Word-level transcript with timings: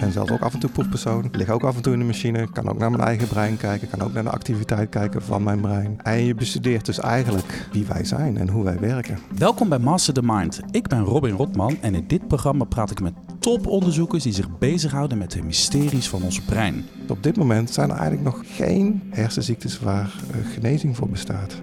ben 0.00 0.12
zelf 0.12 0.30
ook 0.30 0.40
af 0.40 0.54
en 0.54 0.58
toe 0.58 0.70
proefpersoon. 0.70 1.28
Lig 1.32 1.48
ook 1.48 1.62
af 1.62 1.76
en 1.76 1.82
toe 1.82 1.92
in 1.92 1.98
de 1.98 2.04
machine. 2.04 2.48
Kan 2.52 2.68
ook 2.68 2.78
naar 2.78 2.90
mijn 2.90 3.02
eigen 3.02 3.28
brein 3.28 3.56
kijken. 3.56 3.88
Kan 3.90 4.00
ook 4.00 4.12
naar 4.12 4.22
de 4.22 4.30
activiteit 4.30 4.88
kijken 4.88 5.22
van 5.22 5.42
mijn 5.42 5.60
brein. 5.60 6.00
En 6.02 6.24
je 6.24 6.34
bestudeert 6.34 6.86
dus 6.86 6.98
eigenlijk 6.98 7.68
wie 7.72 7.86
wij 7.86 8.04
zijn 8.04 8.36
en 8.36 8.48
hoe 8.48 8.64
wij 8.64 8.78
werken. 8.78 9.18
Welkom 9.38 9.68
bij 9.68 9.78
Master 9.78 10.14
the 10.14 10.22
Mind. 10.22 10.60
Ik 10.70 10.88
ben 10.88 11.04
Robin 11.04 11.34
Rotman 11.34 11.76
en 11.80 11.94
in 11.94 12.04
dit 12.06 12.28
programma 12.28 12.64
praat 12.64 12.90
ik 12.90 13.00
met 13.00 13.12
toponderzoekers 13.38 14.22
die 14.22 14.32
zich 14.32 14.58
bezighouden 14.58 15.18
met 15.18 15.30
de 15.30 15.42
mysteries 15.42 16.08
van 16.08 16.22
ons 16.22 16.40
brein. 16.40 16.84
Op 17.08 17.22
dit 17.22 17.36
moment 17.36 17.70
zijn 17.70 17.90
er 17.90 17.96
eigenlijk 17.96 18.24
nog 18.24 18.42
geen 18.56 19.02
hersenziektes 19.10 19.80
waar 19.80 20.12
eh, 20.30 20.52
genezing 20.54 20.96
voor 20.96 21.08
bestaat. 21.08 21.54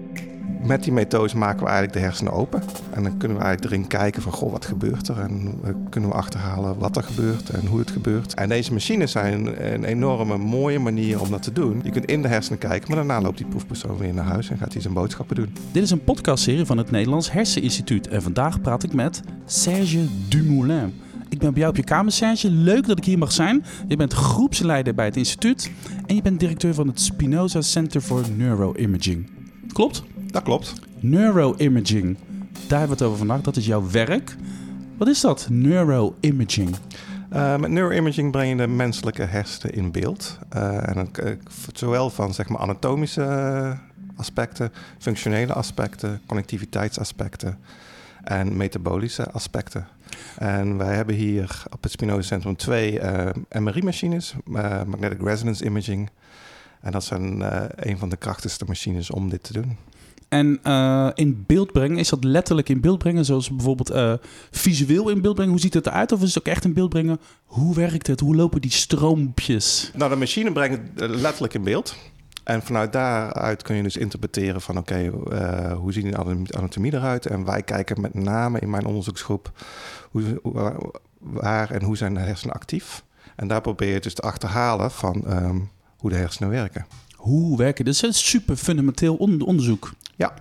Met 0.66 0.82
die 0.82 0.92
methodes 0.92 1.34
maken 1.34 1.60
we 1.60 1.66
eigenlijk 1.66 1.98
de 1.98 2.04
hersenen 2.04 2.32
open. 2.32 2.62
En 2.90 3.02
dan 3.02 3.16
kunnen 3.16 3.36
we 3.36 3.42
eigenlijk 3.42 3.74
erin 3.74 3.88
kijken 3.88 4.22
van, 4.22 4.32
goh, 4.32 4.52
wat 4.52 4.64
gebeurt 4.64 5.08
er? 5.08 5.20
En 5.20 5.60
kunnen 5.90 6.10
we 6.10 6.16
achterhalen 6.16 6.78
wat 6.78 6.96
er 6.96 7.02
gebeurt 7.02 7.50
en 7.50 7.66
hoe 7.66 7.78
het 7.78 7.90
gebeurt. 7.90 8.34
En 8.34 8.48
deze 8.48 8.72
machines 8.72 9.12
zijn 9.12 9.72
een 9.74 9.84
enorme 9.84 10.38
mooie 10.38 10.78
manier 10.78 11.20
om 11.20 11.30
dat 11.30 11.42
te 11.42 11.52
doen. 11.52 11.80
Je 11.82 11.90
kunt 11.90 12.04
in 12.04 12.22
de 12.22 12.28
hersenen 12.28 12.58
kijken, 12.58 12.88
maar 12.88 12.96
daarna 12.96 13.20
loopt 13.20 13.38
die 13.38 13.46
proefpersoon 13.46 13.96
weer 13.96 14.14
naar 14.14 14.24
huis 14.24 14.50
en 14.50 14.58
gaat 14.58 14.72
hij 14.72 14.82
zijn 14.82 14.94
boodschappen 14.94 15.36
doen. 15.36 15.54
Dit 15.72 15.82
is 15.82 15.90
een 15.90 16.04
podcastserie 16.04 16.64
van 16.64 16.78
het 16.78 16.90
Nederlands 16.90 17.32
Herseninstituut 17.32 18.08
en 18.08 18.22
vandaag 18.22 18.60
praat 18.60 18.82
ik 18.82 18.92
met 18.92 19.20
Serge 19.44 20.06
Dumoulin. 20.28 20.94
Ik 21.28 21.38
ben 21.38 21.50
bij 21.50 21.58
jou 21.58 21.70
op 21.70 21.76
je 21.76 21.84
kamer, 21.84 22.12
Serge. 22.12 22.50
Leuk 22.50 22.86
dat 22.86 22.98
ik 22.98 23.04
hier 23.04 23.18
mag 23.18 23.32
zijn. 23.32 23.64
Je 23.88 23.96
bent 23.96 24.12
groepsleider 24.12 24.94
bij 24.94 25.04
het 25.04 25.16
instituut 25.16 25.70
en 26.06 26.14
je 26.14 26.22
bent 26.22 26.40
directeur 26.40 26.74
van 26.74 26.86
het 26.86 27.00
Spinoza 27.00 27.60
Center 27.60 28.00
for 28.00 28.22
Neuroimaging. 28.36 29.30
Klopt? 29.72 30.02
Dat 30.36 30.44
klopt. 30.44 30.72
Neuroimaging. 31.00 32.16
Daar 32.68 32.78
hebben 32.78 32.98
we 32.98 33.02
het 33.02 33.02
over 33.02 33.18
vandaag. 33.18 33.40
Dat 33.40 33.56
is 33.56 33.66
jouw 33.66 33.90
werk. 33.90 34.36
Wat 34.96 35.08
is 35.08 35.20
dat, 35.20 35.46
neuroimaging? 35.50 36.76
Uh, 37.32 37.56
met 37.56 37.70
neuroimaging 37.70 38.30
breng 38.30 38.50
je 38.50 38.56
de 38.56 38.66
menselijke 38.66 39.22
hersenen 39.22 39.74
in 39.74 39.92
beeld. 39.92 40.38
Uh, 40.56 40.88
en 40.88 40.94
dan, 40.94 41.08
uh, 41.24 41.32
zowel 41.72 42.10
van 42.10 42.34
zeg 42.34 42.48
maar, 42.48 42.60
anatomische 42.60 43.78
aspecten, 44.16 44.72
functionele 44.98 45.52
aspecten, 45.52 46.20
connectiviteitsaspecten 46.26 47.58
en 48.24 48.56
metabolische 48.56 49.30
aspecten. 49.30 49.86
En 50.38 50.76
wij 50.76 50.94
hebben 50.94 51.14
hier 51.14 51.62
op 51.70 51.82
het 51.82 51.92
Spinoza 51.92 52.22
Centrum 52.22 52.56
twee 52.56 53.00
MRI-machines, 53.50 54.34
magnetic 54.86 55.22
resonance 55.22 55.64
imaging. 55.64 56.10
En 56.80 56.92
dat 56.92 57.04
zijn 57.04 57.42
een 57.88 57.98
van 57.98 58.08
de 58.08 58.16
krachtigste 58.16 58.64
machines 58.64 59.10
om 59.10 59.28
dit 59.28 59.42
te 59.42 59.52
doen. 59.52 59.76
En 60.36 60.58
uh, 60.64 61.08
in 61.14 61.44
beeld 61.46 61.72
brengen, 61.72 61.98
is 61.98 62.08
dat 62.08 62.24
letterlijk 62.24 62.68
in 62.68 62.80
beeld 62.80 62.98
brengen? 62.98 63.24
Zoals 63.24 63.50
bijvoorbeeld 63.50 63.90
uh, 63.90 64.12
visueel 64.50 65.08
in 65.08 65.20
beeld 65.20 65.34
brengen? 65.34 65.52
Hoe 65.52 65.60
ziet 65.60 65.74
het 65.74 65.86
eruit? 65.86 66.12
Of 66.12 66.22
is 66.22 66.34
het 66.34 66.38
ook 66.38 66.52
echt 66.52 66.64
in 66.64 66.72
beeld 66.72 66.88
brengen? 66.88 67.20
Hoe 67.44 67.74
werkt 67.74 68.06
het? 68.06 68.20
Hoe 68.20 68.36
lopen 68.36 68.60
die 68.60 68.70
stroompjes? 68.70 69.90
Nou, 69.94 70.10
de 70.10 70.16
machine 70.16 70.52
brengt 70.52 71.00
het 71.00 71.10
letterlijk 71.10 71.54
in 71.54 71.64
beeld. 71.64 71.96
En 72.44 72.62
vanuit 72.62 72.92
daaruit 72.92 73.62
kun 73.62 73.76
je 73.76 73.82
dus 73.82 73.96
interpreteren 73.96 74.60
van... 74.60 74.78
oké, 74.78 75.12
okay, 75.20 75.40
uh, 75.40 75.72
hoe 75.72 75.92
ziet 75.92 76.04
die 76.04 76.16
anatomie 76.56 76.94
eruit? 76.94 77.26
En 77.26 77.44
wij 77.44 77.62
kijken 77.62 78.00
met 78.00 78.14
name 78.14 78.60
in 78.60 78.70
mijn 78.70 78.86
onderzoeksgroep... 78.86 79.52
Hoe, 80.10 80.40
waar 81.18 81.70
en 81.70 81.82
hoe 81.82 81.96
zijn 81.96 82.14
de 82.14 82.20
hersenen 82.20 82.54
actief? 82.54 83.04
En 83.36 83.48
daar 83.48 83.60
probeer 83.60 83.92
je 83.92 84.00
dus 84.00 84.14
te 84.14 84.22
achterhalen 84.22 84.90
van 84.90 85.24
um, 85.28 85.70
hoe 85.96 86.10
de 86.10 86.16
hersenen 86.16 86.50
werken. 86.50 86.86
Hoe 87.16 87.56
werken? 87.56 87.84
Dat 87.84 87.94
is 87.94 88.02
een 88.02 88.14
super 88.14 88.56
fundamenteel 88.56 89.14
onderzoek. 89.16 89.92
Ja. 90.16 90.34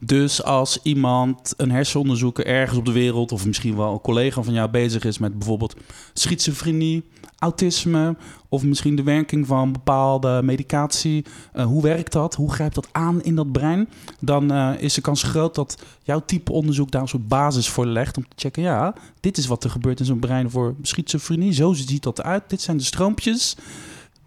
Dus 0.00 0.42
als 0.42 0.78
iemand, 0.82 1.54
een 1.56 1.70
hersenonderzoeker 1.70 2.46
ergens 2.46 2.78
op 2.78 2.84
de 2.84 2.92
wereld, 2.92 3.32
of 3.32 3.46
misschien 3.46 3.76
wel 3.76 3.92
een 3.92 4.00
collega 4.00 4.42
van 4.42 4.54
jou 4.54 4.70
bezig 4.70 5.04
is 5.04 5.18
met 5.18 5.38
bijvoorbeeld 5.38 5.76
schizofrenie, 6.12 7.04
autisme, 7.38 8.16
of 8.48 8.62
misschien 8.62 8.96
de 8.96 9.02
werking 9.02 9.46
van 9.46 9.72
bepaalde 9.72 10.40
medicatie, 10.44 11.24
uh, 11.54 11.64
hoe 11.64 11.82
werkt 11.82 12.12
dat? 12.12 12.34
Hoe 12.34 12.52
grijpt 12.52 12.74
dat 12.74 12.88
aan 12.92 13.22
in 13.22 13.34
dat 13.34 13.52
brein? 13.52 13.88
Dan 14.20 14.52
uh, 14.52 14.70
is 14.78 14.94
de 14.94 15.00
kans 15.00 15.22
groot 15.22 15.54
dat 15.54 15.82
jouw 16.02 16.22
type 16.26 16.52
onderzoek 16.52 16.90
daar 16.90 17.02
een 17.02 17.08
soort 17.08 17.28
basis 17.28 17.68
voor 17.68 17.86
legt 17.86 18.16
om 18.16 18.22
te 18.28 18.36
checken, 18.36 18.62
ja, 18.62 18.94
dit 19.20 19.38
is 19.38 19.46
wat 19.46 19.64
er 19.64 19.70
gebeurt 19.70 20.00
in 20.00 20.06
zo'n 20.06 20.18
brein 20.18 20.50
voor 20.50 20.74
schizofrenie, 20.82 21.52
zo 21.52 21.72
ziet 21.72 22.02
dat 22.02 22.18
eruit, 22.18 22.42
dit 22.50 22.60
zijn 22.60 22.76
de 22.76 22.84
stroompjes 22.84 23.56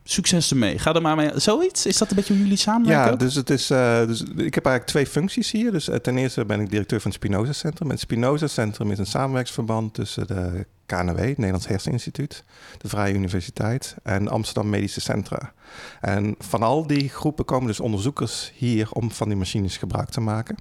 succes 0.07 0.51
ermee. 0.51 0.79
Ga 0.79 0.93
er 0.93 1.01
maar 1.01 1.15
mee. 1.15 1.31
Zoiets? 1.35 1.85
Is 1.85 1.97
dat 1.97 2.09
een 2.09 2.15
beetje 2.15 2.33
hoe 2.33 2.41
jullie 2.41 2.57
samenwerken? 2.57 3.11
Ja, 3.11 3.15
dus, 3.15 3.35
het 3.35 3.49
is, 3.49 3.71
uh, 3.71 4.05
dus 4.05 4.21
ik 4.21 4.55
heb 4.55 4.65
eigenlijk 4.65 4.85
twee 4.85 5.07
functies 5.07 5.51
hier. 5.51 5.71
Dus 5.71 5.89
uh, 5.89 5.95
ten 5.95 6.17
eerste 6.17 6.45
ben 6.45 6.59
ik 6.59 6.69
directeur 6.69 7.01
van 7.01 7.11
het 7.11 7.19
Spinoza 7.19 7.53
Centrum. 7.53 7.89
Het 7.89 7.99
Spinoza 7.99 8.47
Centrum 8.47 8.91
is 8.91 8.97
een 8.97 9.05
samenwerksverband 9.05 9.93
tussen 9.93 10.27
de 10.27 10.65
KNW, 10.85 11.17
het 11.17 11.37
Nederlands 11.37 11.67
Herseninstituut, 11.67 12.43
de 12.77 12.87
Vrije 12.87 13.13
Universiteit 13.13 13.95
en 14.03 14.27
Amsterdam 14.27 14.69
Medische 14.69 15.01
Centra. 15.01 15.53
En 16.01 16.35
van 16.39 16.63
al 16.63 16.87
die 16.87 17.09
groepen 17.09 17.45
komen 17.45 17.67
dus 17.67 17.79
onderzoekers 17.79 18.51
hier 18.55 18.91
om 18.91 19.11
van 19.11 19.27
die 19.27 19.37
machines 19.37 19.77
gebruik 19.77 20.09
te 20.09 20.21
maken. 20.21 20.55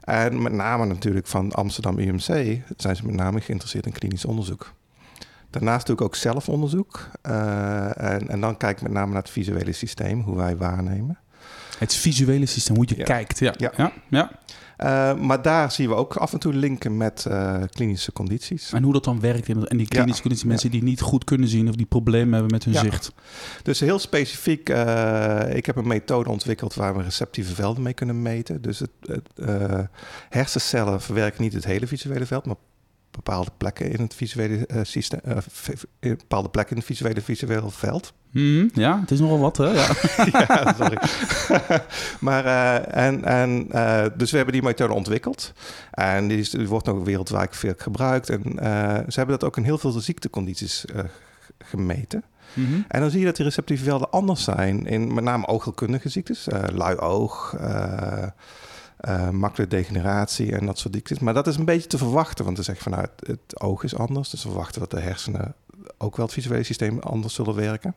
En 0.00 0.42
met 0.42 0.52
name 0.52 0.86
natuurlijk 0.86 1.26
van 1.26 1.52
Amsterdam 1.52 1.98
UMC 1.98 2.60
zijn 2.76 2.96
ze 2.96 3.06
met 3.06 3.14
name 3.14 3.40
geïnteresseerd 3.40 3.86
in 3.86 3.92
klinisch 3.92 4.24
onderzoek. 4.24 4.72
Daarnaast 5.52 5.86
doe 5.86 5.94
ik 5.94 6.00
ook 6.00 6.14
zelfonderzoek. 6.14 7.08
Uh, 7.26 8.02
en, 8.02 8.28
en, 8.28 8.40
dan 8.40 8.56
kijk 8.56 8.76
ik 8.76 8.82
met 8.82 8.92
name 8.92 9.12
naar 9.12 9.22
het 9.22 9.30
visuele 9.30 9.72
systeem, 9.72 10.20
hoe 10.20 10.36
wij 10.36 10.56
waarnemen. 10.56 11.18
Het 11.78 11.94
visuele 11.94 12.46
systeem, 12.46 12.76
hoe 12.76 12.84
je 12.88 12.96
ja. 12.96 13.04
kijkt. 13.04 13.38
Ja. 13.38 13.54
ja. 13.58 13.92
ja. 14.08 14.30
Uh, 14.78 15.14
maar 15.14 15.42
daar 15.42 15.72
zien 15.72 15.88
we 15.88 15.94
ook 15.94 16.16
af 16.16 16.32
en 16.32 16.38
toe 16.38 16.52
linken 16.52 16.96
met 16.96 17.24
uh, 17.28 17.62
klinische 17.70 18.12
condities. 18.12 18.72
En 18.72 18.82
hoe 18.82 18.92
dat 18.92 19.04
dan 19.04 19.20
werkt 19.20 19.48
en 19.48 19.76
die 19.76 19.88
klinische 19.88 20.16
ja, 20.16 20.20
condities, 20.20 20.44
mensen 20.44 20.70
die 20.70 20.82
niet 20.82 21.00
goed 21.00 21.24
kunnen 21.24 21.48
zien 21.48 21.68
of 21.68 21.74
die 21.74 21.86
problemen 21.86 22.32
hebben 22.32 22.50
met 22.50 22.64
hun 22.64 22.74
zicht. 22.74 23.12
Dus 23.62 23.80
heel 23.80 23.98
specifiek, 23.98 24.68
ik 25.48 25.66
heb 25.66 25.76
een 25.76 25.86
methode 25.86 26.30
ontwikkeld 26.30 26.74
waar 26.74 26.96
we 26.96 27.02
receptieve 27.02 27.54
velden 27.54 27.82
mee 27.82 27.94
kunnen 27.94 28.22
meten. 28.22 28.62
Dus 28.62 28.78
het, 28.78 28.90
het 29.00 29.88
hersencellen 30.28 31.00
verwerken 31.00 31.42
niet 31.42 31.52
het 31.52 31.64
hele 31.64 31.86
visuele 31.86 32.26
veld, 32.26 32.46
maar 32.46 32.56
bepaalde 33.12 33.50
plekken 33.56 33.90
in 33.90 34.00
het 34.00 34.14
visuele 34.14 34.68
uh, 34.74 34.80
systeem, 34.82 35.20
uh, 35.24 35.36
bepaalde 36.00 36.48
plekken 36.48 36.76
in 36.76 36.82
het 36.82 36.90
visuele 36.90 37.20
visuele 37.20 37.70
veld. 37.70 38.12
Mm, 38.30 38.70
ja, 38.74 39.00
het 39.00 39.10
is 39.10 39.20
nogal 39.20 39.38
wat, 39.38 39.56
hè? 39.56 39.66
Ja, 39.66 39.88
ja 40.32 40.74
sorry. 40.78 40.98
maar 42.28 42.44
uh, 42.44 42.96
en, 42.96 43.24
en 43.24 43.66
dus 44.16 44.30
we 44.30 44.36
hebben 44.36 44.54
die 44.54 44.62
methode 44.62 44.92
ontwikkeld 44.92 45.52
en 45.90 46.28
die, 46.28 46.38
is, 46.38 46.50
die 46.50 46.68
wordt 46.68 46.86
nog 46.86 47.04
wereldwijd 47.04 47.56
veel 47.56 47.74
gebruikt 47.76 48.30
en 48.30 48.42
ze 49.08 49.18
hebben 49.18 49.38
dat 49.38 49.44
ook 49.44 49.56
in 49.56 49.64
heel 49.64 49.78
veel 49.78 49.90
ziektecondities 49.90 50.84
gemeten. 51.58 52.24
Mm 52.54 52.66
-hmm. 52.66 52.84
En 52.88 53.00
dan 53.00 53.10
zie 53.10 53.20
je 53.20 53.26
dat 53.26 53.36
die 53.36 53.44
receptieve 53.44 53.84
velden 53.84 54.10
anders 54.10 54.44
zijn 54.44 54.86
in 54.86 55.14
met 55.14 55.24
name 55.24 55.46
oogheelkundige 55.46 56.08
ziektes, 56.08 56.46
lui 56.72 56.96
oog. 56.96 57.54
Uh, 59.08 59.30
makkelijke 59.30 59.76
degeneratie 59.76 60.52
en 60.52 60.66
dat 60.66 60.78
soort 60.78 60.94
ziektes. 60.94 61.18
Maar 61.18 61.34
dat 61.34 61.46
is 61.46 61.56
een 61.56 61.64
beetje 61.64 61.88
te 61.88 61.98
verwachten, 61.98 62.44
want 62.44 62.56
te 62.56 62.62
zeggen 62.62 62.84
vanuit 62.84 63.10
nou, 63.20 63.38
het 63.38 63.60
oog 63.60 63.82
is 63.82 63.96
anders. 63.96 64.30
Dus 64.30 64.42
we 64.42 64.48
verwachten 64.48 64.80
dat 64.80 64.90
de 64.90 65.00
hersenen 65.00 65.54
ook 65.98 66.16
wel 66.16 66.24
het 66.24 66.34
visuele 66.34 66.62
systeem 66.62 66.98
anders 66.98 67.34
zullen 67.34 67.54
werken. 67.54 67.94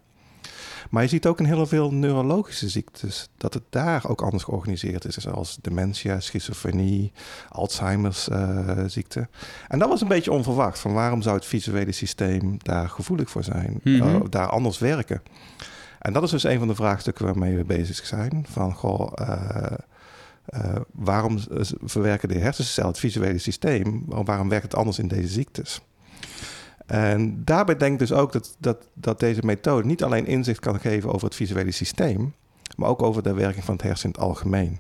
Maar 0.90 1.04
je 1.04 1.10
ziet 1.10 1.26
ook 1.26 1.40
in 1.40 1.46
heel 1.46 1.66
veel 1.66 1.92
neurologische 1.92 2.70
ziektes 2.70 3.30
dat 3.38 3.54
het 3.54 3.64
daar 3.70 4.08
ook 4.08 4.22
anders 4.22 4.44
georganiseerd 4.44 5.06
is. 5.06 5.16
Zoals 5.16 5.58
dementia, 5.62 6.20
schizofrenie, 6.20 7.12
Alzheimer's 7.50 8.30
uh, 8.30 8.84
ziekte. 8.88 9.28
En 9.68 9.80
dat 9.80 9.90
was 9.90 10.02
een 10.02 10.08
beetje 10.08 10.32
onverwacht. 10.32 10.80
Van 10.80 10.94
waarom 10.94 11.22
zou 11.22 11.36
het 11.36 11.46
visuele 11.46 11.92
systeem 11.92 12.58
daar 12.58 12.90
gevoelig 12.90 13.30
voor 13.30 13.44
zijn? 13.44 13.80
Mm 13.84 14.00
-hmm. 14.00 14.16
uh, 14.16 14.22
daar 14.30 14.50
anders 14.50 14.80
werken? 14.80 15.22
En 16.00 16.14
dat 16.14 16.24
is 16.24 16.30
dus 16.30 16.44
een 16.44 16.60
van 16.60 16.68
de 16.68 16.76
vraagstukken 16.76 17.26
waarmee 17.26 17.56
we 17.56 17.64
bezig 17.64 18.06
zijn. 18.06 18.46
Van 18.50 18.74
goh, 18.74 19.12
uh, 19.20 19.66
uh, 20.50 20.76
waarom 20.92 21.40
verwerken 21.84 22.30
de 22.30 22.38
hersencellen 22.38 22.90
het 22.90 23.00
visuele 23.00 23.38
systeem? 23.38 24.04
Waarom 24.08 24.50
werkt 24.50 24.64
het 24.64 24.76
anders 24.76 25.00
in 25.00 25.08
deze 25.08 25.28
ziektes? 25.28 25.82
En 26.86 27.42
daarbij 27.46 27.78
denk 27.78 27.94
ik 27.94 28.00
dus 28.00 28.12
ook 28.12 28.32
dat, 28.32 28.56
dat, 28.60 28.88
dat 28.94 29.20
deze 29.20 29.42
methode 29.44 29.88
niet 29.88 30.04
alleen 30.04 30.26
inzicht 30.26 30.60
kan 30.60 30.80
geven 30.80 31.14
over 31.14 31.28
het 31.28 31.36
visuele 31.36 31.72
systeem, 31.72 32.34
maar 32.76 32.90
ook 32.90 33.02
over 33.02 33.24
de 33.24 33.34
werking 33.34 33.66
van 33.66 33.74
het 33.74 33.84
hersen 33.84 34.06
in 34.06 34.12
het 34.12 34.22
algemeen 34.22 34.80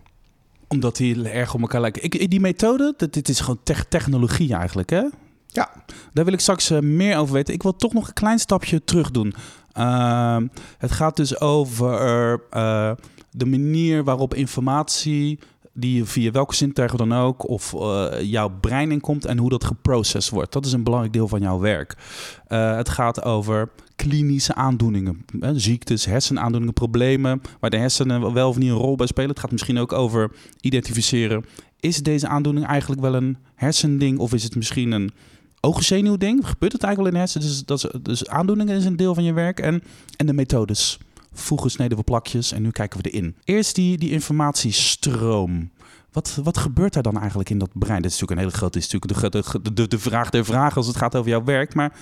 omdat 0.68 0.96
die 0.96 1.30
erg 1.30 1.54
op 1.54 1.62
elkaar 1.62 1.82
lijken. 1.82 2.04
Ik, 2.04 2.30
die 2.30 2.40
methode, 2.40 2.94
dat, 2.98 3.14
dit 3.14 3.30
is 3.30 3.40
gewoon 3.40 3.60
te 3.64 3.86
technologie 3.90 4.54
eigenlijk, 4.54 4.90
hè? 4.90 5.04
Ja. 5.48 5.72
Daar 6.14 6.26
wil 6.26 6.34
ik 6.34 6.40
straks 6.40 6.72
uh, 6.72 6.80
meer 6.80 7.18
over 7.18 7.34
weten. 7.34 7.54
Ik 7.54 7.64
wil 7.64 7.76
toch 7.76 7.94
nog 7.94 8.08
een 8.08 8.14
klein 8.14 8.40
stapje 8.40 8.84
terug 8.84 9.12
doen. 9.12 9.34
Uh, 9.78 10.38
het 10.78 10.92
gaat 10.92 11.16
dus 11.16 11.40
over 11.40 12.42
uh, 12.54 12.92
de 13.32 13.46
manier 13.46 14.04
waarop 14.04 14.34
informatie 14.34 15.40
die 15.78 16.06
via 16.06 16.32
welke 16.32 16.56
zintuigen 16.56 16.98
dan 16.98 17.14
ook 17.14 17.50
of 17.50 17.74
uh, 17.74 18.08
jouw 18.22 18.50
brein 18.62 18.92
inkomt 18.92 19.26
en 19.26 19.38
hoe 19.38 19.50
dat 19.50 19.64
geprocessed 19.64 20.34
wordt. 20.34 20.54
Dat 20.54 20.66
is 20.66 20.72
een 20.72 20.84
belangrijk 20.84 21.14
deel 21.14 21.28
van 21.28 21.42
jouw 21.42 21.60
werk. 21.60 21.96
Uh, 22.48 22.76
het 22.76 22.90
gaat 22.90 23.24
over 23.24 23.70
klinische 23.96 24.56
aandoeningen, 24.56 25.26
hè, 25.40 25.60
ziektes, 25.60 26.06
hersenaandoeningen, 26.06 26.74
problemen 26.74 27.42
waar 27.60 27.70
de 27.70 27.78
hersenen 27.78 28.34
wel 28.34 28.50
of 28.50 28.58
niet 28.58 28.70
een 28.70 28.76
rol 28.76 28.96
bij 28.96 29.08
spelen. 29.08 29.30
Het 29.30 29.40
gaat 29.40 29.52
misschien 29.52 29.78
ook 29.78 29.94
over 29.94 30.32
identificeren. 30.62 31.46
Is 31.80 32.04
deze 32.04 32.28
aandoening 32.28 32.66
eigenlijk 32.66 33.02
wel 33.02 33.16
een 33.16 33.38
hersending 33.56 34.20
of 34.20 34.34
is 34.34 34.44
het 34.44 34.56
misschien 34.56 34.92
een 34.92 35.12
oogzenuwding. 35.60 36.48
Gebeurt 36.48 36.74
het 36.74 36.84
eigenlijk 36.84 36.98
wel 36.98 37.06
in 37.06 37.14
de 37.14 37.18
hersenen? 37.18 37.48
Dus, 37.48 37.66
dat 37.66 37.94
is, 37.94 38.02
dus 38.02 38.28
aandoeningen 38.28 38.76
is 38.76 38.86
een 38.86 38.96
deel 38.96 39.14
van 39.14 39.24
je 39.24 39.34
werk. 39.34 39.60
En, 39.60 39.84
en 40.18 40.26
de 40.26 40.34
methodes. 40.34 40.98
Vroeger 41.38 41.72
sneden 41.72 41.98
we 41.98 42.04
plakjes 42.04 42.52
en 42.52 42.62
nu 42.62 42.72
kijken 42.72 43.02
we 43.02 43.10
erin. 43.10 43.36
Eerst 43.44 43.76
die, 43.76 43.98
die 43.98 44.12
informatiestroom. 44.12 45.72
Wat, 46.12 46.40
wat 46.44 46.58
gebeurt 46.58 46.94
daar 46.94 47.04
dan 47.04 47.20
eigenlijk 47.20 47.50
in 47.50 47.58
dat 47.58 47.70
brein? 47.74 48.02
Dit 48.02 48.12
is 48.12 48.20
natuurlijk 48.20 48.32
een 48.32 48.48
hele 48.48 48.58
grote, 48.58 48.78
is 48.78 48.92
natuurlijk 48.92 49.32
de, 49.32 49.62
de, 49.62 49.74
de, 49.74 49.88
de 49.88 50.00
vraag 50.00 50.30
der 50.30 50.46
vragen 50.46 50.76
als 50.76 50.88
het 50.88 50.96
gaat 50.96 51.16
over 51.16 51.30
jouw 51.30 51.44
werk. 51.44 51.74
Maar 51.74 51.94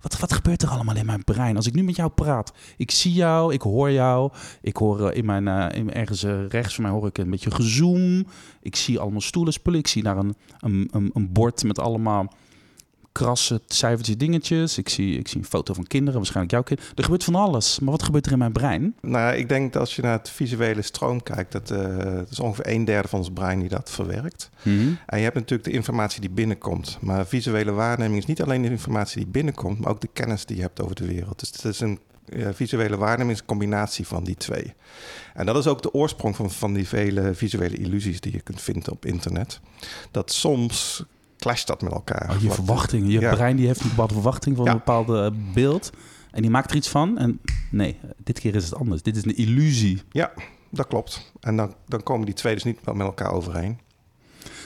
wat, 0.00 0.18
wat 0.18 0.32
gebeurt 0.32 0.62
er 0.62 0.68
allemaal 0.68 0.96
in 0.96 1.06
mijn 1.06 1.24
brein? 1.24 1.56
Als 1.56 1.66
ik 1.66 1.74
nu 1.74 1.82
met 1.82 1.96
jou 1.96 2.10
praat, 2.10 2.52
ik 2.76 2.90
zie 2.90 3.12
jou, 3.12 3.52
ik 3.52 3.62
hoor 3.62 3.90
jou. 3.90 4.32
Ik 4.60 4.76
hoor 4.76 5.08
eh, 5.08 5.16
in 5.16 5.24
mijn, 5.24 5.46
uh, 5.46 5.66
in, 5.78 5.92
ergens 5.92 6.24
uh, 6.24 6.48
rechts 6.48 6.74
van 6.74 6.84
mij 6.84 6.92
hoor 6.92 7.06
ik 7.06 7.18
een 7.18 7.30
beetje 7.30 7.50
gezoom. 7.50 8.26
Ik 8.62 8.76
zie 8.76 8.98
allemaal 8.98 9.20
stoelen, 9.20 9.52
spullen. 9.52 9.78
Ik 9.78 9.88
zie 9.88 10.02
daar 10.02 10.16
een, 10.16 10.34
een, 10.58 10.88
een, 10.90 11.10
een 11.14 11.32
bord 11.32 11.64
met 11.64 11.78
allemaal 11.78 12.32
krassen, 13.12 13.60
cijfertjes, 13.66 14.16
dingetjes. 14.16 14.78
Ik 14.78 14.88
zie, 14.88 15.18
ik 15.18 15.28
zie 15.28 15.38
een 15.38 15.46
foto 15.46 15.74
van 15.74 15.86
kinderen, 15.86 16.14
waarschijnlijk 16.14 16.52
jouw 16.52 16.62
kind. 16.62 16.80
Er 16.94 17.02
gebeurt 17.02 17.24
van 17.24 17.34
alles. 17.34 17.78
Maar 17.78 17.90
wat 17.90 18.02
gebeurt 18.02 18.26
er 18.26 18.32
in 18.32 18.38
mijn 18.38 18.52
brein? 18.52 18.94
Nou, 19.00 19.36
ik 19.36 19.48
denk 19.48 19.72
dat 19.72 19.80
als 19.80 19.96
je 19.96 20.02
naar 20.02 20.18
het 20.18 20.30
visuele 20.30 20.82
stroom 20.82 21.22
kijkt, 21.22 21.52
dat, 21.52 21.70
uh, 21.70 21.96
dat 21.96 22.30
is 22.30 22.40
ongeveer 22.40 22.68
een 22.68 22.84
derde 22.84 23.08
van 23.08 23.18
ons 23.18 23.30
brein 23.30 23.60
die 23.60 23.68
dat 23.68 23.90
verwerkt. 23.90 24.50
Mhm. 24.62 24.92
En 25.06 25.18
je 25.18 25.24
hebt 25.24 25.34
natuurlijk 25.34 25.64
de 25.68 25.74
informatie 25.74 26.20
die 26.20 26.30
binnenkomt. 26.30 26.98
Maar 27.00 27.26
visuele 27.26 27.72
waarneming 27.72 28.18
is 28.18 28.26
niet 28.26 28.42
alleen 28.42 28.62
de 28.62 28.70
informatie 28.70 29.16
die 29.16 29.32
binnenkomt, 29.32 29.78
maar 29.78 29.90
ook 29.90 30.00
de 30.00 30.10
kennis 30.12 30.44
die 30.44 30.56
je 30.56 30.62
hebt 30.62 30.82
over 30.82 30.94
de 30.94 31.06
wereld. 31.06 31.40
Dus 31.40 31.48
het 31.48 31.64
is 31.64 31.80
een 31.80 31.98
ja, 32.24 32.54
visuele 32.54 32.96
waarneming 32.96 33.30
is 33.30 33.40
een 33.40 33.46
combinatie 33.46 34.06
van 34.06 34.24
die 34.24 34.36
twee. 34.36 34.74
En 35.34 35.46
dat 35.46 35.56
is 35.56 35.66
ook 35.66 35.82
de 35.82 35.92
oorsprong 35.94 36.36
van, 36.36 36.50
van 36.50 36.72
die 36.72 36.88
vele 36.88 37.34
visuele 37.34 37.76
illusies 37.76 38.20
die 38.20 38.32
je 38.32 38.40
kunt 38.40 38.60
vinden 38.60 38.92
op 38.92 39.06
internet. 39.06 39.60
Dat 40.10 40.32
soms 40.32 41.04
clasht 41.42 41.66
dat 41.66 41.82
met 41.82 41.92
elkaar. 41.92 42.30
Oh, 42.34 42.40
je 42.40 42.46
Wat- 42.46 42.54
verwachtingen. 42.56 43.10
Je 43.10 43.20
ja. 43.20 43.34
brein 43.34 43.56
die 43.56 43.66
heeft 43.66 43.80
een 43.80 43.88
bepaalde 43.88 44.14
verwachting 44.14 44.56
van 44.56 44.64
Ja. 44.64 44.70
een 44.70 44.76
bepaalde 44.76 45.24
eh, 45.24 45.54
beeld. 45.54 45.90
En 46.30 46.42
die 46.42 46.50
maakt 46.50 46.70
er 46.70 46.76
iets 46.76 46.88
van. 46.88 47.18
En 47.18 47.40
nee, 47.70 47.98
dit 48.24 48.38
keer 48.40 48.54
is 48.54 48.64
het 48.64 48.74
anders. 48.74 49.02
Dit 49.02 49.16
is 49.16 49.24
een 49.24 49.36
illusie. 49.36 50.02
Dat 50.70 50.86
klopt. 50.86 51.32
En 51.40 51.56
dan, 51.56 51.74
dan 51.88 52.02
komen 52.02 52.26
die 52.26 52.34
twee 52.34 52.54
dus 52.54 52.64
niet 52.64 52.84
met 52.86 53.00
elkaar 53.00 53.32
overeen. 53.32 53.78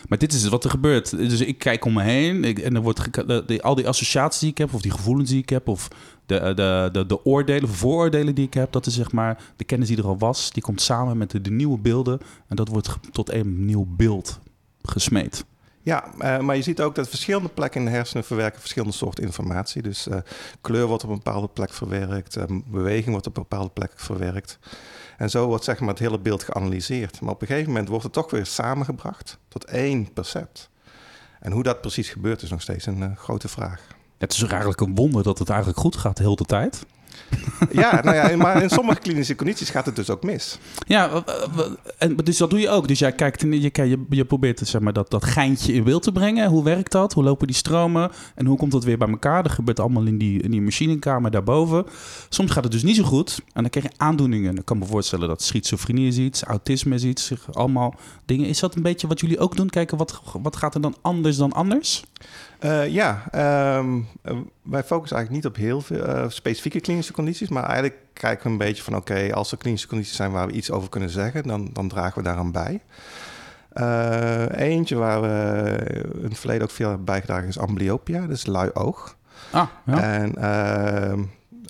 Maar 0.08 0.19
dit 0.19 0.32
is 0.32 0.49
wat 0.49 0.64
er 0.64 0.70
gebeurt. 0.70 1.11
Dus 1.17 1.40
ik 1.40 1.58
kijk 1.58 1.84
om 1.84 1.93
me 1.93 2.02
heen 2.02 2.44
ik- 2.44 2.58
en 2.58 2.75
er 2.75 2.82
wordt 2.82 3.00
geka- 3.00 3.23
de, 3.23 3.43
de- 3.46 3.62
al 3.62 3.75
die 3.75 3.88
associaties 3.88 4.40
die 4.40 4.50
ik 4.50 4.58
heb, 4.58 4.75
of 4.75 4.81
die 4.81 4.90
gevoelens 4.90 5.31
die 5.31 5.38
ik 5.43 5.49
heb, 5.49 5.69
of 5.69 5.88
de, 6.26 6.38
eh, 6.38 6.55
de, 6.55 6.88
de, 6.93 7.06
de 7.06 7.25
oordelen, 7.25 7.69
vooroordelen 7.69 8.34
die 8.34 8.46
ik 8.46 8.55
heb, 8.55 8.73
dat 8.73 8.87
is 8.87 8.94
zeg 8.94 9.12
maar 9.12 9.43
de 9.56 9.64
kennis 9.64 9.88
die 9.88 9.96
er 9.96 10.06
al 10.06 10.19
was, 10.19 10.50
die 10.52 10.62
komt 10.62 10.81
samen 10.81 11.17
met 11.19 11.31
de, 11.31 11.40
de 11.40 11.50
nieuwe 11.50 11.78
beelden 11.78 12.19
en 12.49 12.56
dat 12.56 12.69
wordt 12.69 12.88
tot 13.12 13.32
een 13.32 13.64
nieuw 13.64 13.87
beeld 13.88 14.38
gesmeed. 14.82 15.44
Ja, 15.87 16.05
eh, 16.19 16.38
maar 16.38 16.56
je 16.56 16.62
ziet 16.62 16.81
ook 16.81 16.94
dat 16.94 17.09
verschillende 17.09 17.49
plekken 17.49 17.81
in 17.81 17.87
de 17.87 17.93
hersenen 17.93 18.25
verwerken 18.25 18.61
verschillende 18.61 18.94
soorten 18.94 19.25
informatie. 19.25 19.83
Dus 19.83 20.09
eh, 20.09 20.19
kleur 20.61 20.87
wordt 20.87 21.05
op 21.05 21.11
een 21.11 21.17
bepaalde 21.17 21.49
plek 21.49 21.73
verwerkt, 21.73 22.37
eh, 22.37 22.44
beweging 22.67 23.11
wordt 23.11 23.27
op 23.27 23.37
een 23.37 23.43
bepaalde 23.43 23.71
plek 23.71 23.93
verwerkt. 23.97 24.59
En 25.17 25.31
zo 25.31 25.47
wordt 25.47 25.65
zeg 25.65 25.81
maar 25.81 25.88
het 25.88 25.99
hele 25.99 26.19
beeld 26.19 26.43
geanalyseerd. 26.43 27.21
Maar 27.21 27.33
op 27.33 27.41
een 27.41 27.47
gegeven 27.47 27.71
moment 27.71 27.88
wordt 27.88 28.05
het 28.05 28.12
toch 28.12 28.31
weer 28.31 28.47
samengebracht 28.47 29.38
tot 29.49 29.65
één 29.65 30.12
percept. 30.12 30.71
En 31.41 31.53
hoe 31.53 31.62
dat 31.62 31.81
precies 31.81 32.09
gebeurt 32.09 32.43
is 32.43 32.50
nog 32.50 32.62
steeds 32.62 32.87
een 32.87 33.17
grote 33.17 33.49
vraag. 33.49 33.87
Het 34.19 34.33
is 34.33 34.43
eigenlijk 34.43 34.81
een 34.81 34.94
wonder 34.94 35.23
dat 35.23 35.38
het 35.38 35.49
eigenlijk 35.49 35.81
goed 35.81 35.97
gaat 35.97 36.17
de 36.17 36.23
hele 36.23 36.37
tijd. 36.37 36.87
Ja, 37.73 38.01
nou 38.03 38.17
ja, 38.17 38.37
maar 38.37 38.63
in 38.63 38.71
sommige 38.71 39.01
klinische 39.01 39.35
condities 39.35 39.71
gaat 39.71 39.87
het 39.87 39.97
dus 39.97 40.11
ook 40.11 40.23
mis. 40.23 40.59
Ja, 40.87 41.25
en, 41.99 42.17
dus 42.17 42.37
dat 42.37 42.51
doe 42.51 42.61
je 42.61 42.69
ook. 42.69 42.89
Dus 42.89 42.99
jij 42.99 43.13
kijkt, 43.13 43.41
je, 43.41 43.61
je, 43.61 44.05
je 44.11 44.25
probeert 44.25 44.61
zeg 44.65 44.81
maar, 44.81 44.93
dat, 44.93 45.11
dat 45.11 45.25
geintje 45.25 45.73
in 45.73 45.85
beeld 45.85 46.03
te 46.03 46.13
brengen. 46.13 46.49
Hoe 46.49 46.65
werkt 46.65 46.93
dat? 46.93 47.13
Hoe 47.13 47.25
lopen 47.25 47.47
die 47.47 47.57
stromen? 47.57 48.11
En 48.35 48.47
hoe 48.47 48.57
komt 48.57 48.73
dat 48.73 48.85
weer 48.85 48.99
bij 48.99 49.09
elkaar? 49.09 49.43
Dat 49.43 49.53
gebeurt 49.53 49.81
allemaal 49.81 50.05
in 50.07 50.19
die, 50.19 50.43
in 50.43 50.51
die 50.51 50.63
machinekamer 50.63 51.31
daarboven. 51.31 51.87
Soms 52.29 52.51
gaat 52.51 52.65
het 52.65 52.73
dus 52.73 52.83
niet 52.83 52.97
zo 52.97 53.03
goed. 53.03 53.41
En 53.53 53.62
dan 53.62 53.71
krijg 53.71 53.87
je 53.87 53.93
aandoeningen. 53.97 54.57
Ik 54.57 54.65
kan 54.65 54.79
me 54.79 54.85
voorstellen 54.85 55.29
dat 55.29 55.43
schizofrenie 55.43 56.09
is 56.09 56.19
iets, 56.19 56.43
autisme 56.43 56.95
is 56.95 57.05
iets. 57.05 57.33
Allemaal 57.53 57.95
dingen. 58.25 58.47
Is 58.47 58.61
dat 58.61 58.75
een 58.75 58.83
beetje 58.83 59.07
wat 59.07 59.21
jullie 59.21 59.39
ook 59.39 59.57
doen? 59.57 59.69
Kijken 59.69 59.99
wat, 59.99 60.21
wat 60.43 60.57
gaat 60.57 60.75
er 60.75 60.81
dan 60.81 60.97
anders 61.01 61.37
dan 61.37 61.53
anders? 61.53 62.05
Eh, 62.59 62.89
ja, 62.89 63.23
ehm, 63.31 64.01
eh, 64.23 64.37
wij 64.63 64.83
focussen 64.85 65.17
eigenlijk 65.17 65.31
niet 65.31 65.47
op 65.47 65.57
heel 65.57 65.81
veel 65.81 66.05
eh, 66.05 66.25
specifieke 66.29 66.81
klinische 66.81 67.13
condities, 67.13 67.49
maar 67.49 67.65
eigenlijk 67.65 67.97
kijken 68.13 68.45
we 68.45 68.51
een 68.51 68.59
beetje 68.59 68.83
van 68.83 68.97
oké, 68.97 69.35
als 69.35 69.53
er 69.53 69.59
klinische 69.59 69.89
condities 69.89 70.17
zijn 70.17 70.33
waar 70.33 70.47
we 70.47 70.53
iets 70.53 70.71
over 70.71 70.89
kunnen 70.89 71.11
zeggen, 71.11 71.43
dan, 71.43 71.71
dan 71.73 71.89
dragen 71.89 72.19
we 72.19 72.29
daaraan 72.29 72.53
bij. 72.53 72.81
Eentje 74.51 74.97
waar 74.97 75.21
we 75.21 75.77
in 76.17 76.29
het 76.29 76.39
verleden 76.39 76.63
ook 76.63 76.71
veel 76.71 76.89
hebben 76.89 77.05
bijgedragen 77.05 77.49
is 77.49 77.59
amblyopia, 77.59 78.27
is 78.29 78.47
lui 78.47 78.71
oog. 78.73 79.17
Ah, 79.51 79.69
ja. 79.85 80.03
En 80.03 80.35
ehm, 80.35 81.23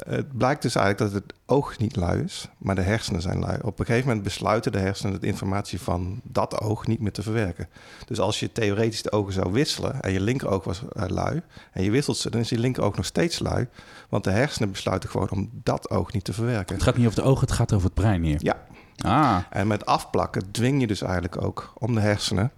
het 0.09 0.37
blijkt 0.37 0.63
dus 0.63 0.75
eigenlijk 0.75 1.13
dat 1.13 1.23
het 1.23 1.35
oog 1.47 1.79
niet 1.79 1.97
lui 1.97 2.23
is, 2.23 2.49
maar 2.59 2.75
de 2.75 2.83
hersenen 2.83 3.23
zijn 3.23 3.39
lui. 3.39 3.59
Op 3.63 3.79
een 3.79 3.87
gegeven 3.87 4.07
moment 4.07 4.25
besluiten 4.25 4.73
de 4.73 4.79
hersenen 4.79 5.21
de 5.21 5.27
informatie 5.27 5.81
van 5.81 6.21
dat 6.23 6.61
oog 6.61 6.87
niet 6.87 7.01
meer 7.01 7.13
te 7.13 7.23
verwerken. 7.23 7.69
Dus 8.07 8.21
als 8.21 8.41
je 8.41 8.53
theoretisch 8.53 9.03
de 9.03 9.13
ogen 9.13 9.33
zou 9.33 9.53
wisselen 9.53 10.01
en 10.01 10.13
je 10.13 10.21
linkeroog 10.21 10.65
was 10.65 10.83
eh, 10.93 11.09
lui 11.09 11.43
en 11.73 11.83
je 11.83 11.91
wisselt 11.91 12.17
ze, 12.17 12.31
dan 12.31 12.41
is 12.41 12.49
je 12.49 12.59
linkeroog 12.59 12.97
nog 12.97 13.07
steeds 13.07 13.39
lui. 13.39 13.69
Want 14.09 14.25
de 14.25 14.31
hersenen 14.31 14.71
besluiten 14.71 15.11
gewoon 15.11 15.31
om 15.31 15.51
dat 15.53 15.91
oog 15.91 16.13
niet 16.13 16.25
te 16.25 16.33
verwerken. 16.33 16.75
het 16.75 16.85
gaat 16.85 16.97
niet 16.97 17.07
over 17.07 17.23
de 17.23 17.29
ogen, 17.29 17.47
het 17.47 17.57
gaat 17.57 17.73
over 17.73 17.87
het 17.87 17.95
brein 17.95 18.23
hier. 18.23 18.39
Ja. 18.43 18.65
Ah, 18.97 19.39
En 19.51 19.67
met 19.67 19.87
afplakken 19.87 20.51
dwing 20.51 20.81
je 20.81 20.87
dus 20.87 21.03
eigenlijk 21.03 21.43
ook 21.43 21.73
om 21.79 21.95
de 21.95 22.01
hersenen 22.01 22.53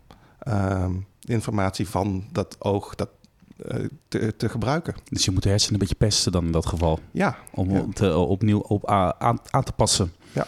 de 1.29 1.33
informatie 1.33 1.89
van 1.89 2.25
dat 2.33 2.57
oog 2.59 2.95
dat, 2.95 3.09
te, 4.09 4.37
te 4.37 4.49
gebruiken. 4.49 4.95
dus 5.11 5.25
je 5.25 5.31
moet 5.31 5.43
de 5.43 5.49
hersenen 5.49 5.73
een 5.75 5.81
beetje 5.81 5.95
pesten 6.07 6.33
dan 6.33 6.45
in 6.45 6.53
dat 6.53 6.67
geval. 6.67 6.99
Ja, 7.13 7.37
om 7.55 7.71
Ja. 7.71 7.87
het 7.89 8.01
eh, 8.01 8.29
opnieuw 8.31 8.59
op, 8.59 8.87
aan, 8.87 9.39
aan 9.51 9.65
te 9.65 9.73
passen. 9.73 10.13
Ja. 10.33 10.47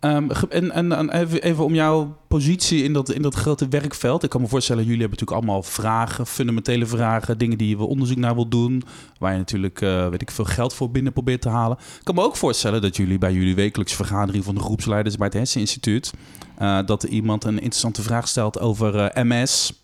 Ehm, 0.00 0.30
en 0.48 0.70
en, 0.70 0.92
en 0.92 1.10
even, 1.10 1.42
even 1.42 1.64
om 1.64 1.74
jouw 1.74 2.16
positie 2.28 2.82
in 2.82 2.92
dat, 2.92 3.10
in 3.10 3.22
dat 3.22 3.34
grote 3.34 3.68
werkveld. 3.68 4.22
Ik 4.22 4.30
kan 4.30 4.40
me 4.40 4.46
voorstellen, 4.48 4.84
jullie 4.84 5.00
hebben 5.00 5.18
natuurlijk 5.18 5.46
allemaal 5.46 5.62
vragen, 5.62 6.26
fundamentele 6.26 6.86
vragen, 6.86 7.38
dingen 7.38 7.58
die 7.58 7.68
je 7.68 7.78
onderzoek 7.78 8.16
naar 8.16 8.34
wilt 8.34 8.50
doen, 8.50 8.82
waar 9.18 9.32
je 9.32 9.38
natuurlijk, 9.38 9.80
eh, 9.80 10.08
weet 10.08 10.22
ik 10.22 10.30
veel, 10.30 10.44
geld 10.44 10.74
voor 10.74 10.90
binnen 10.90 11.12
probeert 11.12 11.40
te 11.42 11.48
halen. 11.48 11.76
Ik 11.98 12.04
kan 12.04 12.14
me 12.14 12.22
ook 12.22 12.36
voorstellen 12.36 12.82
dat 12.82 12.96
jullie 12.96 13.18
bij 13.18 13.32
jullie 13.32 13.54
wekelijkse 13.54 13.96
vergadering 13.96 14.44
van 14.44 14.54
de 14.54 14.60
groepsleiders 14.60 15.16
bij 15.16 15.26
het 15.26 15.34
Herseninstituut, 15.36 16.12
eh 16.58 16.78
dat 16.86 17.02
iemand 17.02 17.44
een 17.44 17.54
interessante 17.60 18.02
vraag 18.02 18.28
stelt 18.28 18.60
over 18.60 18.96
eh, 19.04 19.24
MS 19.24 19.79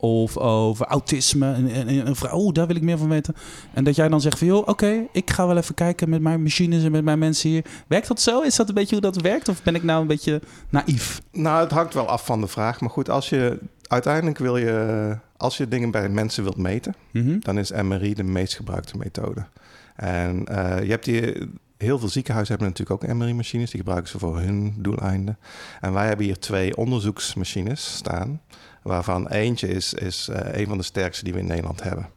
of 0.00 0.36
over 0.36 0.86
autisme. 0.86 1.52
En, 1.52 1.70
en, 1.70 1.88
en 1.88 2.06
een 2.06 2.16
vraag, 2.16 2.32
oh, 2.32 2.52
daar 2.52 2.66
wil 2.66 2.76
ik 2.76 2.82
meer 2.82 2.98
van 2.98 3.08
weten. 3.08 3.34
En 3.74 3.84
dat 3.84 3.96
jij 3.96 4.08
dan 4.08 4.20
zegt 4.20 4.38
van, 4.38 4.46
joh, 4.46 4.68
oké, 4.68 5.06
ik 5.12 5.30
ga 5.30 5.46
wel 5.46 5.56
even 5.56 5.74
kijken 5.74 6.08
met 6.08 6.20
mijn 6.20 6.42
machines 6.42 6.84
en 6.84 6.92
met 6.92 7.04
mijn 7.04 7.18
mensen 7.18 7.50
hier. 7.50 7.64
Werkt 7.86 8.08
dat 8.08 8.20
zo? 8.20 8.40
Is 8.40 8.56
dat 8.56 8.68
een 8.68 8.74
beetje 8.74 8.94
hoe 8.94 9.10
dat 9.12 9.20
werkt? 9.20 9.48
Of 9.48 9.62
ben 9.62 9.74
ik 9.74 9.82
nou 9.82 10.00
een 10.00 10.06
beetje 10.06 10.40
naïef? 10.68 11.20
Nou, 11.32 11.60
het 11.62 11.70
hangt 11.70 11.94
wel 11.94 12.06
af 12.06 12.24
van 12.24 12.40
de 12.40 12.46
vraag. 12.46 12.80
Maar 12.80 12.90
goed, 12.90 13.10
als 13.10 13.28
je 13.28 13.58
uiteindelijk 13.86 14.38
wil 14.38 14.56
je, 14.56 15.16
als 15.36 15.56
je 15.56 15.68
dingen 15.68 15.90
bij 15.90 16.08
mensen 16.08 16.42
wilt 16.42 16.56
meten, 16.56 16.94
Mhm. 17.12 17.38
dan 17.40 17.58
is 17.58 17.72
MRI 17.72 18.14
de 18.14 18.22
meest 18.24 18.54
gebruikte 18.56 18.96
methode. 18.96 19.44
En 19.96 20.44
eh, 20.46 20.82
je 20.82 20.90
hebt 20.90 21.04
die, 21.04 21.48
heel 21.76 21.98
veel 21.98 22.08
ziekenhuizen 22.08 22.54
hebben 22.56 22.72
natuurlijk 22.72 23.04
ook 23.04 23.14
MRI-machines. 23.18 23.70
Die 23.70 23.80
gebruiken 23.80 24.10
ze 24.10 24.18
voor 24.18 24.38
hun 24.38 24.74
doeleinden. 24.78 25.38
En 25.80 25.92
wij 25.92 26.06
hebben 26.06 26.26
hier 26.26 26.38
twee 26.38 26.76
onderzoeksmachines 26.76 27.94
staan, 27.96 28.40
waarvan 28.82 29.28
eentje 29.28 29.68
is, 29.68 29.94
is 29.94 30.28
eh, 30.28 30.60
een 30.60 30.66
van 30.66 30.78
de 30.78 30.84
sterkste 30.84 31.24
die 31.24 31.32
we 31.32 31.38
in 31.38 31.46
Nederland 31.46 31.82
hebben. 31.82 32.08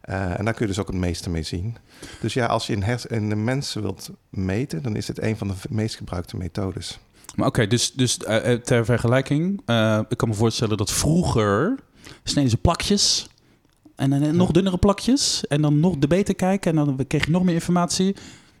Eh, 0.00 0.38
en 0.38 0.44
daar 0.44 0.54
kun 0.54 0.66
je 0.66 0.72
dus 0.72 0.80
ook 0.80 0.86
het 0.86 0.96
meeste 0.96 1.30
mee 1.30 1.42
zien. 1.42 1.76
Dus 2.20 2.34
ja, 2.34 2.46
als 2.46 2.66
je 2.66 2.72
in, 2.72 2.84
in 3.08 3.28
de 3.28 3.36
mensen 3.36 3.82
wilt 3.82 4.10
meten, 4.30 4.82
dan 4.82 4.96
is 4.96 5.06
dit 5.06 5.22
een 5.22 5.36
van 5.36 5.48
de 5.48 5.54
meest 5.68 5.96
gebruikte 5.96 6.36
methodes. 6.36 6.98
Maar 7.34 7.46
oké, 7.46 7.66
dus, 7.66 7.92
dus 7.92 8.16
eh, 8.16 8.52
ter 8.52 8.84
vergelijking. 8.84 9.58
ik 10.08 10.16
kan 10.16 10.28
me 10.28 10.34
voorstellen 10.34 10.76
dat 10.76 10.92
vroeger 10.92 11.74
sneden 12.22 12.50
ze 12.50 12.56
plakjes. 12.56 13.28
En 13.96 14.10
dan 14.10 14.36
nog 14.36 14.50
dunnere 14.50 14.78
plakjes. 14.78 15.46
En 15.46 15.62
dan 15.62 15.80
nog 15.80 15.96
de 15.96 16.06
beter 16.06 16.34
kijken. 16.34 16.78
En 16.78 16.84
dan 16.84 17.06
kreeg 17.06 17.24
je 17.24 17.30
nog 17.30 17.44
meer 17.44 17.54
informatie. 17.54 18.16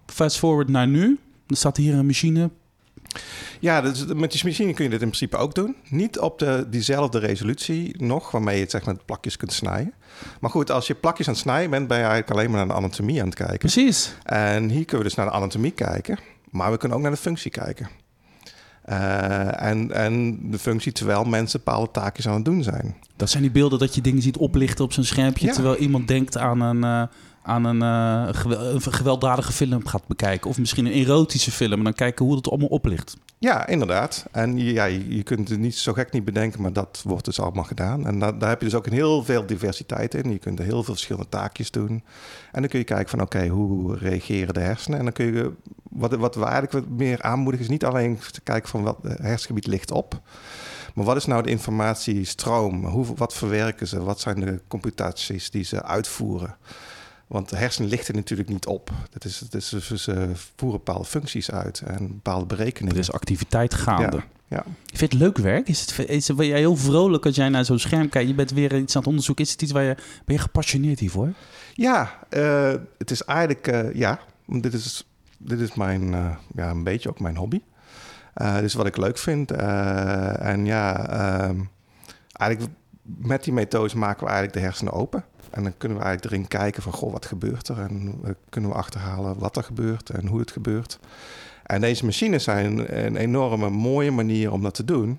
Fast 0.06 0.38
forward 0.38 0.68
naar 0.68 0.88
nu. 0.88 1.18
Dan 1.46 1.56
staat 1.56 1.76
hier 1.76 1.94
een 1.94 2.06
machine. 2.06 2.50
Ja, 3.60 3.80
dus 3.80 4.04
met 4.06 4.32
die 4.32 4.44
machine 4.44 4.74
kun 4.74 4.84
je 4.84 4.90
dit 4.90 5.02
in 5.02 5.08
principe 5.08 5.36
ook 5.36 5.54
doen. 5.54 5.76
Niet 5.88 6.18
op 6.18 6.38
de, 6.38 6.66
diezelfde 6.70 7.18
resolutie 7.18 8.02
nog, 8.02 8.30
waarmee 8.30 8.54
je 8.54 8.62
het 8.62 8.70
zeg 8.70 8.84
maar 8.84 8.96
plakjes 9.04 9.36
kunt 9.36 9.52
snijden. 9.52 9.94
Maar 10.40 10.50
goed, 10.50 10.70
als 10.70 10.86
je 10.86 10.94
plakjes 10.94 11.26
aan 11.26 11.32
het 11.32 11.42
snijden 11.42 11.70
bent, 11.70 11.88
ben 11.88 11.98
je 11.98 12.04
eigenlijk 12.04 12.32
alleen 12.32 12.50
maar 12.50 12.58
naar 12.58 12.76
de 12.76 12.82
anatomie 12.82 13.20
aan 13.20 13.26
het 13.26 13.34
kijken. 13.34 13.58
Precies. 13.58 14.14
En 14.22 14.68
hier 14.68 14.84
kunnen 14.84 14.98
we 14.98 15.04
dus 15.04 15.14
naar 15.14 15.26
de 15.26 15.32
anatomie 15.32 15.70
kijken, 15.70 16.18
maar 16.50 16.70
we 16.70 16.76
kunnen 16.76 16.96
ook 16.96 17.02
naar 17.02 17.12
de 17.12 17.18
functie 17.18 17.50
kijken. 17.50 17.88
Eh, 18.88 19.62
en, 19.62 19.92
en 19.92 20.38
de 20.50 20.58
functie 20.58 20.92
terwijl 20.92 21.24
mensen 21.24 21.60
bepaalde 21.64 21.90
taakjes 21.90 22.28
aan 22.28 22.34
het 22.34 22.44
doen 22.44 22.62
zijn. 22.62 22.96
Dat 23.16 23.30
zijn 23.30 23.42
die 23.42 23.52
beelden 23.52 23.78
dat 23.78 23.94
je 23.94 24.00
dingen 24.00 24.22
ziet 24.22 24.36
oplichten 24.36 24.84
op 24.84 24.92
zijn 24.92 25.06
schermpje. 25.06 25.46
Ja. 25.46 25.52
Terwijl 25.52 25.76
iemand 25.76 26.08
denkt 26.08 26.36
aan 26.36 26.60
een, 26.60 26.84
eh, 26.84 27.02
aan 27.48 27.64
een, 27.64 27.82
eh, 27.82 28.42
een 28.72 28.92
gewelddadige 28.92 29.52
film 29.52 29.86
gaat 29.86 30.06
bekijken. 30.06 30.50
Of 30.50 30.58
misschien 30.58 30.86
een 30.86 30.92
erotische 30.92 31.50
film. 31.50 31.72
En 31.72 31.84
dan 31.84 31.92
kijken 31.92 32.24
hoe 32.24 32.36
het 32.36 32.48
allemaal 32.48 32.68
oplicht. 32.68 33.16
Ja, 33.38 33.66
inderdaad. 33.66 34.26
En 34.32 34.58
ja, 34.58 34.84
je, 34.84 35.22
kunt 35.22 35.48
het 35.48 35.58
niet 35.58 35.74
zo 35.76 35.92
gek 35.92 36.12
niet 36.12 36.24
bedenken, 36.24 36.62
maar 36.62 36.72
dat 36.72 37.00
wordt 37.04 37.24
dus 37.24 37.40
allemaal 37.40 37.64
gedaan. 37.64 38.06
En 38.06 38.18
da- 38.18 38.32
daar 38.32 38.48
heb 38.48 38.58
je 38.58 38.64
dus 38.64 38.74
ook 38.74 38.86
een 38.86 38.92
heel 38.92 39.24
veel 39.24 39.46
diversiteit 39.46 40.14
in. 40.14 40.30
Je 40.30 40.38
kunt 40.38 40.58
er 40.58 40.64
heel 40.64 40.82
veel 40.82 40.94
verschillende 40.94 41.28
taakjes 41.28 41.70
doen. 41.70 42.02
En 42.52 42.60
dan 42.60 42.70
kun 42.70 42.78
je 42.78 42.84
kijken 42.84 43.08
van 43.08 43.20
oké, 43.20 43.46
hoe 43.46 43.96
reageren 43.96 44.54
de 44.54 44.60
hersenen? 44.60 44.98
En 44.98 45.04
dan 45.04 45.12
kun 45.14 45.34
je, 45.34 45.52
wat, 45.90 46.14
wat 46.14 46.34
we 46.34 46.44
eigenlijk 46.44 46.88
meer 46.88 47.22
aanmoedigen, 47.22 47.66
is 47.66 47.72
niet 47.72 47.84
alleen 47.84 48.18
te 48.32 48.40
kijken 48.40 48.68
van 48.68 48.82
wat 48.82 48.98
het 49.02 49.18
hersengebied 49.18 49.66
ligt 49.66 49.90
op. 49.90 50.20
Maar 50.94 51.04
wat 51.04 51.16
is 51.16 51.26
nou 51.26 51.42
de 51.42 51.50
informatiestroom? 51.50 52.84
Hoe, 52.84 53.06
wat 53.16 53.34
verwerken 53.34 53.86
ze? 53.86 54.02
Wat 54.02 54.20
zijn 54.20 54.40
de 54.40 54.60
computaties 54.68 55.50
die 55.50 55.64
ze 55.64 55.82
uitvoeren? 55.82 56.56
Want 57.28 57.48
de 57.48 57.56
hersenen 57.56 57.90
lichten 57.90 58.14
natuurlijk 58.14 58.48
niet 58.48 58.66
op. 58.66 58.90
Dat 59.10 59.24
is, 59.24 59.40
het 59.40 59.54
is, 59.54 59.68
ze 59.68 60.30
voeren 60.56 60.78
bepaalde 60.78 61.04
functies 61.04 61.50
uit 61.50 61.80
en 61.80 62.06
bepaalde 62.06 62.46
berekeningen. 62.46 62.94
Er 62.94 63.00
is 63.00 63.12
activiteit 63.12 63.74
gaande. 63.74 64.16
Ja, 64.16 64.24
ja. 64.48 64.64
Je 64.84 64.96
vindt 64.96 65.12
het 65.12 65.22
leuk 65.22 65.38
werk? 65.38 65.68
Is 65.68 65.80
het, 65.80 66.08
is 66.08 66.28
het, 66.28 66.36
ben 66.36 66.46
jij 66.46 66.58
heel 66.58 66.76
vrolijk 66.76 67.26
als 67.26 67.36
jij 67.36 67.48
naar 67.48 67.64
zo'n 67.64 67.78
scherm 67.78 68.08
kijkt? 68.08 68.28
Je 68.28 68.34
bent 68.34 68.50
weer 68.50 68.76
iets 68.76 68.94
aan 68.94 69.00
het 69.00 69.10
onderzoeken. 69.10 69.44
Is 69.44 69.50
het 69.50 69.62
iets 69.62 69.72
waar 69.72 69.82
je... 69.82 69.94
Ben 70.24 70.34
je 70.34 70.40
gepassioneerd 70.40 70.98
hiervoor? 70.98 71.32
Ja, 71.74 72.18
eh, 72.28 72.74
het 72.98 73.10
is 73.10 73.22
eigenlijk, 73.24 73.66
eh, 73.66 73.94
ja, 73.94 74.20
dit 74.46 74.72
is, 74.72 75.08
dit 75.38 75.60
is 75.60 75.74
mijn, 75.74 76.14
eh, 76.14 76.36
ja, 76.54 76.70
een 76.70 76.84
beetje 76.84 77.08
ook 77.08 77.20
mijn 77.20 77.36
hobby. 77.36 77.60
Dit 78.34 78.62
is 78.62 78.74
wat 78.74 78.86
ik 78.86 78.96
leuk 78.96 79.18
vind. 79.18 79.50
En 79.50 80.66
ja, 80.66 81.08
ehm, 81.08 81.60
eigenlijk 82.32 82.72
met 83.02 83.44
die 83.44 83.52
methodes 83.52 83.94
maken 83.94 84.20
we 84.20 84.30
eigenlijk 84.30 84.58
de 84.58 84.64
hersenen 84.64 84.92
open. 84.92 85.24
En 85.50 85.62
dan 85.62 85.74
kunnen 85.76 85.98
we 85.98 86.04
eigenlijk 86.04 86.34
erin 86.34 86.48
kijken 86.48 86.82
van, 86.82 86.92
goh, 86.92 87.12
wat 87.12 87.26
gebeurt 87.26 87.68
er? 87.68 87.78
En 87.78 88.14
eh, 88.24 88.30
kunnen 88.48 88.70
we 88.70 88.76
achterhalen 88.76 89.38
wat 89.38 89.56
er 89.56 89.62
gebeurt 89.62 90.10
en 90.10 90.26
hoe 90.26 90.40
het 90.40 90.50
gebeurt. 90.50 90.98
En 91.62 91.80
deze 91.80 92.04
machines 92.04 92.44
zijn 92.44 93.04
een 93.06 93.16
enorme 93.16 93.70
mooie 93.70 94.10
manier 94.10 94.52
om 94.52 94.62
dat 94.62 94.74
te 94.74 94.84
doen. 94.84 95.18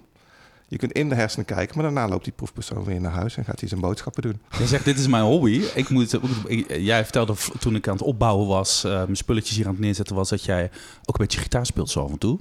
Je 0.69 0.77
kunt 0.77 0.91
in 0.91 1.09
de 1.09 1.15
hersenen 1.15 1.45
kijken, 1.45 1.75
maar 1.75 1.83
daarna 1.83 2.07
loopt 2.07 2.23
die 2.23 2.33
proefpersoon 2.33 2.83
weer 2.83 3.01
naar 3.01 3.11
huis 3.11 3.37
en 3.37 3.45
gaat 3.45 3.59
hij 3.59 3.69
zijn 3.69 3.81
boodschappen 3.81 4.21
doen. 4.21 4.41
Je 4.57 4.67
zegt, 4.67 4.85
dit 4.85 4.99
is 4.99 5.07
mijn 5.07 5.23
hobby. 5.23 5.61
Ik 5.75 5.89
moet, 5.89 6.19
jij 6.67 7.03
vertelde 7.03 7.33
toen 7.59 7.75
ik 7.75 7.87
aan 7.87 7.93
het 7.93 8.03
opbouwen 8.03 8.47
was, 8.47 8.83
eh, 8.83 8.91
mijn 8.91 9.15
spulletjes 9.15 9.55
hier 9.55 9.65
aan 9.65 9.71
het 9.71 9.81
neerzetten 9.81 10.15
was, 10.15 10.29
dat 10.29 10.43
jij 10.43 10.63
ook 11.05 11.19
een 11.19 11.25
beetje 11.25 11.39
gitaar 11.39 11.65
speelt 11.65 11.89
zo 11.89 12.03
af 12.03 12.11
en 12.11 12.17
toe. 12.17 12.39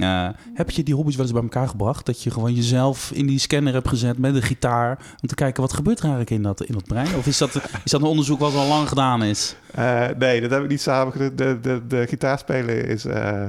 Eh, 0.00 0.28
heb 0.54 0.70
je 0.70 0.82
die 0.82 0.94
hobby's 0.94 1.16
wel 1.16 1.24
eens 1.24 1.34
bij 1.34 1.42
elkaar 1.42 1.68
gebracht? 1.68 2.06
Dat 2.06 2.22
je 2.22 2.30
gewoon 2.30 2.54
jezelf 2.54 3.10
in 3.14 3.26
die 3.26 3.38
scanner 3.38 3.72
hebt 3.72 3.88
gezet 3.88 4.18
met 4.18 4.34
een 4.34 4.42
gitaar... 4.42 4.98
om 5.22 5.28
te 5.28 5.34
kijken 5.34 5.62
wat 5.62 5.72
gebeurt 5.72 5.98
er 5.98 6.04
eigenlijk 6.04 6.36
in 6.36 6.42
dat, 6.42 6.62
in 6.62 6.74
dat 6.74 6.84
brein? 6.84 7.16
Of 7.16 7.26
is 7.26 7.38
dat, 7.38 7.54
is 7.84 7.90
dat 7.90 8.00
een 8.00 8.06
onderzoek 8.06 8.38
wat 8.38 8.54
al 8.54 8.66
lang 8.66 8.88
gedaan 8.88 9.22
is? 9.22 9.56
Eh, 9.74 10.06
nee, 10.18 10.40
dat 10.40 10.50
heb 10.50 10.62
ik 10.62 10.68
niet 10.68 10.80
samen 10.80 11.12
gedaan. 11.12 11.36
De, 11.36 11.60
de, 11.60 11.86
de 11.86 12.06
gitaarspelen 12.08 12.86
is 12.86 13.04
eh, 13.04 13.48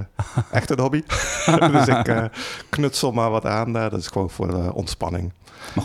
echt 0.51 0.70
een 0.70 0.79
hobby. 0.79 1.03
dus 1.72 1.88
ik 1.88 2.29
knutsel 2.70 3.12
maar 3.12 3.29
wat 3.32 3.46
aan 3.46 3.74
daar. 3.74 3.89
Dat 3.89 4.00
is 4.00 4.08
gewoon 4.08 4.29
voor 4.29 4.48
de 4.48 4.74
ontspanning. 4.74 5.32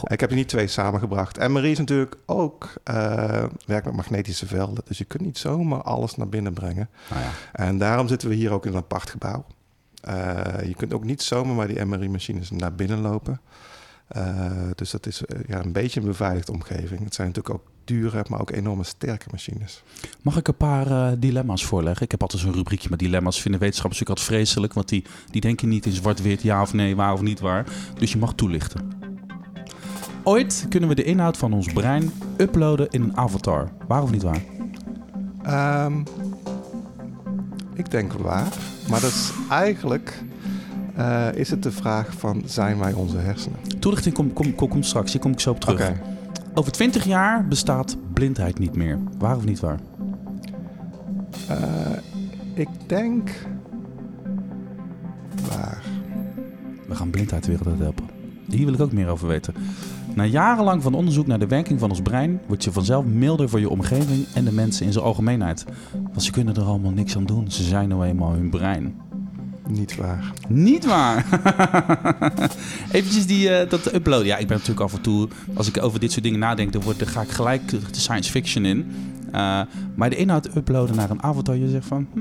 Ik 0.04 0.20
heb 0.20 0.30
er 0.30 0.36
niet 0.36 0.48
twee 0.48 0.66
samengebracht. 0.66 1.38
En 1.38 1.52
Marie 1.52 1.70
is 1.70 1.78
natuurlijk 1.78 2.16
ook 2.26 2.72
werkt 3.66 3.84
met 3.84 3.96
magnetische 3.96 4.46
velden. 4.46 4.84
Dus 4.84 4.98
je 4.98 5.04
kunt 5.04 5.22
niet 5.22 5.38
zomaar 5.38 5.82
alles 5.82 6.16
naar 6.16 6.28
binnen 6.28 6.52
brengen. 6.52 6.88
Nou 7.10 7.22
ja. 7.22 7.30
En 7.52 7.78
daarom 7.78 8.08
zitten 8.08 8.28
we 8.28 8.34
hier 8.34 8.52
ook 8.52 8.66
in 8.66 8.72
een 8.72 8.78
apart 8.78 9.10
gebouw. 9.10 9.44
Uh, 10.08 10.66
je 10.66 10.74
kunt 10.74 10.94
ook 10.94 11.04
niet 11.04 11.22
zomaar 11.22 11.54
maar 11.54 11.68
die 11.68 11.84
MRI-machines 11.84 12.50
naar 12.50 12.74
binnen 12.74 13.00
lopen. 13.00 13.40
Uh, 14.16 14.50
dus 14.74 14.90
dat 14.90 15.06
is 15.06 15.22
uh, 15.22 15.40
ja, 15.46 15.64
een 15.64 15.72
beetje 15.72 16.00
een 16.00 16.06
beveiligde 16.06 16.52
omgeving. 16.52 17.04
Het 17.04 17.14
zijn 17.14 17.26
natuurlijk 17.28 17.54
ook 17.54 17.66
dure, 17.84 18.24
maar 18.28 18.40
ook 18.40 18.50
enorme 18.50 18.84
sterke 18.84 19.26
machines. 19.30 19.82
Mag 20.22 20.36
ik 20.36 20.48
een 20.48 20.56
paar 20.56 20.86
uh, 20.86 21.12
dilemma's 21.18 21.64
voorleggen? 21.64 22.04
Ik 22.04 22.10
heb 22.10 22.22
altijd 22.22 22.42
zo'n 22.42 22.52
rubriekje 22.52 22.88
met 22.90 22.98
dilemma's. 22.98 23.40
Vinden 23.40 23.60
wetenschappers 23.60 24.00
natuurlijk 24.00 24.28
altijd 24.28 24.44
vreselijk, 24.44 24.72
want 24.72 24.88
die, 24.88 25.04
die 25.30 25.40
denken 25.40 25.68
niet 25.68 25.86
in 25.86 25.92
zwart-wit, 25.92 26.42
ja 26.42 26.62
of 26.62 26.72
nee, 26.72 26.96
waar 26.96 27.12
of 27.12 27.20
niet 27.20 27.40
waar. 27.40 27.66
Dus 27.98 28.12
je 28.12 28.18
mag 28.18 28.34
toelichten. 28.34 28.90
Ooit 30.22 30.66
kunnen 30.68 30.88
we 30.88 30.94
de 30.94 31.04
inhoud 31.04 31.36
van 31.36 31.52
ons 31.52 31.72
brein 31.72 32.12
uploaden 32.36 32.90
in 32.90 33.02
een 33.02 33.16
avatar. 33.16 33.72
Waar 33.88 34.02
of 34.02 34.10
niet 34.10 34.22
waar? 34.22 34.42
Um, 35.86 36.04
ik 37.74 37.90
denk 37.90 38.12
waar. 38.12 38.48
Maar 38.88 39.00
dat 39.00 39.10
is 39.10 39.32
eigenlijk... 39.50 40.22
Uh, 40.98 41.28
is 41.34 41.50
het 41.50 41.62
de 41.62 41.72
vraag 41.72 42.12
van, 42.18 42.42
zijn 42.46 42.78
wij 42.78 42.92
onze 42.92 43.16
hersenen? 43.16 43.58
Toelichting 43.78 44.14
komt 44.14 44.32
kom, 44.32 44.54
kom, 44.54 44.68
kom 44.68 44.82
straks, 44.82 45.12
hier 45.12 45.20
kom 45.20 45.32
ik 45.32 45.40
zo 45.40 45.50
op 45.50 45.60
terug. 45.60 45.80
Okay. 45.80 46.00
Over 46.54 46.72
20 46.72 47.04
jaar 47.04 47.48
bestaat 47.48 47.96
blindheid 48.12 48.58
niet 48.58 48.76
meer. 48.76 48.98
Waar 49.18 49.36
of 49.36 49.44
niet 49.44 49.60
waar? 49.60 49.78
Uh, 51.50 51.56
ik 52.54 52.68
denk... 52.86 53.30
Waar. 55.48 55.82
We 56.88 56.94
gaan 56.94 57.10
blindheid 57.10 57.44
de 57.44 57.56
wereld 57.56 57.78
helpen. 57.78 58.04
Hier 58.48 58.64
wil 58.64 58.74
ik 58.74 58.80
ook 58.80 58.92
meer 58.92 59.08
over 59.08 59.28
weten. 59.28 59.54
Na 60.14 60.24
jarenlang 60.24 60.82
van 60.82 60.94
onderzoek 60.94 61.26
naar 61.26 61.38
de 61.38 61.46
werking 61.46 61.80
van 61.80 61.90
ons 61.90 62.02
brein... 62.02 62.40
word 62.46 62.64
je 62.64 62.72
vanzelf 62.72 63.04
milder 63.04 63.48
voor 63.48 63.60
je 63.60 63.70
omgeving 63.70 64.26
en 64.34 64.44
de 64.44 64.52
mensen 64.52 64.86
in 64.86 64.92
zijn 64.92 65.04
algemeenheid. 65.04 65.64
Want 65.92 66.22
ze 66.22 66.30
kunnen 66.30 66.54
er 66.54 66.62
allemaal 66.62 66.90
niks 66.90 67.16
aan 67.16 67.26
doen. 67.26 67.50
Ze 67.50 67.62
zijn 67.62 67.88
nou 67.88 68.04
eenmaal 68.04 68.32
hun 68.32 68.50
brein. 68.50 68.94
Niet 69.68 69.96
waar. 69.96 70.32
Niet 70.48 70.84
waar. 70.84 71.26
Eventjes 72.92 73.26
die, 73.26 73.48
uh, 73.48 73.70
dat 73.70 73.94
uploaden. 73.94 74.26
Ja, 74.26 74.36
ik 74.36 74.46
ben 74.46 74.56
natuurlijk 74.56 74.86
af 74.86 74.94
en 74.94 75.00
toe... 75.00 75.28
Als 75.54 75.68
ik 75.68 75.82
over 75.82 76.00
dit 76.00 76.12
soort 76.12 76.24
dingen 76.24 76.38
nadenk... 76.38 76.72
dan, 76.72 76.82
word, 76.82 76.98
dan 76.98 77.08
ga 77.08 77.22
ik 77.22 77.30
gelijk 77.30 77.68
de 77.68 77.80
science 77.90 78.30
fiction 78.30 78.64
in. 78.64 78.78
Uh, 79.26 79.60
maar 79.94 80.10
de 80.10 80.16
inhoud 80.16 80.56
uploaden 80.56 80.96
naar 80.96 81.10
een 81.10 81.22
avatar... 81.22 81.56
je 81.56 81.68
zegt 81.68 81.86
van... 81.86 82.06
Hm, 82.12 82.20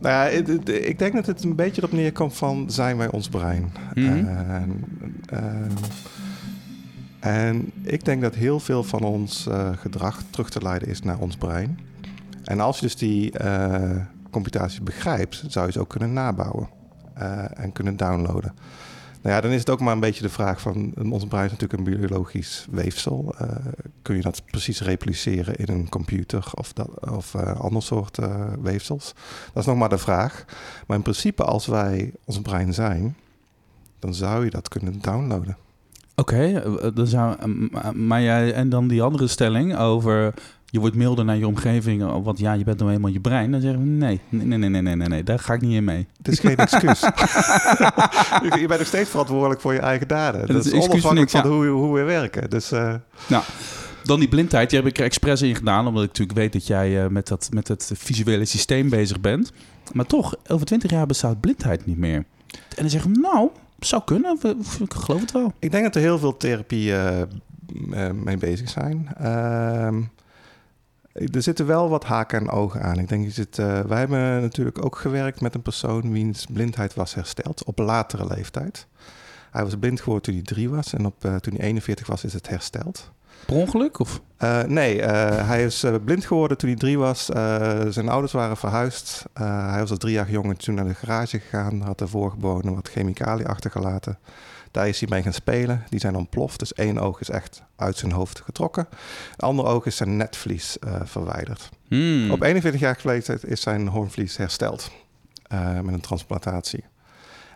nou 0.00 0.14
ja, 0.14 0.24
ik 0.64 0.98
denk 0.98 1.12
dat 1.12 1.26
het 1.26 1.44
een 1.44 1.56
beetje 1.56 1.82
erop 1.82 1.92
neerkomt 1.92 2.36
van 2.36 2.70
zijn 2.70 2.96
wij 2.96 3.10
ons 3.10 3.28
brein. 3.28 3.72
Mm 3.94 4.08
-hmm. 4.08 4.28
uh, 5.32 5.40
en 7.20 7.72
ik 7.82 8.04
denk 8.04 8.22
dat 8.22 8.34
heel 8.34 8.60
veel 8.60 8.82
van 8.82 9.02
ons 9.02 9.46
uh, 9.46 9.70
gedrag 9.76 10.22
terug 10.30 10.50
te 10.50 10.62
leiden 10.62 10.88
is 10.88 11.02
naar 11.02 11.18
ons 11.18 11.36
brein. 11.36 11.78
En 12.44 12.60
als 12.60 12.78
je 12.78 12.82
dus 12.82 12.96
die 12.96 13.40
uh, 13.40 13.96
computatie 14.30 14.82
begrijpt, 14.82 15.44
zou 15.48 15.66
je 15.66 15.72
ze 15.72 15.80
ook 15.80 15.88
kunnen 15.88 16.12
nabouwen 16.12 16.68
uh, 17.18 17.58
en 17.58 17.72
kunnen 17.72 17.96
downloaden. 17.96 18.54
Nou 19.22 19.34
ja, 19.34 19.40
dan 19.40 19.50
is 19.50 19.58
het 19.58 19.70
ook 19.70 19.80
maar 19.80 19.92
een 19.92 20.00
beetje 20.00 20.22
de 20.22 20.28
vraag 20.28 20.60
van... 20.60 20.92
ons 21.10 21.26
brein 21.26 21.44
is 21.44 21.50
natuurlijk 21.50 21.78
een 21.78 21.98
biologisch 21.98 22.66
weefsel. 22.70 23.34
Kun 24.02 24.16
je 24.16 24.22
dat 24.22 24.42
precies 24.44 24.80
repliceren 24.80 25.56
in 25.56 25.68
een 25.68 25.88
computer 25.88 26.50
of, 26.54 26.72
dat, 26.72 27.10
of 27.10 27.34
ander 27.34 27.82
soort 27.82 28.18
uh, 28.18 28.52
weefsels? 28.62 29.14
Dat 29.52 29.62
is 29.62 29.66
nog 29.66 29.76
maar 29.76 29.88
de 29.88 29.98
vraag. 29.98 30.44
Maar 30.86 30.96
in 30.96 31.02
principe, 31.02 31.44
als 31.44 31.66
wij 31.66 32.12
ons 32.24 32.40
brein 32.40 32.74
zijn... 32.74 33.16
dan 33.98 34.14
zou 34.14 34.44
je 34.44 34.50
dat 34.50 34.68
kunnen 34.68 35.00
downloaden. 35.00 35.56
Oké, 36.18 36.60
okay, 36.60 37.42
maar 37.94 38.22
jij 38.22 38.52
en 38.52 38.68
dan 38.68 38.88
die 38.88 39.02
andere 39.02 39.26
stelling 39.26 39.76
over 39.76 40.34
je 40.70 40.80
wordt 40.80 40.96
milder 40.96 41.24
naar 41.24 41.36
je 41.36 41.46
omgeving, 41.46 42.22
want 42.22 42.38
ja, 42.38 42.52
je 42.52 42.64
bent 42.64 42.78
nou 42.78 42.92
eenmaal 42.92 43.10
je 43.10 43.20
brein. 43.20 43.50
Dan 43.50 43.60
zeggen 43.60 43.80
we 43.80 43.86
nee, 43.86 44.20
nee, 44.28 44.46
nee, 44.46 44.58
nee, 44.58 44.82
nee, 44.82 44.96
nee, 44.96 45.08
nee, 45.08 45.22
daar 45.22 45.38
ga 45.38 45.54
ik 45.54 45.60
niet 45.60 45.74
in 45.74 45.84
mee. 45.84 46.06
Het 46.16 46.28
is 46.28 46.38
geen 46.38 46.56
excuus. 46.56 47.00
je 48.60 48.64
bent 48.66 48.78
nog 48.78 48.86
steeds 48.86 49.10
verantwoordelijk 49.10 49.60
voor 49.60 49.72
je 49.72 49.78
eigen 49.80 50.08
daden. 50.08 50.40
Dat, 50.40 50.56
dat 50.56 50.64
is, 50.64 50.72
is 50.72 50.88
onafhankelijk 50.88 51.30
van 51.30 51.42
ja. 51.42 51.48
hoe, 51.48 51.66
hoe 51.66 51.94
we 51.94 52.02
werken. 52.02 52.50
Dus, 52.50 52.72
uh... 52.72 52.94
Nou, 53.28 53.44
dan 54.02 54.18
die 54.18 54.28
blindheid, 54.28 54.70
die 54.70 54.78
heb 54.78 54.88
ik 54.88 54.98
er 54.98 55.04
expres 55.04 55.42
in 55.42 55.54
gedaan, 55.54 55.86
omdat 55.86 56.02
ik 56.02 56.08
natuurlijk 56.08 56.38
weet 56.38 56.52
dat 56.52 56.66
jij 56.66 57.04
uh, 57.04 57.08
met, 57.08 57.28
dat, 57.28 57.48
met 57.52 57.68
het 57.68 57.90
visuele 57.94 58.44
systeem 58.44 58.88
bezig 58.88 59.20
bent. 59.20 59.52
Maar 59.92 60.06
toch, 60.06 60.34
over 60.46 60.66
twintig 60.66 60.90
jaar 60.90 61.06
bestaat 61.06 61.40
blindheid 61.40 61.86
niet 61.86 61.98
meer. 61.98 62.24
En 62.48 62.76
dan 62.76 62.90
zeggen 62.90 63.12
we, 63.12 63.18
nou, 63.18 63.50
zou 63.78 64.02
kunnen, 64.04 64.38
ik 64.80 64.94
geloof 64.94 65.20
het 65.20 65.32
wel. 65.32 65.52
Ik 65.58 65.70
denk 65.70 65.84
dat 65.84 65.94
er 65.94 66.00
heel 66.00 66.18
veel 66.18 66.36
therapieën 66.36 67.28
uh, 67.90 68.10
mee 68.10 68.36
bezig 68.36 68.68
zijn. 68.68 69.08
Uh, 69.20 69.86
er 71.12 71.42
zitten 71.42 71.66
wel 71.66 71.88
wat 71.88 72.04
haken 72.04 72.40
en 72.40 72.50
ogen 72.50 72.82
aan. 72.82 72.98
Ik 72.98 73.08
denk, 73.08 73.30
je 73.30 73.46
uh, 73.60 73.80
wij 73.80 73.98
hebben 73.98 74.40
natuurlijk 74.40 74.84
ook 74.84 74.96
gewerkt 74.96 75.40
met 75.40 75.54
een 75.54 75.62
persoon 75.62 76.12
wiens 76.12 76.46
blindheid 76.52 76.94
was 76.94 77.14
hersteld 77.14 77.64
op 77.64 77.78
latere 77.78 78.26
leeftijd. 78.26 78.86
Hij 79.50 79.64
was 79.64 79.76
blind 79.76 80.00
geworden 80.00 80.24
toen 80.24 80.34
hij 80.34 80.44
drie 80.44 80.70
was 80.70 80.92
en 80.92 81.06
op, 81.06 81.20
toen 81.20 81.54
hij 81.54 81.64
41 81.64 82.06
was 82.06 82.24
is 82.24 82.32
het 82.32 82.48
hersteld. 82.48 83.10
Per 83.46 83.56
ongeluk? 83.56 83.98
Of? 83.98 84.20
Uh, 84.38 84.62
nee, 84.62 85.02
hij 85.02 85.64
is 85.64 85.84
blind 86.04 86.24
geworden 86.26 86.56
toen 86.56 86.68
hij 86.68 86.78
drie 86.78 86.98
was. 86.98 87.24
zijn 87.88 88.08
ouders 88.08 88.32
waren 88.32 88.56
verhuisd. 88.56 89.24
hij 89.32 89.80
was 89.80 89.90
als 89.90 89.98
driejarig 89.98 90.30
jongen 90.32 90.56
toen 90.56 90.74
naar 90.74 90.86
de 90.86 90.94
garage 90.94 91.38
gegaan. 91.40 91.80
Had 91.80 92.00
ervoor 92.00 92.30
gewonnen 92.30 92.74
wat 92.74 92.88
chemicaliën 92.88 93.46
achtergelaten. 93.46 94.18
Daar 94.70 94.88
is 94.88 95.00
hij 95.00 95.08
mee 95.08 95.22
gaan 95.22 95.32
spelen. 95.32 95.84
Die 95.88 96.00
zijn 96.00 96.16
ontploft. 96.16 96.58
Dus 96.58 96.72
één 96.72 96.98
oog 96.98 97.20
is 97.20 97.30
echt 97.30 97.62
uit 97.76 97.96
zijn 97.96 98.12
hoofd 98.12 98.40
getrokken. 98.40 98.88
Het 99.30 99.42
andere 99.42 99.68
oog 99.68 99.86
is 99.86 99.96
zijn 99.96 100.16
netvlies 100.16 100.76
uh, 100.80 100.94
verwijderd. 101.04 101.68
Hmm. 101.88 102.30
Op 102.30 102.42
41 102.42 102.80
jaar 102.80 103.00
leeftijd 103.02 103.44
is 103.44 103.60
zijn 103.60 103.88
hoornvlies 103.88 104.36
hersteld. 104.36 104.90
Uh, 105.52 105.80
met 105.80 105.94
een 105.94 106.00
transplantatie. 106.00 106.84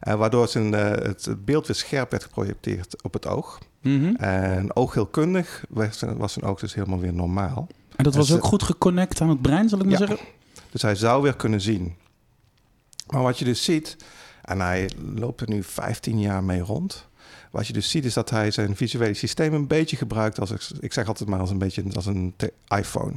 Uh, 0.08 0.14
waardoor 0.14 0.48
zijn, 0.48 0.72
het, 0.72 1.24
het, 1.24 1.44
beeld 1.44 1.66
weer 1.66 1.76
scherp 1.76 2.10
werd 2.10 2.22
geprojecteerd 2.22 3.02
op 3.02 3.12
het 3.12 3.26
oog. 3.26 3.58
Mm 3.82 4.00
-hmm. 4.04 4.16
En 4.16 4.76
oogheelkundig 4.76 5.64
was, 5.68 6.02
was 6.16 6.32
zijn 6.32 6.44
oog 6.44 6.60
dus 6.60 6.74
helemaal 6.74 6.98
weer 7.00 7.12
normaal. 7.12 7.66
En 7.96 8.04
dat 8.04 8.14
was 8.14 8.30
En 8.30 8.36
ook 8.36 8.44
goed 8.44 8.62
geconnect 8.62 9.20
aan 9.20 9.28
het 9.28 9.42
brein, 9.42 9.68
zal 9.68 9.78
ik 9.78 9.84
maar 9.84 10.00
Ja. 10.00 10.06
zeggen? 10.06 10.26
Dus 10.70 10.82
hij 10.82 10.94
zou 10.94 11.22
weer 11.22 11.36
kunnen 11.36 11.60
zien. 11.60 11.94
Maar 13.10 13.22
wat 13.22 13.38
je 13.38 13.44
dus 13.44 13.64
ziet, 13.64 13.96
en 14.42 14.60
hij 14.60 14.90
loopt 15.14 15.40
er 15.40 15.48
nu 15.48 15.62
15 15.62 16.20
jaar 16.20 16.44
mee 16.44 16.60
rond. 16.60 17.06
Wat 17.50 17.66
je 17.66 17.72
dus 17.72 17.90
ziet 17.90 18.04
is 18.04 18.14
dat 18.14 18.30
hij 18.30 18.50
zijn 18.50 18.76
visuele 18.76 19.14
systeem 19.14 19.54
een 19.54 19.66
beetje 19.66 19.96
gebruikt 19.96 20.40
als, 20.40 20.50
ik- 20.80 20.92
zeg 20.92 21.06
altijd 21.06 21.28
maar 21.28 21.40
als 21.40 21.50
een 21.50 21.58
beetje 21.58 21.84
als 21.94 22.06
een 22.06 22.34
iPhone. 22.68 23.14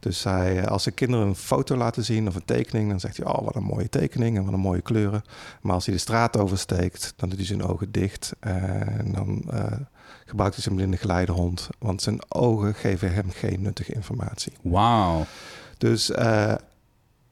Dus 0.00 0.24
hij, 0.24 0.68
als 0.68 0.84
de 0.84 0.90
kinderen 0.90 1.26
een 1.26 1.34
foto 1.34 1.76
laten 1.76 2.04
zien 2.04 2.28
of 2.28 2.34
een 2.34 2.44
tekening, 2.44 2.90
dan 2.90 3.00
zegt 3.00 3.16
hij, 3.16 3.26
oh 3.26 3.44
wat 3.44 3.56
een 3.56 3.62
mooie 3.62 3.88
tekening 3.88 4.36
en 4.36 4.44
wat 4.44 4.52
een 4.52 4.60
mooie 4.60 4.80
kleuren. 4.80 5.22
Maar 5.60 5.74
als 5.74 5.86
hij 5.86 5.94
de 5.94 6.00
straat 6.00 6.36
oversteekt, 6.36 7.12
dan 7.16 7.28
doet 7.28 7.38
hij 7.38 7.46
zijn 7.46 7.62
ogen 7.62 7.92
dicht 7.92 8.32
en 8.40 9.12
dan 9.12 9.42
eh, 9.50 9.72
gebruikt 10.26 10.54
hij 10.54 10.64
zijn 10.64 10.74
blinde 10.74 10.96
geleidehond. 10.96 11.68
Want 11.78 12.02
zijn 12.02 12.20
ogen 12.28 12.74
geven 12.74 13.14
hem 13.14 13.30
geen 13.30 13.62
nuttige 13.62 13.92
informatie. 13.92 14.52
Wauw. 14.62 15.24
Dus 15.78 16.10
eh, 16.10 16.54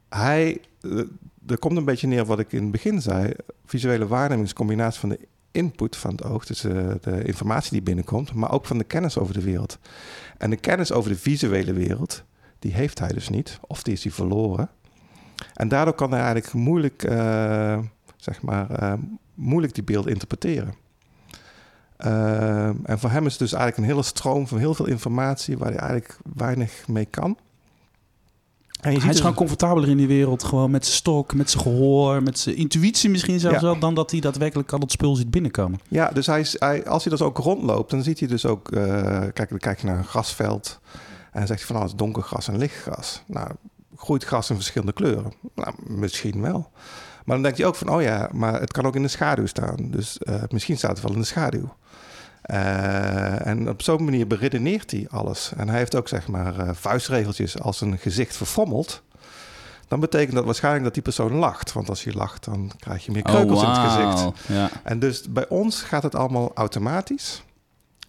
hij, 0.09 0.61
eh, 0.81 0.99
er 1.47 1.59
komt 1.59 1.77
een 1.77 1.85
beetje 1.85 2.07
neer 2.07 2.25
wat 2.25 2.39
ik 2.39 2.53
in 2.53 2.63
het 2.63 2.71
begin 2.71 3.03
zei. 3.03 3.33
Visuele 3.65 4.07
waarneming 4.07 4.43
is 4.43 4.51
een 4.51 4.57
combinatie 4.57 5.01
van 5.01 5.09
de 5.09 5.19
input 5.51 5.97
van 5.97 6.11
het 6.11 6.25
oog, 6.25 6.47
dus 6.47 6.65
eh, 6.65 6.91
de 7.01 7.25
informatie 7.25 7.73
die 7.73 7.83
binnenkomt, 7.83 8.35
maar 8.35 8.53
ook 8.53 8.67
van 8.67 8.79
de 8.79 8.85
kennis 8.85 9.19
over 9.19 9.35
de 9.35 9.43
wereld. 9.43 9.79
En 10.39 10.51
de 10.51 10.57
kennis 10.57 10.93
over 10.93 11.11
de 11.11 11.19
visuele 11.19 11.73
wereld, 11.73 12.23
die 12.59 12.73
heeft 12.75 12.99
hij 12.99 13.09
dus 13.09 13.29
niet, 13.29 13.59
of 13.67 13.83
die 13.83 13.93
is 13.93 14.03
hij 14.03 14.13
verloren. 14.13 14.69
En 15.55 15.69
daardoor 15.69 15.95
kan 15.95 16.11
hij 16.11 16.21
eigenlijk 16.21 16.53
moeilijk, 16.53 17.03
eh, 17.03 17.79
zeg 18.17 18.43
maar, 18.43 18.71
eh, 18.71 18.93
moeilijk 19.35 19.75
die 19.75 19.85
beelden 19.85 20.13
interpreteren. 20.13 20.75
Eh, 21.97 22.67
en 22.67 22.99
voor 22.99 23.11
hem 23.11 23.27
is 23.27 23.31
het 23.33 23.41
dus 23.41 23.53
eigenlijk 23.53 23.83
een 23.83 23.95
hele 23.95 24.07
stroom 24.07 24.47
van 24.49 24.59
heel 24.59 24.75
veel 24.75 24.87
informatie 24.87 25.59
waar 25.59 25.69
hij 25.71 25.79
eigenlijk 25.79 26.19
weinig 26.35 26.89
mee 26.89 27.05
kan. 27.05 27.37
En 28.81 28.91
je 28.91 28.91
Hij 28.91 28.93
ziet 28.93 29.03
is 29.03 29.09
dus- 29.11 29.21
gewoon 29.21 29.35
comfortabeler 29.35 29.89
in 29.89 29.97
die 29.97 30.07
wereld. 30.07 30.45
Gewoon 30.45 30.71
met 30.71 30.85
zijn 30.85 30.97
stok, 30.97 31.35
met 31.35 31.51
zijn 31.51 31.63
gehoor, 31.63 32.23
met 32.23 32.39
zijn 32.39 32.57
intuïtie 32.57 33.11
misschien 33.11 33.41
zelfs 33.41 33.57
Ja. 33.57 33.63
wel. 33.63 33.79
Dan 33.79 33.95
dat 33.95 34.11
hij 34.11 34.21
daadwerkelijk 34.21 34.73
al 34.73 34.79
het 34.79 34.91
spul 34.93 35.17
ziet 35.17 35.31
binnenkomen. 35.31 35.81
Ja, 35.89 36.09
dus 36.09 36.27
hij, 36.27 36.41
is- 36.41 36.57
hij, 36.59 36.87
als 36.87 37.05
hij 37.05 37.13
dus 37.13 37.23
ook 37.23 37.39
rondloopt, 37.39 37.91
dan 37.91 38.03
ziet 38.03 38.19
hij 38.19 38.29
dus 38.29 38.47
ook... 38.47 38.65
kijk, 39.33 39.49
dan 39.49 39.59
kijk 39.59 39.81
je 39.81 39.87
naar 39.87 39.99
een 39.99 40.05
grasveld 40.05 40.81
en 41.33 41.47
zegt 41.47 41.59
hij 41.59 41.67
van... 41.67 41.77
Oh, 41.77 41.83
het 41.83 41.91
is 41.91 41.97
donker 41.97 42.23
gras 42.23 42.49
en 42.49 42.59
licht 42.59 42.83
gras. 42.83 43.23
Nou, 43.27 43.51
groeit 43.97 44.25
gras 44.25 44.51
in 44.51 44.57
verschillende 44.57 44.93
kleuren? 44.93 45.33
Nou, 45.55 45.75
misschien 45.87 46.41
wel. 46.41 46.71
Maar 47.25 47.37
dan 47.37 47.43
denkt 47.43 47.59
hij 47.59 47.67
ook 47.67 47.75
van... 47.75 47.89
Oh 47.89 48.03
ja, 48.03 48.29
maar 48.33 48.61
het 48.61 48.73
kan 48.73 48.87
ook 48.87 48.95
in 48.97 49.03
de 49.03 49.09
schaduw 49.09 49.47
staan. 49.47 49.77
Dus 49.91 50.19
eh, 50.19 50.43
misschien 50.51 50.77
staat 50.77 50.91
het 50.91 51.01
wel 51.03 51.13
in 51.13 51.19
de 51.21 51.27
schaduw. 51.27 51.75
Eh, 52.43 53.47
en 53.47 53.69
op 53.69 53.83
zo'n 53.83 54.05
manier 54.05 54.27
beredeneert 54.27 54.91
hij 54.91 55.07
alles. 55.11 55.53
En 55.57 55.69
hij 55.69 55.79
heeft 55.79 55.97
ook 55.97 56.09
zeg 56.09 56.29
maar 56.29 56.59
eh, 56.59 56.69
vuistregeltjes 56.73 57.61
als 57.61 57.81
een 57.81 57.99
gezicht 57.99 58.37
verfrommelt. 58.37 59.03
Dan 59.89 60.01
betekent 60.01 60.35
dat 60.35 60.45
waarschijnlijk 60.45 60.85
dat 60.85 60.95
die 60.95 61.03
persoon 61.03 61.33
lacht. 61.33 61.73
Want 61.73 61.89
als 61.89 62.05
je 62.05 62.13
lacht, 62.15 62.45
dan 62.45 62.71
krijg 62.79 63.05
je 63.05 63.13
meer 63.13 63.23
kreukels 63.23 63.63
in 63.63 63.69
het 63.69 63.79
gezicht. 63.79 64.27
Oh, 64.27 64.35
Ja. 64.47 64.71
En 64.85 64.99
dus 64.99 65.33
bij 65.33 65.49
ons 65.49 65.83
gaat 65.83 66.03
het 66.03 66.15
allemaal 66.15 66.51
automatisch. 66.55 67.43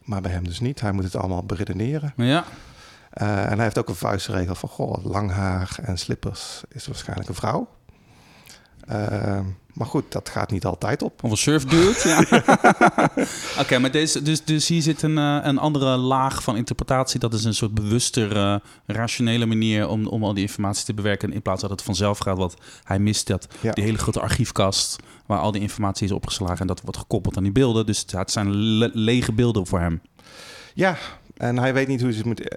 Maar 0.04 0.22
bij 0.22 0.32
hem 0.32 0.44
dus 0.44 0.60
niet. 0.60 0.82
Hij 0.82 0.92
moet 0.92 1.04
het 1.04 1.16
allemaal 1.16 1.44
beredeneren. 1.44 2.14
ja. 2.16 2.44
Eh, 3.10 3.44
en 3.44 3.54
hij 3.56 3.64
heeft 3.64 3.78
ook 3.78 3.90
een 3.90 3.96
vuistregel 3.96 4.56
van... 4.56 4.70
Goh, 4.70 5.06
lang 5.06 5.32
haar 5.32 5.78
en 5.82 5.98
slippers 5.98 6.62
is 6.70 6.88
waarschijnlijk 6.88 7.30
een 7.30 7.36
vrouw. 7.36 7.68
Eh, 8.88 9.40
maar 9.74 9.88
goed, 9.88 10.12
dat 10.12 10.30
gaat 10.30 10.52
niet 10.52 10.66
altijd 10.66 11.02
op. 11.02 11.24
Of 11.24 11.32
een 11.32 11.38
surfdude. 11.38 11.94
ja. 12.04 12.20
Oké, 13.64 13.80
maar 13.80 13.92
deze, 13.92 14.22
dus, 14.22 14.44
dus 14.46 14.68
hier 14.68 14.82
zit 14.82 15.02
een, 15.02 15.18
eh, 15.18 15.38
een 15.42 15.58
andere 15.58 15.98
laag 15.98 16.44
van 16.44 16.56
interpretatie. 16.56 17.20
Dat 17.20 17.34
is 17.34 17.44
een 17.44 17.54
soort 17.54 17.74
bewuster, 17.74 18.62
rationele 18.86 19.46
manier 19.46 19.88
om, 19.88 20.08
om 20.08 20.24
al 20.24 20.34
die 20.34 20.44
informatie 20.44 20.86
te 20.86 20.94
bewerken. 20.94 21.34
In 21.34 21.42
plaats 21.42 21.62
dat 21.62 21.70
het 21.70 21.82
vanzelf 21.82 22.18
gaat. 22.18 22.38
Want 22.38 22.54
hij 22.84 23.00
mist 23.00 23.28
dat, 23.28 23.48
Ja. 23.62 23.72
die 23.72 23.84
hele 23.84 23.98
grote 23.98 24.20
archiefkast 24.22 24.96
waar 25.26 25.40
al 25.40 25.52
die 25.52 25.62
informatie 25.62 26.06
is 26.06 26.12
opgeslagen. 26.14 26.60
En 26.60 26.68
dat 26.68 26.82
wordt 26.82 26.98
gekoppeld 26.98 27.38
aan 27.38 27.44
die 27.44 27.52
beelden. 27.52 27.86
Dus 27.86 28.00
het- 28.00 28.12
het 28.12 28.32
zijn 28.32 28.52
le- 28.56 28.92
lege 28.94 29.32
beelden 29.34 29.68
voor 29.68 29.80
hem. 29.80 30.02
Ja, 30.74 30.98
en 31.40 31.58
hij 31.58 31.74
weet 31.74 31.88
niet 31.88 32.02
hoe 32.02 32.12
ze 32.12 32.18
het 32.18 32.26
moet... 32.26 32.56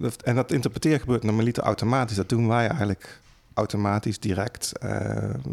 dat- 0.00 0.22
en 0.22 0.34
dat 0.34 0.52
interpreteren 0.52 1.00
gebeurt 1.00 1.22
normaliter 1.22 1.62
automatisch. 1.62 2.16
Dat 2.16 2.28
doen 2.28 2.48
wij 2.48 2.66
eigenlijk 2.66 3.20
automatisch, 3.54 4.18
direct. 4.18 4.72
Eh, 4.78 4.90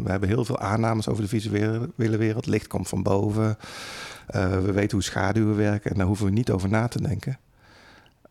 we 0.02 0.10
hebben 0.10 0.28
heel 0.28 0.44
veel 0.44 0.58
aannames 0.58 1.08
over 1.08 1.22
de 1.22 1.28
visuele 1.28 2.16
wereld. 2.16 2.46
Licht 2.46 2.66
komt 2.66 2.88
van 2.88 3.02
boven. 3.02 3.58
Eh, 4.26 4.50
we 4.50 4.72
weten 4.72 4.90
hoe 4.96 5.02
schaduwen 5.02 5.56
werken. 5.56 5.90
En 5.90 5.96
daar 5.96 6.06
hoeven 6.06 6.26
we 6.26 6.32
niet 6.32 6.50
over 6.50 6.68
na 6.68 6.88
te 6.88 7.02
denken. 7.02 7.38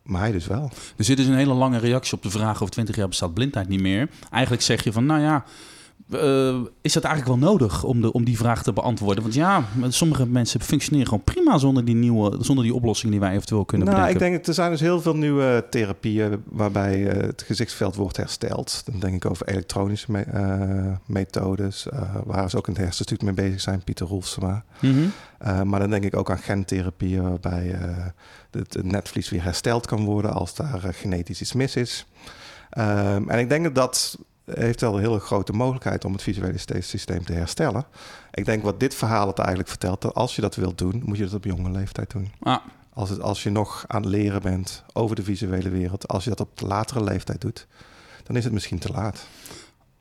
Maar 0.03 0.21
hij 0.21 0.31
dus 0.31 0.47
wel. 0.47 0.71
Er 0.97 1.03
zit 1.03 1.17
dus 1.17 1.25
een 1.25 1.36
hele 1.36 1.53
lange 1.53 1.77
reactie 1.77 2.13
op 2.13 2.23
de 2.23 2.29
vraag 2.29 2.62
of 2.62 2.69
20 2.69 2.95
jaar 2.95 3.07
bestaat 3.07 3.33
blindheid 3.33 3.67
niet 3.67 3.81
meer. 3.81 4.10
Eigenlijk 4.31 4.63
zeg 4.63 4.83
je 4.83 4.91
van, 4.91 5.05
nou 5.05 5.21
ja, 5.21 5.43
eh, 6.11 6.59
is 6.81 6.93
dat 6.93 7.03
eigenlijk 7.03 7.39
wel 7.39 7.49
nodig 7.49 7.83
om, 7.83 8.01
de, 8.01 8.11
om 8.11 8.23
die 8.23 8.37
vraag 8.37 8.63
te 8.63 8.73
beantwoorden? 8.73 9.23
Want 9.23 9.35
ja, 9.35 9.63
sommige 9.87 10.27
mensen 10.27 10.61
functioneren 10.61 11.07
gewoon 11.07 11.23
prima 11.23 11.57
zonder 11.57 11.85
die 11.85 11.95
nieuwe, 11.95 12.37
zonder 12.39 12.63
die 12.63 12.73
oplossing 12.73 13.11
die 13.11 13.19
wij 13.19 13.31
eventueel 13.31 13.65
kunnen 13.65 13.87
nou, 13.87 14.09
ik 14.09 14.19
denk, 14.19 14.47
er 14.47 14.53
zijn 14.53 14.71
dus 14.71 14.79
heel 14.79 15.01
veel 15.01 15.15
nieuwe 15.15 15.65
therapieën 15.69 16.43
waarbij 16.49 17.07
eh, 17.07 17.21
het 17.21 17.41
gezichtsveld 17.41 17.95
wordt 17.95 18.17
hersteld. 18.17 18.83
Dan 18.85 18.99
denk 18.99 19.15
ik 19.15 19.31
over 19.31 19.47
elektronische 19.47 20.11
me- 20.11 20.21
eh, 20.21 20.95
methodes, 21.05 21.87
waar 22.23 22.49
ze 22.49 22.57
ook 22.57 22.67
in 22.67 22.73
het 22.73 22.81
herseninstituut 22.81 23.21
mee 23.21 23.33
bezig 23.33 23.61
zijn, 23.61 23.83
Pieter 23.83 24.07
Roelfsema. 24.07 24.63
Mhm. 24.79 25.07
Maar 25.63 25.79
dan 25.79 25.89
denk 25.89 26.03
ik 26.03 26.15
ook 26.15 26.29
aan 26.29 26.37
gentherapieën 26.37 27.29
waarbij 27.29 27.79
het, 28.51 28.83
netvlies 28.83 29.29
weer 29.29 29.43
hersteld 29.43 29.85
kan 29.85 30.03
worden 30.05 30.33
als 30.33 30.55
daar 30.55 30.93
genetisch 30.93 31.41
iets 31.41 31.53
mis 31.53 31.75
is. 31.75 32.05
Um, 32.77 33.29
en 33.29 33.39
ik 33.39 33.49
denk 33.49 33.63
dat 33.63 33.75
dat 33.75 34.17
heeft 34.45 34.81
wel 34.81 34.95
een 34.95 35.03
hele 35.03 35.19
grote 35.19 35.53
mogelijkheid 35.53 36.05
om 36.05 36.13
het 36.13 36.21
visuele 36.21 36.58
systeem 36.79 37.25
te 37.25 37.34
herstellen. 37.34 37.86
Ik 38.31 38.45
denk 38.45 38.63
wat 38.63 38.79
dit 38.79 38.95
verhaal 38.95 39.27
het 39.27 39.39
eigenlijk 39.39 39.69
vertelt, 39.69 40.01
dat 40.01 40.13
als 40.13 40.36
je 40.36 40.41
dat 40.41 40.55
wilt 40.55 40.77
doen, 40.77 41.01
moet 41.05 41.17
je 41.17 41.23
dat 41.23 41.34
op 41.34 41.43
jonge 41.43 41.71
leeftijd 41.71 42.12
doen. 42.12 42.31
Ah. 42.39 42.58
Als, 42.93 43.10
het, 43.10 43.21
als 43.21 43.43
je 43.43 43.49
nog 43.49 43.84
aan 43.88 44.01
het 44.01 44.12
leren 44.12 44.41
bent 44.41 44.84
over 44.93 45.15
de 45.15 45.23
visuele 45.23 45.69
wereld, 45.69 46.08
als 46.08 46.23
je 46.23 46.29
dat 46.29 46.39
op 46.39 46.62
latere 46.62 47.03
leeftijd 47.03 47.41
doet, 47.41 47.67
dan 48.23 48.36
is 48.36 48.43
het 48.43 48.53
misschien 48.53 48.79
te 48.79 48.91
laat. 48.91 49.27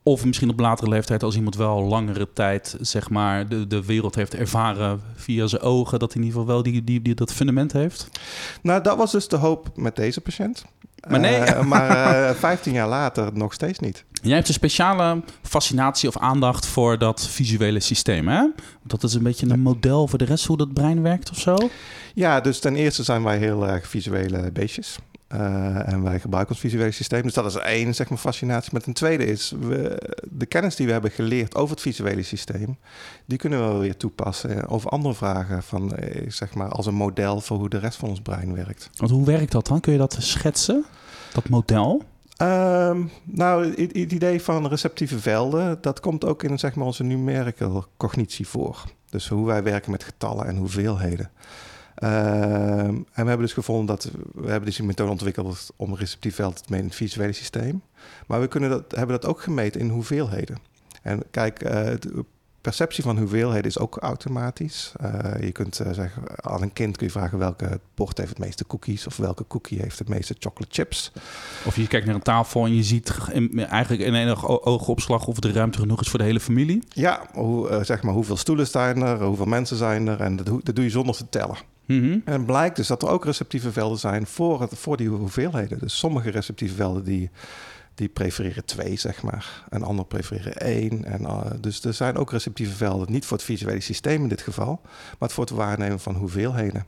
Of 0.07 0.25
misschien 0.25 0.49
op 0.49 0.59
latere 0.59 0.89
leeftijd, 0.89 1.23
als 1.23 1.35
iemand 1.35 1.55
wel 1.55 1.83
langere 1.83 2.27
tijd 2.33 2.75
zeg 2.79 3.09
maar, 3.09 3.47
de, 3.47 3.67
de 3.67 3.85
wereld 3.85 4.15
heeft 4.15 4.35
ervaren 4.35 5.01
via 5.15 5.47
zijn 5.47 5.61
ogen, 5.61 5.99
dat 5.99 6.13
hij 6.13 6.21
in 6.21 6.27
ieder 6.27 6.39
geval 6.41 6.55
wel 6.55 6.63
die, 6.63 6.83
die, 6.83 7.01
die, 7.01 7.15
dat 7.15 7.33
fundament 7.33 7.71
heeft. 7.71 8.09
Nou, 8.61 8.83
dat 8.83 8.97
was 8.97 9.11
dus 9.11 9.27
de 9.27 9.35
hoop 9.35 9.69
met 9.75 9.95
deze 9.95 10.21
patiënt. 10.21 10.65
Maar 11.07 11.19
nee. 11.19 11.39
Uh, 11.39 11.61
maar 11.61 12.29
uh, 12.29 12.35
15 12.35 12.73
jaar 12.73 12.87
later 12.87 13.29
nog 13.33 13.53
steeds 13.53 13.79
niet. 13.79 14.03
Jij 14.11 14.35
hebt 14.35 14.47
een 14.47 14.53
speciale 14.53 15.21
fascinatie 15.41 16.09
of 16.09 16.17
aandacht 16.17 16.65
voor 16.65 16.97
dat 16.97 17.27
visuele 17.27 17.79
systeem, 17.79 18.27
hè? 18.27 18.47
Dat 18.83 19.03
is 19.03 19.13
een 19.13 19.23
beetje 19.23 19.49
een 19.49 19.59
model 19.59 20.07
voor 20.07 20.17
de 20.17 20.25
rest 20.25 20.45
hoe 20.45 20.57
dat 20.57 20.73
brein 20.73 21.01
werkt 21.01 21.29
of 21.29 21.39
zo? 21.39 21.55
Ja, 22.13 22.41
dus 22.41 22.59
ten 22.59 22.75
eerste 22.75 23.03
zijn 23.03 23.23
wij 23.23 23.37
heel 23.37 23.67
erg 23.67 23.87
visuele 23.87 24.51
beestjes. 24.51 24.97
Uh, 25.33 25.93
en 25.93 26.03
wij 26.03 26.19
gebruiken 26.19 26.53
ons 26.53 26.63
visuele 26.63 26.91
systeem. 26.91 27.21
Dus 27.21 27.33
dat 27.33 27.45
is 27.45 27.55
één 27.55 27.95
zeg 27.95 28.09
maar, 28.09 28.17
fascinatie. 28.17 28.69
Maar 28.71 28.81
ten 28.81 28.93
tweede 28.93 29.25
is, 29.25 29.53
we, 29.59 30.01
de 30.29 30.45
kennis 30.45 30.75
die 30.75 30.85
we 30.85 30.91
hebben 30.91 31.11
geleerd 31.11 31.55
over 31.55 31.71
het 31.71 31.81
visuele 31.81 32.23
systeem... 32.23 32.77
die 33.25 33.37
kunnen 33.37 33.73
we 33.73 33.79
weer 33.79 33.97
toepassen 33.97 34.67
over 34.67 34.89
andere 34.89 35.13
vragen... 35.13 35.63
Van, 35.63 35.93
zeg 36.27 36.53
maar, 36.53 36.69
als 36.69 36.85
een 36.85 36.93
model 36.93 37.41
voor 37.41 37.57
hoe 37.57 37.69
de 37.69 37.77
rest 37.77 37.97
van 37.97 38.09
ons 38.09 38.21
brein 38.21 38.55
werkt. 38.55 38.89
Want 38.95 39.11
hoe 39.11 39.25
werkt 39.25 39.51
dat 39.51 39.67
dan? 39.67 39.79
Kun 39.79 39.91
je 39.91 39.97
dat 39.97 40.17
schetsen, 40.19 40.85
dat 41.33 41.49
model? 41.49 42.03
Um, 42.41 43.09
nou, 43.23 43.65
het, 43.69 43.79
het, 43.79 44.11
idee 44.11 44.41
van 44.41 44.67
receptieve 44.67 45.19
velden... 45.19 45.77
dat 45.81 45.99
komt 45.99 46.25
ook 46.25 46.43
in 46.43 46.59
zeg 46.59 46.75
maar, 46.75 46.85
onze 46.85 47.03
numerical 47.03 47.85
cognitie 47.97 48.47
voor. 48.47 48.83
Dus 49.09 49.27
hoe 49.27 49.45
wij 49.45 49.63
werken 49.63 49.91
met 49.91 50.03
getallen 50.03 50.45
en 50.45 50.57
hoeveelheden. 50.57 51.29
Uh, 52.03 52.79
en 52.79 53.05
we 53.13 53.13
hebben 53.13 53.39
dus 53.39 53.53
gevonden 53.53 53.85
dat 53.85 54.11
we 54.33 54.49
hebben 54.49 54.65
dus 54.65 54.79
een 54.79 54.85
methode 54.85 55.11
ontwikkeld 55.11 55.71
om 55.75 55.95
receptief 55.95 56.35
veld 56.35 56.55
te 56.55 56.63
meten 56.63 56.79
in 56.79 56.85
het 56.85 56.95
visuele 56.95 57.33
systeem. 57.33 57.81
Maar 58.27 58.41
we 58.41 58.47
kunnen 58.47 58.69
dat, 58.69 58.83
hebben 58.95 59.19
dat 59.19 59.25
ook 59.25 59.41
gemeten 59.41 59.81
in 59.81 59.89
hoeveelheden. 59.89 60.57
En 61.01 61.23
kijk, 61.31 61.63
uh, 61.63 61.71
de 61.71 62.25
perceptie 62.61 63.03
van 63.03 63.17
hoeveelheden 63.17 63.63
is 63.63 63.79
ook 63.79 63.97
automatisch. 63.97 64.93
Uh, 65.01 65.41
je 65.41 65.51
kunt 65.51 65.75
zeggen, 65.75 66.23
aan 66.35 66.61
een 66.61 66.73
kind 66.73 66.97
kun 66.97 67.05
je 67.05 67.11
vragen 67.11 67.37
welke 67.37 67.79
bord 67.95 68.17
heeft 68.17 68.29
het 68.29 68.39
meeste 68.39 68.67
cookies 68.67 69.07
of 69.07 69.17
welke 69.17 69.47
cookie 69.47 69.81
heeft 69.81 69.99
het 69.99 70.09
meeste 70.09 70.35
chocolate 70.39 70.73
chips. 70.73 71.11
Of 71.65 71.75
je 71.75 71.87
kijkt 71.87 72.05
naar 72.05 72.15
een 72.15 72.21
tafel 72.21 72.65
en 72.65 72.75
je 72.75 72.83
ziet 72.83 73.17
eigenlijk 73.69 74.03
in 74.03 74.13
enige 74.13 74.63
oogopslag 74.63 75.27
of 75.27 75.39
de 75.39 75.51
ruimte 75.51 75.79
genoeg 75.79 76.01
is 76.01 76.09
voor 76.09 76.19
de 76.19 76.25
hele 76.25 76.39
familie. 76.39 76.83
Ja, 76.89 77.21
hoe, 77.33 77.83
zeg 77.83 78.03
maar 78.03 78.13
hoeveel 78.13 78.37
stoelen 78.37 78.67
zijn 78.67 79.01
er, 79.01 79.23
hoeveel 79.23 79.45
mensen 79.45 79.77
zijn 79.77 80.07
er 80.07 80.21
en 80.21 80.35
dat, 80.35 80.45
dat 80.45 80.75
doe 80.75 80.83
je 80.83 80.89
zonder 80.89 81.15
te 81.15 81.29
tellen. 81.29 81.57
Mm 81.85 81.99
-hmm. 81.99 82.21
En 82.25 82.45
blijkt 82.45 82.75
dus 82.75 82.87
dat 82.87 83.01
er 83.01 83.09
ook 83.09 83.25
receptieve 83.25 83.71
velden 83.71 83.97
zijn 83.97 84.25
voor, 84.25 84.61
het, 84.61 84.71
voor 84.75 84.97
die 84.97 85.07
hoeveelheden. 85.07 85.79
Dus 85.79 85.97
sommige 85.97 86.29
receptieve 86.29 86.75
velden 86.75 87.03
die, 87.03 87.29
die 87.95 88.09
prefereren 88.09 88.65
twee, 88.65 88.95
zeg 88.97 89.23
maar. 89.23 89.63
En 89.69 89.83
andere 89.83 90.07
prefereren 90.07 90.57
één. 90.57 91.05
En, 91.05 91.21
uh, 91.21 91.41
dus 91.61 91.83
er 91.83 91.93
zijn 91.93 92.17
ook 92.17 92.31
receptieve 92.31 92.75
velden, 92.75 93.11
niet 93.11 93.25
voor 93.25 93.37
het 93.37 93.45
visuele 93.45 93.81
systeem 93.81 94.21
in 94.21 94.29
dit 94.29 94.41
geval, 94.41 94.81
maar 95.19 95.29
voor 95.29 95.43
het 95.43 95.53
waarnemen 95.53 95.99
van 95.99 96.15
hoeveelheden. 96.15 96.85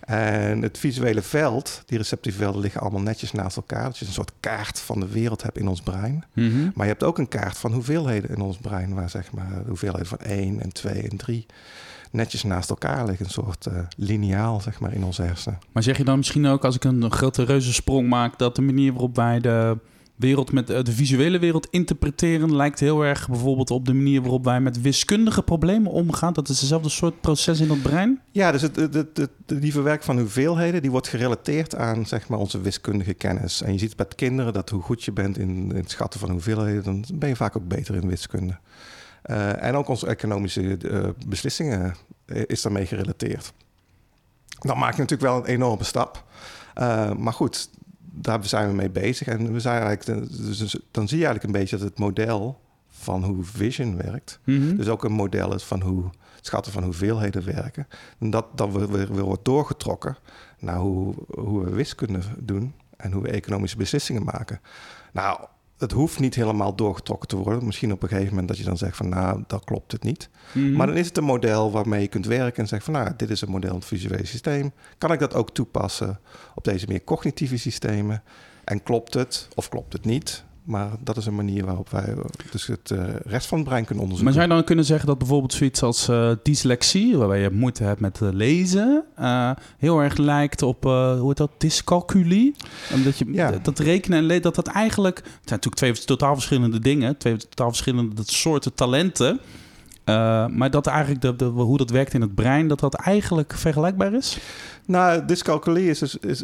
En 0.00 0.62
het 0.62 0.78
visuele 0.78 1.22
veld, 1.22 1.82
die 1.86 1.98
receptieve 1.98 2.38
velden 2.38 2.60
liggen 2.60 2.80
allemaal 2.80 3.00
netjes 3.00 3.32
naast 3.32 3.56
elkaar. 3.56 3.84
Dat 3.84 3.98
je 3.98 4.06
een 4.06 4.12
soort 4.12 4.32
kaart 4.40 4.80
van 4.80 5.00
de 5.00 5.08
wereld 5.08 5.42
hebt 5.42 5.58
in 5.58 5.68
ons 5.68 5.80
brein. 5.80 6.24
Mhm. 6.32 6.70
Maar 6.74 6.86
je 6.86 6.92
hebt 6.92 7.04
ook 7.04 7.18
een 7.18 7.28
kaart 7.28 7.58
van 7.58 7.72
hoeveelheden 7.72 8.30
in 8.30 8.40
ons 8.40 8.56
brein, 8.56 8.94
waar 8.94 9.10
zeg 9.10 9.32
maar 9.32 9.62
de 9.62 9.68
hoeveelheden 9.68 10.06
van 10.06 10.18
1 10.18 10.60
en 10.60 10.72
2 10.72 11.02
en 11.02 11.16
3 11.16 11.46
netjes 12.16 12.42
naast 12.42 12.70
elkaar 12.70 13.06
liggen. 13.06 13.26
Een 13.26 13.32
soort 13.32 13.66
eh 13.66 13.78
lineaal, 13.96 14.60
zeg 14.60 14.80
maar, 14.80 14.92
in 14.92 15.04
onze 15.04 15.22
hersenen. 15.22 15.58
Maar 15.72 15.82
zeg 15.82 15.96
je 15.96 16.04
dan 16.04 16.16
misschien 16.16 16.46
ook, 16.46 16.64
als 16.64 16.74
ik 16.74 16.84
een 16.84 17.10
grote 17.12 17.42
reuzensprong 17.42 18.08
maak, 18.08 18.38
dat 18.38 18.56
de 18.56 18.62
manier 18.62 18.92
waarop 18.92 19.16
wij 19.16 19.40
de 19.40 19.78
wereld 20.16 20.52
met 20.52 20.70
eh, 20.70 20.82
de 20.82 20.92
visuele 20.92 21.38
wereld 21.38 21.68
interpreteren, 21.70 22.56
lijkt 22.56 22.80
heel 22.80 23.02
erg 23.04 23.28
bijvoorbeeld 23.28 23.70
op 23.70 23.86
de 23.86 23.92
manier 23.94 24.20
waarop 24.20 24.44
wij 24.44 24.60
met 24.60 24.80
wiskundige 24.80 25.42
problemen 25.42 25.92
omgaan? 25.92 26.32
Dat 26.32 26.48
is 26.48 26.60
dezelfde 26.60 26.88
soort 26.88 27.20
proces 27.20 27.60
in 27.60 27.70
het 27.70 27.82
brein? 27.82 28.20
Ja, 28.32 28.52
dus 28.52 28.62
het, 28.62 28.76
het, 28.76 28.94
het, 28.94 29.16
het- 29.16 29.30
die 29.62 29.72
verwerking 29.72 30.04
van 30.04 30.18
hoeveelheden, 30.18 30.82
die 30.82 30.90
wordt 30.90 31.08
gerelateerd 31.08 31.74
aan 31.74 32.06
zeg 32.06 32.28
maar, 32.28 32.38
onze 32.38 32.60
wiskundige 32.60 33.14
kennis. 33.14 33.62
En 33.62 33.72
je 33.72 33.78
ziet 33.78 33.96
bij 33.96 34.06
kinderen 34.16 34.52
dat 34.52 34.70
hoe 34.70 34.82
goed 34.82 35.04
je 35.04 35.12
bent 35.12 35.38
in, 35.38 35.48
in 35.48 35.76
het 35.76 35.90
schatten 35.90 36.20
van 36.20 36.30
hoeveelheden, 36.30 36.82
dan 36.82 37.04
ben 37.14 37.28
je 37.28 37.36
vaak 37.36 37.56
ook 37.56 37.68
beter 37.68 37.94
in 37.94 38.08
wiskunde. 38.08 38.56
Eh, 39.26 39.62
en 39.62 39.74
ook 39.74 39.88
onze 39.88 40.06
economische 40.06 40.76
eh, 40.76 41.08
beslissingen 41.26 41.94
eh, 42.24 42.42
is 42.46 42.62
daarmee 42.62 42.86
gerelateerd. 42.86 43.52
Dan 44.58 44.78
maak 44.78 44.94
je 44.94 45.00
natuurlijk 45.00 45.30
wel 45.30 45.38
een 45.38 45.44
enorme 45.54 45.84
stap. 45.84 46.24
Maar 47.18 47.32
goed, 47.32 47.70
daar 48.00 48.44
zijn 48.44 48.68
we 48.68 48.74
mee 48.74 48.90
bezig. 48.90 49.26
En 49.26 49.52
we 49.52 49.60
zijn 49.60 49.82
eigenlijk, 49.82 50.28
dus, 50.28 50.58
dus 50.58 50.76
dan 50.90 51.08
zie 51.08 51.18
je 51.18 51.24
eigenlijk 51.24 51.54
een 51.54 51.60
beetje 51.60 51.76
dat 51.76 51.88
het 51.88 51.98
model 51.98 52.60
van 52.88 53.24
hoe 53.24 53.44
vision 53.44 53.96
werkt, 53.96 54.38
Mhm. 54.44 54.76
dus 54.76 54.88
ook 54.88 55.04
een 55.04 55.12
model 55.12 55.54
is 55.54 55.62
van 55.62 55.80
hoe 55.80 56.04
het 56.36 56.46
schatten 56.46 56.72
van 56.72 56.82
hoeveelheden 56.82 57.44
werken. 57.44 57.88
En 58.18 58.30
dat 58.30 58.46
dan 58.54 58.72
weer, 58.72 58.90
weer, 58.90 59.14
weer 59.14 59.24
wordt 59.24 59.44
doorgetrokken 59.44 60.16
naar 60.58 60.76
hoe, 60.78 61.14
hoe 61.28 61.64
we 61.64 61.70
wiskunde 61.70 62.20
doen 62.38 62.74
en 62.96 63.12
hoe 63.12 63.22
we 63.22 63.30
economische 63.30 63.76
beslissingen 63.76 64.24
maken. 64.24 64.60
Nou, 65.12 65.40
het 65.78 65.92
hoeft 65.92 66.18
niet 66.18 66.34
helemaal 66.34 66.74
doorgetrokken 66.74 67.28
te 67.28 67.36
worden. 67.36 67.64
Misschien 67.64 67.92
op 67.92 68.02
een 68.02 68.08
gegeven 68.08 68.30
moment 68.30 68.48
dat 68.48 68.58
je 68.58 68.64
dan 68.64 68.76
zegt 68.76 68.96
van 68.96 69.08
nou, 69.08 69.44
dat 69.46 69.64
klopt 69.64 69.92
het 69.92 70.02
niet. 70.02 70.30
Mhm. 70.52 70.72
Maar 70.72 70.86
dan 70.86 70.96
is 70.96 71.06
het 71.06 71.16
een 71.16 71.24
model 71.24 71.70
waarmee 71.70 72.00
je 72.00 72.08
kunt 72.08 72.26
werken 72.26 72.62
en 72.62 72.68
zegt 72.68 72.84
van 72.84 72.92
nou, 72.92 73.10
dit 73.16 73.30
is 73.30 73.40
een 73.40 73.50
model 73.50 73.70
in 73.70 73.76
het 73.76 73.84
visuele 73.84 74.26
systeem. 74.26 74.72
Kan 74.98 75.12
ik 75.12 75.18
dat 75.18 75.34
ook 75.34 75.50
toepassen 75.50 76.20
op 76.54 76.64
deze 76.64 76.86
meer 76.88 77.04
cognitieve 77.04 77.56
systemen? 77.56 78.22
En 78.64 78.82
klopt 78.82 79.14
het 79.14 79.48
of 79.54 79.68
klopt 79.68 79.92
het 79.92 80.04
niet? 80.04 80.44
Maar 80.66 80.88
dat 81.00 81.16
is 81.16 81.26
een 81.26 81.34
manier 81.34 81.64
waarop 81.64 81.90
wij 81.90 82.14
dus 82.50 82.66
het 82.66 82.90
eh, 82.90 82.98
rest 83.24 83.46
van 83.46 83.58
het 83.58 83.66
brein 83.66 83.84
kunnen 83.84 84.04
Maar 84.04 84.12
onderzoeken. 84.12 84.32
zou 84.32 84.48
je 84.48 84.54
dan 84.54 84.64
kunnen 84.64 84.84
zeggen 84.84 85.06
dat 85.06 85.18
bijvoorbeeld 85.18 85.52
zoiets 85.52 85.82
als 85.82 86.08
eh, 86.08 86.30
dyslexie, 86.42 87.16
waarbij 87.16 87.40
je 87.40 87.50
moeite 87.50 87.82
hebt 87.84 88.00
met 88.00 88.20
eh, 88.20 88.28
lezen, 88.32 89.04
heel 89.78 90.00
erg 90.00 90.16
lijkt 90.16 90.62
op, 90.62 90.82
hoe 90.82 91.24
heet 91.26 91.36
dat, 91.36 91.50
dyscalculie? 91.58 92.54
Omdat 92.94 93.18
je 93.18 93.32
Ja. 93.32 93.50
dat- 93.62 93.78
rekenen 93.78 94.18
en 94.18 94.24
lezen, 94.24 94.42
dat 94.42 94.54
dat 94.54 94.66
eigenlijk, 94.66 95.16
het 95.16 95.24
zijn 95.26 95.60
natuurlijk 95.62 95.76
twee 95.76 95.92
totaal 95.92 96.34
verschillende 96.34 96.78
dingen, 96.78 97.16
twee 97.16 97.36
totaal 97.36 97.68
verschillende 97.68 98.22
soorten 98.24 98.74
talenten. 98.74 99.40
maar 100.56 100.70
dat 100.70 100.86
eigenlijk 100.86 101.20
de, 101.20 101.36
de, 101.36 101.44
hoe 101.44 101.78
dat 101.78 101.90
werkt 101.90 102.14
in 102.14 102.20
het 102.20 102.34
brein, 102.34 102.68
dat 102.68 102.80
dat 102.80 102.94
eigenlijk 102.94 103.52
vergelijkbaar 103.56 104.14
is? 104.14 104.38
Nou, 104.86 105.24
dyscalculie 105.24 105.88
is 105.90 105.98
dus... 105.98 106.16
Is, 106.16 106.42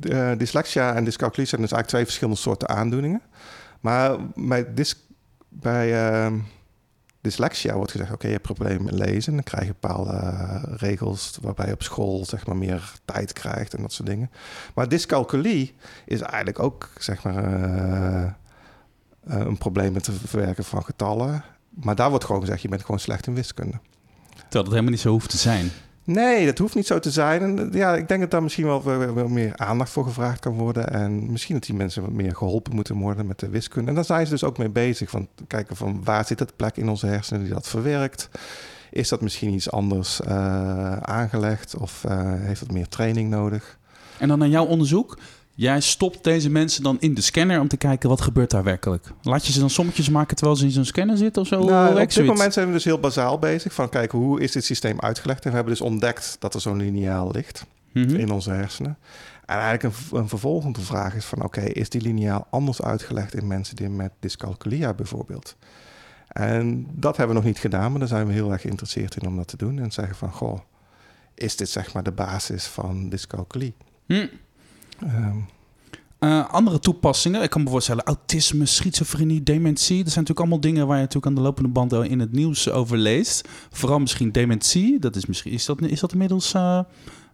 eh, 0.00 0.32
dyslexia 0.38 0.94
en 0.94 1.04
dyscalculie 1.04 1.48
zijn 1.48 1.60
dus 1.60 1.72
eigenlijk 1.72 1.88
twee 1.88 2.04
verschillende 2.04 2.40
soorten 2.40 2.68
aandoeningen. 2.68 3.22
Maar 3.80 4.16
bij, 4.34 4.66
bij 5.48 6.08
eh, 6.08 6.32
dyslexia 7.24 7.74
wordt 7.74 7.90
gezegd... 7.90 8.12
oké, 8.12 8.26
je 8.26 8.32
hebt 8.32 8.44
problemen 8.44 8.84
met 8.84 8.94
lezen. 8.94 9.34
Dan 9.34 9.42
krijg 9.42 9.66
je 9.66 9.74
bepaalde 9.80 10.12
eh, 10.12 10.62
regels 10.76 11.38
waarbij 11.40 11.66
je 11.66 11.72
op 11.72 11.82
school 11.82 12.24
zeg 12.24 12.46
maar, 12.46 12.56
meer 12.56 12.92
tijd 13.04 13.32
krijgt 13.32 13.74
en 13.74 13.82
dat 13.82 13.92
soort 13.92 14.08
dingen. 14.08 14.30
Maar 14.74 14.88
dyscalculie 14.88 15.74
is 16.06 16.20
eigenlijk 16.20 16.58
ook 16.58 16.90
zeg 16.98 17.22
maar, 17.22 17.44
eh, 17.44 18.30
een 19.22 19.58
probleem 19.58 19.92
met 19.92 20.06
het 20.06 20.16
verwerken 20.24 20.64
van 20.64 20.84
getallen. 20.84 21.44
Maar 21.70 21.94
daar 21.94 22.10
wordt 22.10 22.24
gewoon 22.24 22.40
gezegd, 22.40 22.62
je 22.62 22.68
bent 22.68 22.84
gewoon 22.84 23.00
slecht 23.00 23.26
in 23.26 23.34
wiskunde. 23.34 23.78
Terwijl 24.34 24.64
dat 24.64 24.72
helemaal 24.72 24.90
niet 24.90 25.00
zo 25.00 25.10
hoeft 25.10 25.30
te 25.30 25.36
zijn. 25.36 25.70
Nee, 26.04 26.46
dat 26.46 26.58
hoeft 26.58 26.74
niet 26.74 26.86
zo 26.86 26.98
te 26.98 27.10
zijn. 27.10 27.42
En 27.42 27.70
ja, 27.72 27.96
ik 27.96 28.08
denk 28.08 28.20
dat 28.20 28.30
daar 28.30 28.42
misschien 28.42 28.66
wel, 28.66 29.28
meer 29.28 29.56
aandacht 29.56 29.90
voor 29.90 30.04
gevraagd 30.04 30.40
kan 30.40 30.52
worden. 30.52 30.90
En 30.90 31.30
misschien 31.32 31.54
dat 31.54 31.64
die 31.64 31.74
mensen 31.74 32.02
wat 32.02 32.12
meer 32.12 32.36
geholpen 32.36 32.74
moeten 32.74 32.96
worden 32.96 33.26
met 33.26 33.38
de 33.38 33.48
wiskunde. 33.48 33.88
En 33.88 33.94
daar 33.94 34.04
zijn 34.04 34.24
ze 34.24 34.32
dus 34.32 34.44
ook 34.44 34.58
mee 34.58 34.68
bezig. 34.68 35.10
Van 35.10 35.28
kijken 35.46 35.76
van 35.76 36.00
waar 36.04 36.26
zit 36.26 36.38
het 36.38 36.56
plek 36.56 36.76
in 36.76 36.88
onze 36.88 37.06
hersenen 37.06 37.42
die 37.44 37.52
dat 37.52 37.68
verwerkt. 37.68 38.28
Is 38.90 39.08
dat 39.08 39.20
misschien 39.20 39.54
iets 39.54 39.70
anders 39.70 40.20
eh, 40.20 40.96
aangelegd 40.96 41.76
of 41.76 42.04
eh, 42.04 42.20
heeft 42.22 42.60
het 42.60 42.72
meer 42.72 42.88
training 42.88 43.30
nodig? 43.30 43.78
En 44.18 44.28
dan 44.28 44.38
naar 44.38 44.48
jouw 44.48 44.66
onderzoek. 44.66 45.18
Jij 45.56 45.80
stopt 45.80 46.24
deze 46.24 46.50
mensen 46.50 46.82
dan 46.82 46.96
in 47.00 47.14
de 47.14 47.20
scanner 47.20 47.60
om 47.60 47.68
te 47.68 47.76
kijken 47.76 48.08
wat 48.08 48.20
gebeurt 48.20 48.50
daar 48.50 48.62
werkelijk. 48.62 49.12
Laat 49.22 49.46
je 49.46 49.52
ze 49.52 49.60
dan 49.60 49.70
sommetjes 49.70 50.08
maken 50.08 50.36
terwijl 50.36 50.58
ze 50.58 50.64
in 50.64 50.70
zo'n 50.70 50.84
scanner 50.84 51.16
zitten 51.16 51.42
of 51.42 51.48
zo? 51.48 51.64
Nou, 51.64 52.00
op 52.00 52.10
dit 52.10 52.26
moment 52.26 52.52
zijn 52.52 52.66
we 52.66 52.72
dus 52.72 52.84
heel 52.84 53.00
bazaal 53.00 53.38
bezig. 53.38 53.72
Van 53.72 53.88
kijken 53.88 54.18
hoe 54.18 54.40
is 54.40 54.52
dit 54.52 54.64
systeem 54.64 55.00
uitgelegd. 55.00 55.44
En 55.44 55.50
we 55.50 55.56
hebben 55.56 55.74
dus 55.74 55.82
ontdekt 55.82 56.36
dat 56.38 56.54
er 56.54 56.60
zo'n 56.60 56.76
lineaal 56.76 57.30
ligt. 57.30 57.66
Mhm. 57.94 58.16
in 58.16 58.30
onze 58.30 58.50
hersenen. 58.50 58.98
En 59.46 59.58
eigenlijk 59.58 59.94
een, 60.12 60.28
vervolgende 60.28 60.80
vraag 60.80 61.14
is 61.14 61.24
van... 61.24 61.42
oké, 61.42 61.60
is 61.60 61.88
die 61.88 62.00
lineaal 62.00 62.46
anders 62.50 62.82
uitgelegd 62.82 63.34
in 63.34 63.46
mensen 63.46 63.76
die 63.76 63.88
met 63.88 64.12
dyscalculia 64.20 64.94
bijvoorbeeld? 64.94 65.56
En 66.28 66.86
dat 66.90 67.16
hebben 67.16 67.36
we 67.36 67.42
nog 67.42 67.50
niet 67.50 67.60
gedaan, 67.60 67.90
maar 67.90 67.98
daar 67.98 68.08
zijn 68.08 68.26
we 68.26 68.32
heel 68.32 68.52
erg 68.52 68.60
geïnteresseerd 68.60 69.16
in 69.16 69.28
om 69.28 69.36
dat 69.36 69.48
te 69.48 69.56
doen. 69.56 69.78
En 69.78 69.92
zeggen 69.92 70.16
van, 70.16 70.32
goh, 70.32 70.58
is 71.34 71.56
dit 71.56 71.68
zeg 71.68 71.92
maar 71.92 72.02
de 72.02 72.12
basis 72.12 72.64
van 72.64 73.08
dyscalculie? 73.08 73.74
Hm. 74.06 74.26
Ehm, 75.00 75.36
Eh, 76.18 76.50
andere 76.52 76.78
toepassingen, 76.78 77.42
ik 77.42 77.50
kan 77.50 77.62
me 77.62 77.70
voorstellen, 77.70 78.04
autisme, 78.04 78.66
schizofrenie, 78.66 79.42
dementie. 79.42 80.02
Dat 80.02 80.12
zijn 80.12 80.24
natuurlijk 80.24 80.40
allemaal 80.40 80.60
dingen 80.60 80.86
waar 80.86 80.96
je 80.96 81.02
natuurlijk 81.02 81.26
aan 81.26 81.34
de 81.42 81.48
lopende 81.48 81.68
band 81.68 81.90
wel 81.90 82.02
in 82.02 82.20
het 82.20 82.32
nieuws 82.32 82.70
over 82.70 82.96
leest. 82.98 83.48
Vooral 83.70 83.98
misschien 83.98 84.32
dementie. 84.32 84.98
Dat 84.98 85.16
is, 85.16 85.26
misschien, 85.26 85.52
is, 85.52 85.64
dat, 85.64 85.80
is 85.80 86.00
dat 86.00 86.12
inmiddels 86.12 86.54
eh, 86.54 86.78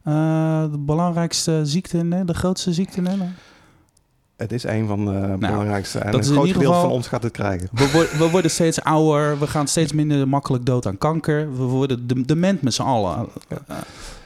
eh, 0.05 0.71
de 0.71 0.79
belangrijkste 0.79 1.61
ziekte, 1.65 1.97
in 1.97 2.03
Nederland, 2.03 2.29
de 2.29 2.35
grootste 2.35 2.73
ziekte 2.73 2.97
in 2.97 3.03
Nederland? 3.03 3.31
het 4.37 4.53
is 4.53 4.65
een 4.65 4.87
van 4.87 5.05
de 5.05 5.37
belangrijkste. 5.39 5.99
En 5.99 6.05
Nou, 6.11 6.17
dat 6.17 6.27
een 6.27 6.33
is 6.37 6.47
in 6.49 6.53
groot 6.53 6.65
geval- 6.65 6.81
van 6.83 6.91
ons 6.91 7.07
gaat 7.09 7.23
het 7.23 7.33
krijgen. 7.33 7.69
We, 7.73 7.91
wo- 7.93 8.19
we 8.25 8.31
worden 8.31 8.51
steeds 8.51 8.81
ouder, 8.83 9.39
we 9.39 9.47
gaan 9.47 9.69
steeds 9.69 9.93
minder 9.93 10.29
makkelijk 10.29 10.65
dood 10.67 10.87
aan 10.87 10.99
kanker. 10.99 11.57
We 11.57 11.63
worden 11.63 12.07
de- 12.07 12.25
dement 12.25 12.63
met 12.63 12.75
z'n 12.75 12.83
allen. 12.83 13.29
Ja. 13.49 13.59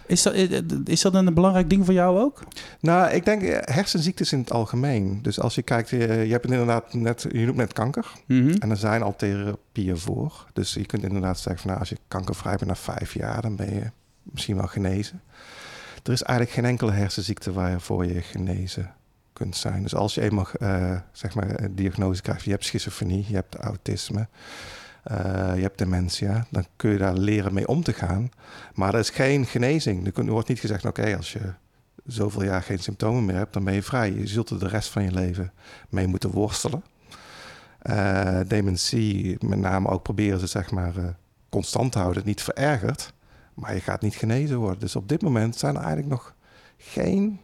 Is 0.07 0.23
dat, 0.23 0.35
is 0.85 1.01
dat 1.01 1.15
een 1.15 1.35
belangrijk 1.35 1.71
ding 1.71 1.85
voor 1.85 1.95
jou 1.95 2.19
ook? 2.19 2.43
Nou, 2.81 3.11
ik 3.11 3.25
denk 3.25 3.43
eh, 3.43 3.75
hersenziektes 3.75 4.33
in 4.33 4.39
het 4.39 4.53
algemeen. 4.53 5.19
Dus 5.23 5.41
als 5.41 5.55
je 5.55 5.63
kijkt, 5.63 5.93
eh, 5.93 6.25
je 6.25 6.33
hebt 6.33 6.45
inderdaad 6.45 6.95
net, 6.95 7.27
je 7.33 7.45
noemt 7.45 7.57
net 7.57 7.73
kanker. 7.73 8.13
Mhm. 8.27 8.55
En 8.59 8.71
er 8.71 8.77
zijn 8.77 9.03
al 9.03 9.17
therapieën 9.17 9.99
voor. 9.99 10.47
Dus 10.53 10.75
je 10.75 10.87
kunt 10.87 11.03
inderdaad 11.03 11.39
zeggen 11.39 11.61
van 11.61 11.69
nou, 11.69 11.81
als 11.81 11.89
je 11.89 11.99
kankervrij 12.09 12.57
bent 12.57 12.67
na 12.67 12.77
vijf 12.77 13.15
jaar, 13.15 13.43
dan 13.43 13.57
ben 13.57 13.75
je 13.75 13.91
misschien 14.23 14.57
wel 14.57 14.67
genezen. 14.67 15.21
Er 16.03 16.13
is 16.13 16.23
eigenlijk 16.23 16.57
geen 16.57 16.65
enkele 16.71 16.93
hersenziekte 16.93 17.53
waarvoor 17.53 18.05
je 18.05 18.21
genezen 18.23 18.95
kunt 19.33 19.57
zijn. 19.57 19.83
Dus 19.83 19.95
als 19.95 20.15
je 20.15 20.21
eenmaal 20.21 20.47
eh, 20.59 20.97
zeg 21.13 21.35
maar 21.35 21.61
een 21.61 21.75
diagnose 21.75 22.23
krijgt, 22.23 22.45
je 22.45 22.51
hebt 22.51 22.65
schizofrenie, 22.65 23.25
je 23.29 23.35
hebt 23.35 23.55
autisme, 23.55 24.21
eh, 24.21 24.27
je 25.55 25.61
hebt 25.61 25.79
dementia, 25.79 26.47
dan 26.51 26.67
kun 26.77 26.91
je 26.91 26.99
daar 26.99 27.17
leren 27.17 27.55
mee 27.55 27.69
om 27.69 27.83
te 27.83 27.93
gaan. 27.93 28.31
Maar 28.75 28.95
er 28.95 29.01
is 29.01 29.11
geen 29.11 29.47
genezing. 29.47 30.17
Er 30.17 30.27
wordt 30.27 30.49
niet 30.49 30.61
gezegd, 30.61 30.85
oké, 30.85 31.17
als 31.17 31.33
je 31.33 31.53
zoveel 32.07 32.45
jaar 32.45 32.63
geen 32.63 32.79
symptomen 32.79 33.25
meer 33.25 33.37
hebt, 33.37 33.53
dan 33.53 33.65
ben 33.65 33.75
je 33.75 33.83
vrij. 33.83 34.13
Je 34.13 34.27
zult 34.27 34.51
er 34.51 34.59
de 34.59 34.69
rest 34.69 34.89
van 34.89 35.03
je 35.03 35.13
leven 35.13 35.53
mee 35.89 36.07
moeten 36.07 36.31
worstelen. 36.31 36.85
Eh, 37.79 38.41
dementie, 38.47 39.37
met 39.41 39.59
name 39.59 39.89
ook 39.89 40.03
proberen 40.03 40.39
ze 40.39 40.47
zeg 40.47 40.71
maar 40.71 40.97
eh, 40.97 41.05
constant 41.49 41.93
te 41.93 41.99
houden, 41.99 42.23
niet 42.25 42.43
verergert. 42.43 43.13
Maar 43.55 43.75
je 43.75 43.81
gaat 43.81 44.03
niet 44.03 44.15
genezen 44.15 44.59
worden. 44.59 44.81
Dus 44.81 44.97
op 44.97 45.09
dit 45.09 45.23
moment 45.23 45.57
zijn 45.57 45.75
er 45.75 45.81
eigenlijk 45.81 46.11
nog 46.11 46.35
geen 46.77 47.41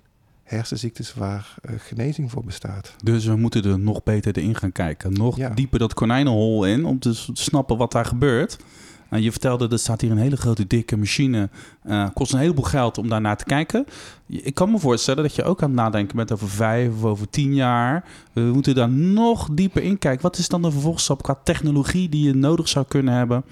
hersenziektes 0.51 1.15
waar 1.15 1.55
eh, 1.63 1.75
genezing 1.79 2.31
voor 2.31 2.45
bestaat. 2.45 2.95
Dus 3.05 3.25
we 3.25 3.37
moeten 3.37 3.65
er 3.65 3.79
nog 3.79 4.03
beter 4.03 4.39
in 4.39 4.55
gaan 4.55 4.73
kijken. 4.73 5.13
Nog 5.13 5.37
Ja. 5.37 5.49
dieper 5.49 5.79
dat 5.79 5.95
konijnenhol 5.95 6.65
in 6.65 6.85
om 6.85 6.99
te 6.99 7.13
snappen 7.33 7.77
wat 7.77 7.93
daar 7.93 8.05
gebeurt. 8.05 8.59
Nou, 9.11 9.23
je 9.23 9.31
vertelde, 9.31 9.69
er 9.69 9.79
staat 9.79 10.01
hier 10.01 10.11
een 10.11 10.17
hele 10.19 10.37
grote 10.37 10.67
dikke 10.67 10.97
machine. 10.97 11.49
Eh, 11.83 12.09
kost 12.15 12.33
een 12.33 12.39
heleboel 12.39 12.65
geld 12.65 12.99
om 12.99 13.09
daarnaar 13.09 13.37
te 13.37 13.45
kijken. 13.45 13.85
Ik 14.27 14.55
kan 14.55 14.71
me 14.71 14.79
voorstellen 14.79 15.23
dat 15.23 15.35
je 15.35 15.43
ook 15.45 15.63
aan 15.63 15.69
het 15.71 15.79
nadenken 15.79 16.17
bent 16.17 16.33
over 16.33 16.49
vijf 16.49 16.89
of 16.97 17.05
over 17.05 17.31
tien 17.31 17.55
jaar. 17.55 18.05
We 18.33 18.41
moeten 18.41 18.75
daar 18.75 18.91
nog 18.91 19.49
dieper 19.53 19.83
in 19.83 19.99
kijken. 19.99 20.23
Wat 20.23 20.39
is 20.39 20.49
dan 20.49 20.63
de 20.63 20.71
vervolgstap 20.71 21.23
qua 21.23 21.41
technologie 21.45 22.09
die 22.09 22.27
je 22.27 22.35
nodig 22.35 22.69
zou 22.69 22.85
kunnen 22.89 23.15
hebben... 23.15 23.45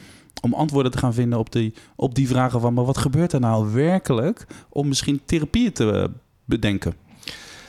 om 0.43 0.55
antwoorden 0.55 0.93
te 0.93 0.99
gaan 0.99 1.15
vinden 1.15 1.39
op 1.39 1.53
die, 1.53 1.75
op 1.97 2.15
die 2.15 2.29
vragen 2.29 2.61
van... 2.61 2.75
maar 2.75 2.85
wat 2.85 2.99
gebeurt 2.99 3.33
er 3.33 3.41
nou 3.41 3.73
werkelijk 3.73 4.47
om 4.69 4.89
misschien 4.89 5.21
therapieën 5.25 5.73
te 5.73 5.91
eh, 5.93 6.05
bedenken? 6.49 6.95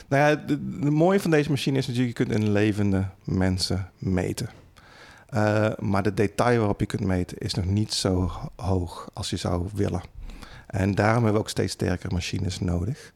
Nou 0.08 0.30
ja, 0.30 0.36
de, 0.36 0.58
mooie 0.92 1.20
van 1.20 1.32
deze 1.32 1.50
machine 1.50 1.78
is 1.78 1.88
natuurlijk, 1.88 2.18
je 2.18 2.26
kunt 2.26 2.38
in 2.39 2.52
levende 2.52 3.06
mensen 3.24 3.92
meten. 3.98 4.50
Eh, 5.30 5.70
maar 5.80 6.04
de 6.04 6.13
detail 6.13 6.58
waarop 6.58 6.80
je 6.80 6.86
kunt 6.86 7.04
meten 7.06 7.38
is 7.38 7.54
nog 7.54 7.65
niet 7.65 7.94
zo 7.94 8.22
ho- 8.22 8.65
hoog 8.65 9.10
als 9.13 9.30
je 9.30 9.38
zou 9.38 9.68
willen. 9.74 10.02
En 10.68 10.96
daarom 10.96 11.15
hebben 11.15 11.34
we 11.34 11.39
ook 11.39 11.50
steeds 11.50 11.74
sterkere 11.74 12.13
machines 12.13 12.60
nodig. 12.60 13.13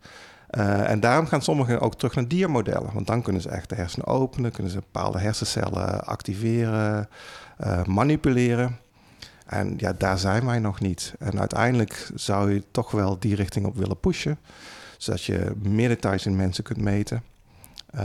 Uh, 0.57 0.89
en 0.89 0.99
daarom 0.99 1.25
gaan 1.25 1.41
sommigen 1.41 1.79
ook 1.79 1.95
terug 1.95 2.15
naar 2.15 2.27
diermodellen. 2.27 2.93
Want 2.93 3.07
dan 3.07 3.21
kunnen 3.21 3.41
ze 3.41 3.49
echt 3.49 3.69
de 3.69 3.75
hersenen 3.75 4.07
openen, 4.07 4.51
kunnen 4.51 4.71
ze 4.71 4.77
bepaalde 4.77 5.19
hersencellen 5.19 6.05
activeren, 6.05 7.09
uh, 7.65 7.83
manipuleren. 7.83 8.77
En 9.45 9.73
ja, 9.77 9.93
daar 9.97 10.17
zijn 10.17 10.45
wij 10.45 10.59
nog 10.59 10.79
niet. 10.79 11.13
En 11.19 11.39
uiteindelijk 11.39 12.11
zou 12.15 12.53
je 12.53 12.63
toch 12.71 12.91
wel 12.91 13.19
die 13.19 13.35
richting 13.35 13.65
op 13.65 13.75
willen 13.75 13.99
pushen. 13.99 14.37
Zodat 15.03 15.23
je 15.23 15.51
meer 15.61 15.87
details 15.87 16.25
in 16.25 16.35
mensen 16.35 16.63
kunt 16.63 16.81
meten. 16.81 17.23
Uh, 17.95 18.01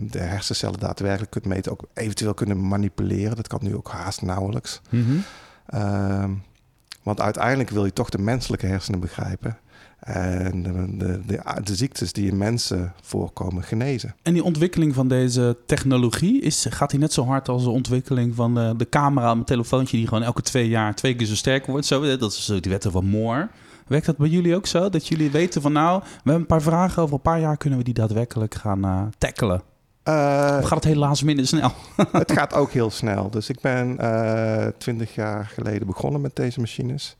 de 0.00 0.18
hersencellen 0.18 0.80
daadwerkelijk 0.80 1.30
kunt 1.30 1.44
meten. 1.44 1.72
Ook 1.72 1.88
eventueel 1.94 2.34
kunnen 2.34 2.68
manipuleren. 2.68 3.36
Dat 3.36 3.48
kan 3.48 3.60
nu 3.62 3.76
ook 3.76 3.88
haast 3.88 4.22
nauwelijks. 4.22 4.80
Mm 4.90 5.24
want 7.06 7.20
uiteindelijk 7.20 7.70
wil 7.70 7.84
je 7.84 7.92
toch 7.92 8.08
de 8.08 8.18
menselijke 8.18 8.66
hersenen 8.66 9.00
begrijpen. 9.00 9.58
En 10.00 10.62
de, 10.62 10.96
de, 10.96 11.20
de, 11.26 11.62
de, 11.64 11.74
ziektes 11.74 12.12
die 12.12 12.30
in 12.30 12.36
mensen 12.36 12.92
voorkomen 13.02 13.62
genezen. 13.62 14.14
En 14.22 14.32
die 14.32 14.44
ontwikkeling 14.44 14.94
van 14.94 15.08
deze 15.08 15.56
technologie, 15.66 16.40
is, 16.40 16.66
gaat 16.70 16.90
die 16.90 16.98
net 16.98 17.12
zo 17.12 17.24
hard 17.24 17.48
als 17.48 17.62
de 17.62 17.70
ontwikkeling 17.70 18.34
van 18.34 18.54
de, 18.54 18.74
de 18.76 18.88
camera 18.88 19.28
op 19.28 19.34
mijn 19.34 19.46
telefoontje, 19.46 19.96
die 19.96 20.06
gewoon 20.06 20.22
elke 20.22 20.42
twee 20.42 20.68
jaar 20.68 20.94
twee 20.94 21.16
keer 21.16 21.26
zo 21.26 21.34
sterk 21.34 21.66
wordt? 21.66 21.86
Zo, 21.86 22.16
dat 22.16 22.32
is 22.32 22.52
die 22.60 22.70
wetten 22.70 22.92
van 22.92 23.06
Moore. 23.06 23.48
Werkt 23.86 24.06
dat 24.06 24.16
bij 24.16 24.28
jullie 24.28 24.56
ook 24.56 24.66
zo? 24.66 24.88
Dat 24.88 25.08
jullie 25.08 25.30
weten 25.30 25.62
van 25.62 25.72
nou, 25.72 26.00
we 26.02 26.10
hebben 26.14 26.34
een 26.34 26.46
paar 26.46 26.62
vragen, 26.62 27.02
over 27.02 27.14
een 27.14 27.20
paar 27.20 27.40
jaar 27.40 27.56
kunnen 27.56 27.78
we 27.78 27.84
die 27.84 27.94
daadwerkelijk 27.94 28.54
gaan 28.54 28.84
uh, 28.84 29.02
tackelen? 29.18 29.62
Uh, 30.08 30.56
of 30.60 30.66
gaat 30.66 30.84
het 30.84 30.84
helaas 30.84 31.22
minder 31.22 31.46
snel? 31.46 31.72
het 32.12 32.32
gaat 32.32 32.54
ook 32.54 32.70
heel 32.70 32.90
snel. 33.00 33.30
Dus 33.30 33.48
ik 33.48 33.60
ben 33.60 33.96
uh, 34.00 34.66
twintig 34.78 35.14
jaar 35.14 35.44
geleden 35.44 35.86
begonnen 35.86 36.20
met 36.20 36.36
deze 36.36 36.60
machines. 36.60 37.16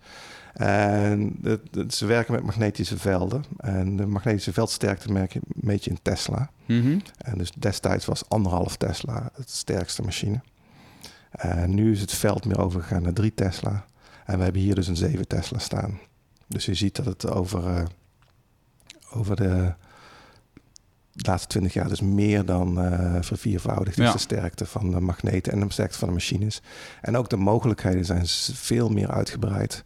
En 0.53 1.37
het, 1.43 1.61
het, 1.71 1.95
ze 1.95 2.07
werken 2.07 2.35
met 2.35 2.43
magnetische 2.43 2.99
velden. 2.99 3.45
En 3.57 3.97
de 3.97 4.07
magnetische 4.07 4.53
veldsterkte 4.53 5.13
merk 5.13 5.33
je 5.33 5.41
een 5.45 5.61
beetje 5.67 5.91
in 5.91 5.99
Tesla. 6.03 6.51
Mm 6.67 6.83
-hmm. 6.83 7.03
En 7.19 7.39
dus 7.39 7.51
destijds 7.51 8.05
was 8.05 8.29
anderhalf 8.29 8.77
Tesla 8.77 9.31
het 9.35 9.51
sterkste 9.51 10.03
machine. 10.03 10.41
En 11.31 11.75
nu 11.75 11.93
is 11.93 12.01
het 12.01 12.13
veld 12.13 12.45
meer 12.45 12.61
overgegaan 12.61 13.03
naar 13.03 13.13
3 13.13 13.35
Tesla. 13.35 13.85
En 14.25 14.39
we 14.39 14.45
hebben 14.45 14.63
hier 14.63 14.75
dus 14.75 14.87
een 14.87 14.97
7 14.97 15.27
Tesla 15.29 15.59
staan. 15.59 15.99
Dus 16.49 16.65
je 16.65 16.75
ziet 16.75 16.97
dat 16.97 17.05
het 17.05 17.31
over, 17.31 17.65
uh, 17.65 17.85
over 19.13 19.37
de 19.37 19.75
laatste 21.13 21.49
20 21.49 21.73
jaar 21.73 21.89
dus 21.89 22.01
meer 22.01 22.45
dan 22.45 22.85
uh, 22.85 23.17
verviervoudigd 23.21 23.99
is 23.99 24.05
Ja. 24.05 24.13
de 24.13 24.19
sterkte 24.19 24.67
van 24.67 24.91
de 24.91 25.01
magneten 25.01 25.53
en 25.53 25.61
de 25.61 25.73
sterkte 25.73 25.99
van 25.99 26.09
de 26.09 26.15
machines. 26.15 26.63
En 27.01 27.17
ook 27.17 27.29
de 27.29 27.37
mogelijkheden 27.37 28.05
zijn 28.05 28.27
veel 28.55 28.89
meer 28.89 29.11
uitgebreid. 29.11 29.85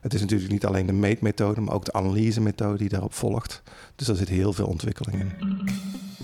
Het 0.00 0.14
is 0.14 0.20
natuurlijk 0.20 0.50
niet 0.50 0.66
alleen 0.66 0.86
de 0.86 0.92
meetmethode, 0.92 1.60
maar 1.60 1.74
ook 1.74 1.84
de 1.84 1.92
analysemethode 1.92 2.78
die 2.78 2.88
daarop 2.88 3.12
volgt. 3.14 3.62
Dus 3.96 4.06
daar 4.06 4.16
zit 4.16 4.28
heel 4.28 4.52
veel 4.52 4.66
ontwikkeling 4.66 5.20
in. 5.20 5.32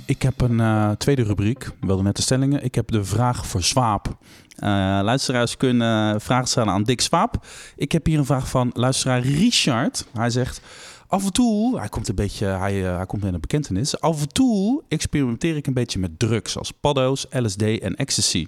Ik 0.07 0.23
heb 0.23 0.41
een 0.41 0.61
eh, 0.61 0.91
tweede 0.91 1.23
rubriek. 1.23 1.65
We 1.65 1.87
wilden 1.87 2.05
net 2.05 2.17
de 2.17 2.23
stellingen. 2.23 2.65
Ik 2.65 2.75
heb 2.75 2.91
de 2.91 3.05
vraag 3.05 3.47
voor 3.47 3.63
Swaap. 3.63 4.07
Eh, 4.57 4.69
luisteraars 5.03 5.57
kunnen 5.57 6.21
vragen 6.21 6.49
stellen 6.49 6.73
aan 6.73 6.83
Dick 6.83 7.01
Swaap. 7.01 7.47
Ik 7.77 7.93
heb 7.93 8.07
hier 8.07 8.19
een 8.19 8.25
vraag 8.25 8.49
van 8.49 8.71
luisteraar 8.75 9.21
Richard. 9.21 10.07
Hij 10.13 10.31
zegt... 10.31 10.61
Af 11.07 11.25
en 11.25 11.33
toe, 11.33 11.79
hij 11.79 11.89
komt 11.89 12.09
een 12.09 12.15
beetje, 12.15 12.47
hij, 12.47 12.87
eh, 12.87 12.97
hij 12.97 13.07
komt 13.07 13.23
met 13.23 13.35
een 13.35 13.41
bekentenis. 13.41 14.01
Af 14.01 14.21
en 14.21 14.29
toe 14.29 14.83
experimenteer 14.89 15.57
ik 15.57 15.67
een 15.67 15.75
beetje 15.75 15.99
met 15.99 16.19
drugs 16.19 16.59
als 16.59 16.71
paddo's, 16.71 17.27
LSD 17.31 17.63
en 17.63 17.97
ecstasy. 17.97 18.47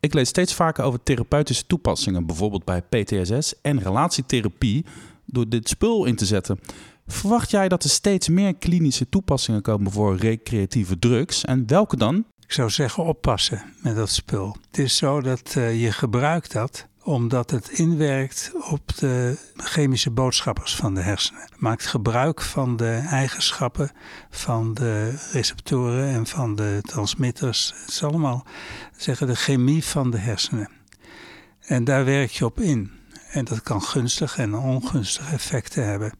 Ik 0.00 0.14
lees 0.14 0.28
steeds 0.28 0.54
vaker 0.54 0.84
over 0.84 1.02
therapeutische 1.02 1.66
toepassingen, 1.66 2.26
bijvoorbeeld 2.26 2.64
bij 2.64 2.82
PTSS 2.82 3.54
en 3.62 3.80
relatietherapie, 3.82 4.84
door 5.24 5.48
dit 5.48 5.68
spul 5.68 6.04
in 6.04 6.16
te 6.16 6.26
zetten. 6.26 6.60
Verwacht 7.10 7.50
jij 7.50 7.68
dat 7.68 7.84
er 7.84 7.90
steeds 7.90 8.28
meer 8.28 8.54
klinische 8.54 9.08
toepassingen 9.08 9.62
komen 9.62 9.92
voor 9.92 10.16
recreatieve 10.16 10.98
drugs? 10.98 11.44
En 11.44 11.66
welke 11.66 11.96
dan? 11.96 12.24
Ik 12.46 12.52
zou 12.52 12.70
zeggen 12.70 13.04
oppassen 13.04 13.62
met 13.82 13.96
dat 13.96 14.10
spul. 14.10 14.56
Het 14.66 14.78
is 14.78 14.96
zo 14.96 15.20
dat 15.20 15.54
uh, 15.58 15.82
je 15.82 15.92
gebruikt 15.92 16.52
dat 16.52 16.88
omdat 17.02 17.50
het 17.50 17.68
inwerkt 17.68 18.52
op 18.70 18.96
de 18.98 19.36
chemische 19.56 20.10
boodschappers 20.10 20.74
van 20.76 20.94
de 20.94 21.00
hersenen. 21.00 21.48
Maakt 21.56 21.86
gebruik 21.86 22.40
van 22.40 22.76
de 22.76 23.02
eigenschappen 23.10 23.90
van 24.30 24.74
de 24.74 25.14
receptoren 25.32 26.08
en 26.08 26.26
van 26.26 26.54
de 26.54 26.78
transmitters. 26.82 27.74
Het 27.80 27.88
is 27.88 28.02
allemaal 28.02 28.46
zeggen 28.96 29.26
de 29.26 29.36
chemie 29.36 29.84
van 29.84 30.10
de 30.10 30.18
hersenen. 30.18 30.70
En 31.60 31.84
daar 31.84 32.04
werk 32.04 32.30
je 32.30 32.44
op 32.44 32.60
in. 32.60 32.90
En 33.30 33.44
dat 33.44 33.62
kan 33.62 33.82
gunstige 33.82 34.42
en 34.42 34.54
ongunstige 34.54 35.32
effecten 35.32 35.86
hebben. 35.86 36.12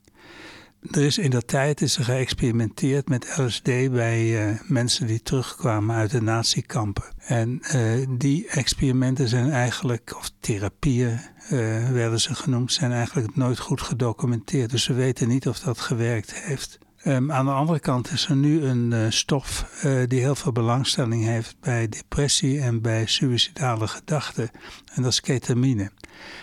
Er 0.80 1.02
is 1.02 1.18
in 1.18 1.30
dat 1.30 1.48
tijd 1.48 1.80
is 1.80 1.96
er 1.96 2.04
geëxperimenteerd 2.04 3.08
met 3.08 3.36
LSD 3.36 3.64
bij 3.90 4.50
uh, 4.50 4.60
mensen 4.64 5.06
die 5.06 5.22
terugkwamen 5.22 5.96
uit 5.96 6.10
de 6.10 6.22
natiekampen. 6.22 7.04
En 7.18 7.62
uh, 7.74 8.06
die 8.08 8.48
experimenten 8.48 9.28
zijn 9.28 9.50
eigenlijk, 9.50 10.16
of 10.16 10.30
therapieën 10.40 11.20
uh, 11.52 11.90
werden 11.90 12.20
ze 12.20 12.34
genoemd, 12.34 12.72
zijn 12.72 12.92
eigenlijk 12.92 13.36
nooit 13.36 13.58
goed 13.58 13.80
gedocumenteerd. 13.80 14.70
Dus 14.70 14.86
we 14.86 14.94
weten 14.94 15.28
niet 15.28 15.48
of 15.48 15.58
dat 15.58 15.80
gewerkt 15.80 16.34
heeft. 16.34 16.78
Um, 17.04 17.32
aan 17.32 17.44
de 17.44 17.52
andere 17.52 17.80
kant 17.80 18.10
is 18.10 18.26
er 18.28 18.36
nu 18.36 18.64
een 18.64 19.12
stof 19.12 19.66
die 20.06 20.20
heel 20.20 20.34
veel 20.34 20.52
belangstelling 20.52 21.24
heeft 21.24 21.56
bij 21.60 21.88
depressie 21.88 22.60
en 22.60 22.80
bij 22.80 23.06
suïcidale 23.06 23.88
gedachten. 23.88 24.50
En 24.94 25.02
dat 25.02 25.12
is 25.12 25.20
ketamine. 25.20 25.90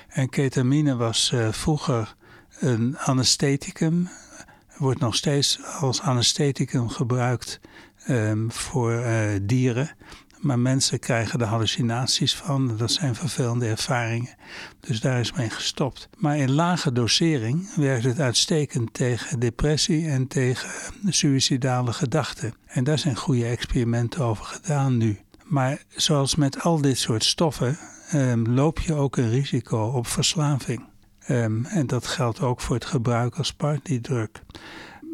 En 0.08 0.30
ketamine 0.30 0.96
was 0.96 1.34
vroeger 1.52 2.16
een 2.60 2.98
anestheticum, 2.98 4.10
wordt 4.78 5.00
nog 5.00 5.16
steeds 5.16 5.60
als 5.80 6.02
anestheticum 6.02 6.90
gebruikt 6.90 7.60
um, 8.10 8.52
voor 8.52 8.92
uh, 8.92 9.30
dieren. 9.42 9.90
Maar 10.38 10.60
mensen 10.60 11.00
krijgen 11.00 11.40
er 11.40 11.48
hallucinaties 11.48 12.36
van. 12.36 12.78
Dat 12.78 12.92
zijn 12.92 13.16
vervelende 13.16 13.68
ervaringen. 13.68 14.36
Dus 14.80 15.00
daar 15.00 15.20
is 15.20 15.34
mee 15.34 15.50
gestopt. 15.50 16.10
Maar 16.18 16.38
in 16.38 16.52
lage 16.52 16.92
dosering 16.92 17.74
werkt 17.76 18.04
het 18.04 18.20
uitstekend 18.20 18.94
tegen 18.94 19.40
depressie 19.40 20.10
en 20.10 20.28
tegen 20.28 20.70
suïcidale 21.08 21.94
gedachten. 21.94 22.54
En 22.66 22.84
daar 22.84 23.00
zijn 23.00 23.16
goede 23.16 23.46
experimenten 23.46 24.22
over 24.22 24.46
gedaan 24.46 24.98
nu. 24.98 25.20
Maar 25.44 25.84
zoals 25.96 26.36
met 26.36 26.62
al 26.62 26.82
dit 26.82 26.98
soort 26.98 27.24
stoffen 27.24 27.78
um, 28.14 28.48
loop 28.48 28.80
je 28.80 28.94
ook 28.94 29.18
een 29.18 29.30
risico 29.30 29.84
op 29.84 30.08
verslaving. 30.08 30.84
Um, 31.30 31.66
en 31.66 31.88
dat 31.88 32.08
geldt 32.08 32.42
ook 32.42 32.62
voor 32.62 32.76
het 32.76 32.86
gebruik 32.86 33.36
als 33.36 33.54
partydrug. 33.54 34.30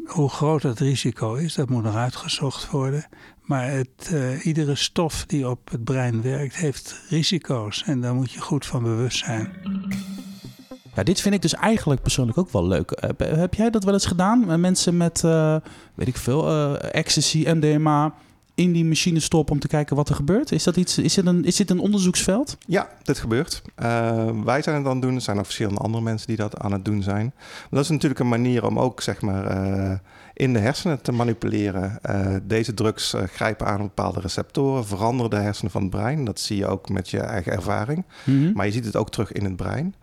Hoe 0.06 0.30
groot 0.30 0.64
het 0.64 0.80
risico 0.80 1.34
is, 1.34 1.54
dat 1.54 1.70
moet 1.70 1.84
nog 1.84 1.96
uitgezocht 1.96 2.70
worden. 2.70 3.06
Maar 3.42 3.72
het, 3.72 4.10
uh, 4.12 4.46
iedere 4.46 4.76
stof 4.76 5.26
die 5.26 5.50
op 5.50 5.72
het 5.72 5.84
brein 5.84 6.22
werkt, 6.22 6.56
heeft 6.56 7.02
risico's. 7.10 7.84
En 7.86 8.02
daar 8.02 8.14
moet 8.14 8.32
je 8.32 8.42
goed 8.42 8.66
van 8.66 8.84
bewust 8.84 9.26
zijn. 9.26 9.54
Ja, 10.96 11.04
dit 11.04 11.22
vind 11.22 11.36
ik 11.36 11.42
dus 11.42 11.54
eigenlijk 11.54 12.02
persoonlijk 12.02 12.38
ook 12.38 12.52
wel 12.52 12.68
leuk. 12.68 13.04
Heb, 13.18 13.54
jij 13.54 13.70
dat 13.70 13.84
wel 13.84 13.94
eens 13.94 14.06
gedaan? 14.06 14.60
Mensen 14.60 14.98
met, 14.98 15.22
uh, 15.26 15.58
weet 15.94 16.08
ik 16.08 16.18
veel, 16.18 16.50
uh, 16.50 16.94
ecstasy, 16.96 17.46
MDMA 17.48 18.14
in 18.56 18.72
die 18.72 18.86
machine 18.86 19.20
stoppen 19.20 19.54
om 19.54 19.60
te 19.60 19.68
kijken 19.68 19.96
wat 19.96 20.10
er 20.10 20.16
gebeurt? 20.16 20.52
Is, 20.52 20.64
dat 20.64 20.76
iets, 20.76 20.98
is, 20.98 21.14
dit, 21.14 21.26
een, 21.26 21.46
is 21.46 21.56
dit 21.56 21.70
een 21.70 21.80
onderzoeksveld? 21.80 22.58
Ja, 22.68 22.90
dit 23.04 23.20
gebeurt. 23.20 23.62
Uh, 23.84 24.44
wij 24.44 24.62
zijn 24.62 24.76
het 24.76 24.86
aan 24.86 24.94
het 24.94 25.02
doen. 25.02 25.16
Er 25.16 25.22
zijn 25.22 25.38
ook 25.38 25.46
verschillende 25.46 25.80
andere 25.80 26.04
mensen 26.04 26.28
die 26.28 26.38
dat 26.38 26.58
aan 26.58 26.72
het 26.72 26.86
doen 26.86 27.04
zijn. 27.04 27.34
Maar 27.36 27.68
dat 27.70 27.84
is 27.84 27.90
natuurlijk 27.90 28.20
een 28.20 28.30
manier 28.30 28.66
om 28.66 28.80
ook 28.80 29.02
zeg 29.02 29.22
maar, 29.22 29.58
uh, 29.58 29.94
in 30.34 30.54
de 30.54 30.60
hersenen 30.60 31.02
te 31.02 31.12
manipuleren. 31.12 32.00
Uh, 32.10 32.36
deze 32.44 32.74
drugs 32.74 33.16
grijpen 33.26 33.68
aan 33.68 33.82
bepaalde 33.82 34.20
receptoren, 34.20 34.86
veranderen 34.86 35.30
de 35.30 35.38
hersenen 35.38 35.72
van 35.72 35.82
het 35.82 35.92
brein. 35.92 36.26
Dat 36.26 36.40
zie 36.40 36.58
je 36.58 36.68
ook 36.68 36.90
met 36.90 37.10
je 37.10 37.20
eigen 37.20 37.52
ervaring. 37.52 38.06
Mm 38.24 38.44
-hmm. 38.44 38.54
Maar 38.54 38.66
je 38.66 38.72
ziet 38.72 38.86
het 38.86 38.96
ook 38.96 39.10
terug 39.10 39.32
in 39.32 39.44
het 39.44 39.56
brein. 39.56 39.96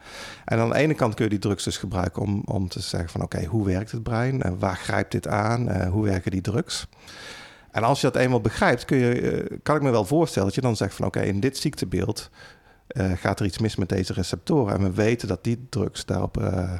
En 0.45 0.59
aan 0.59 0.69
de 0.69 0.77
ene 0.77 0.95
kant 0.95 1.15
kun 1.15 1.25
je 1.25 1.31
die 1.31 1.39
drugs 1.39 1.65
dus 1.65 1.77
gebruiken 1.77 2.23
om, 2.23 2.43
om 2.45 2.69
te 2.69 2.81
zeggen 2.81 3.11
van 3.11 3.23
oké, 3.23 3.37
okay, 3.37 3.49
hoe 3.49 3.65
werkt 3.65 3.91
het 3.91 4.03
brein? 4.03 4.59
waar 4.59 4.77
grijpt 4.77 5.13
dit 5.13 5.29
aan? 5.29 5.87
hoe 5.87 6.05
werken 6.05 6.31
die 6.31 6.41
drugs? 6.41 6.87
En 7.71 7.83
als 7.83 8.01
je 8.01 8.11
dat 8.11 8.23
eenmaal 8.23 8.41
begrijpt, 8.41 8.85
kun 8.85 8.99
je, 8.99 9.59
kan 9.63 9.77
ik 9.77 9.83
me 9.83 9.91
wel 9.91 10.05
voorstellen 10.05 10.47
dat 10.47 10.57
je 10.57 10.61
dan 10.61 10.77
zegt 10.77 10.95
van 10.95 11.07
oké, 11.07 11.19
okay, 11.19 11.31
in 11.31 11.41
dit 11.41 11.59
ziektebeeld 11.59 12.31
uh, 12.93 13.13
gaat 13.13 13.41
er 13.41 13.47
iets 13.47 13.59
mis 13.59 13.77
met 13.77 13.89
deze 13.89 14.13
receptoren. 14.13 14.75
En 14.75 14.83
we 14.83 14.91
weten 14.91 15.29
dat 15.29 15.45
die 15.45 15.67
drugs 15.69 16.05
daarop 16.05 16.41
uh, 16.41 16.73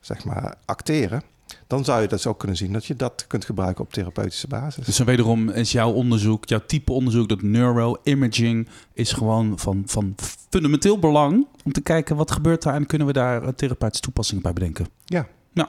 zeg 0.00 0.24
maar 0.24 0.54
acteren. 0.64 1.22
Dan 1.66 1.84
zou 1.84 2.02
je 2.02 2.08
dus 2.08 2.26
ook 2.26 2.38
kunnen 2.38 2.56
zien 2.56 2.72
dat 2.72 2.86
je 2.86 2.96
dat 2.96 3.24
kunt 3.26 3.44
gebruiken 3.44 3.84
op 3.84 3.92
therapeutische 3.92 4.46
basis. 4.46 4.86
Dus 4.86 4.96
dan 4.96 5.06
wederom 5.06 5.50
is 5.50 5.72
jouw 5.72 5.92
onderzoek, 5.92 6.44
jouw 6.44 6.62
type 6.66 6.92
onderzoek, 6.92 7.28
dat 7.28 7.42
neuroimaging, 7.42 8.68
is 8.92 9.12
gewoon 9.12 9.58
van, 9.58 9.82
van 9.86 10.14
fundamenteel 10.50 10.98
belang 10.98 11.46
om 11.64 11.72
te 11.72 11.80
kijken 11.80 12.16
wat 12.16 12.30
gebeurt 12.30 12.62
daar 12.62 12.74
en 12.74 12.86
kunnen 12.86 13.06
we 13.06 13.12
daar 13.12 13.54
therapeutische 13.54 14.04
toepassingen 14.04 14.42
bij 14.42 14.52
bedenken. 14.52 14.86
Ja. 15.04 15.26
Nou, 15.52 15.68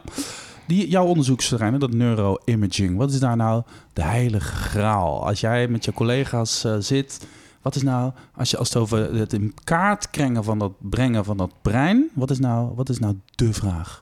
die, 0.68 0.90
jouw 0.90 1.06
onderzoeksterrein, 1.06 1.80
dat 1.80 1.94
neuroimaging, 1.94 2.98
wat 2.98 3.12
is 3.12 3.20
daar 3.20 3.36
nou 3.36 3.64
de 3.94 4.04
heilige 4.04 4.56
graal? 4.56 5.28
Als 5.28 5.40
jij 5.40 5.68
met 5.68 5.86
je 5.86 5.94
collega's 5.94 6.66
uh, 6.66 6.76
zit, 6.80 7.28
wat 7.62 7.76
is 7.76 7.82
nou, 7.82 8.12
als, 8.36 8.50
je, 8.52 8.58
als 8.58 8.68
het 8.70 8.78
over 8.78 9.16
het 9.16 9.34
in 9.34 9.54
kaart 9.64 10.12
brengen 10.12 10.44
van 10.44 10.60
dat, 10.60 10.72
brengen 10.80 11.26
van 11.26 11.38
dat 11.38 11.52
brein, 11.62 12.10
wat 12.14 12.30
is 12.32 12.40
nou, 12.40 12.72
wat 12.76 12.90
is 12.90 13.00
nou 13.00 13.16
de 13.36 13.54
vraag? 13.54 14.00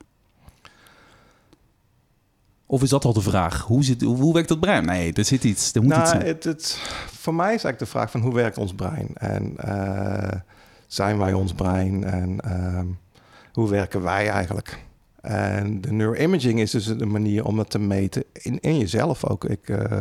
Of 2.66 2.82
is 2.82 2.90
dat 2.90 3.06
al 3.06 3.14
de 3.14 3.22
vraag? 3.22 3.62
Hoe, 3.62 3.84
zit, 3.84 4.02
hoe, 4.02 4.18
hoe 4.18 4.34
werkt 4.34 4.48
dat 4.50 4.60
brein? 4.60 4.86
Nee, 4.86 5.14
er 5.14 5.26
zit 5.26 5.44
iets. 5.44 5.74
Er 5.74 5.82
moet 5.84 5.92
iets 5.92 6.00
Nou, 6.00 6.10
zijn. 6.16 6.26
het, 6.28 6.44
het, 6.44 6.80
voor 7.06 7.34
mij 7.34 7.46
is 7.54 7.64
eigenlijk 7.64 7.80
de 7.80 7.86
vraag 7.86 8.12
van 8.12 8.22
hoe 8.22 8.34
werkt 8.34 8.58
ons 8.58 8.74
brein? 8.74 9.10
En 9.14 9.58
eh, 9.58 10.40
zijn 10.88 11.18
wij 11.18 11.34
ons 11.34 11.54
brein? 11.54 12.04
En 12.04 12.40
ehm, 12.40 12.86
hoe 13.54 13.70
werken 13.70 14.02
wij 14.02 14.30
eigenlijk? 14.30 14.80
En 15.24 15.82
de 15.82 15.92
neuroimaging 15.92 16.60
is 16.60 16.72
dus 16.72 16.88
een 16.88 17.12
manier 17.12 17.46
om 17.46 17.56
dat 17.56 17.70
te 17.70 17.80
meten 17.80 18.24
in, 18.34 18.78
jezelf 18.78 19.26
ook. 19.26 19.46
Ik 19.46 19.70
eh, 19.70 20.00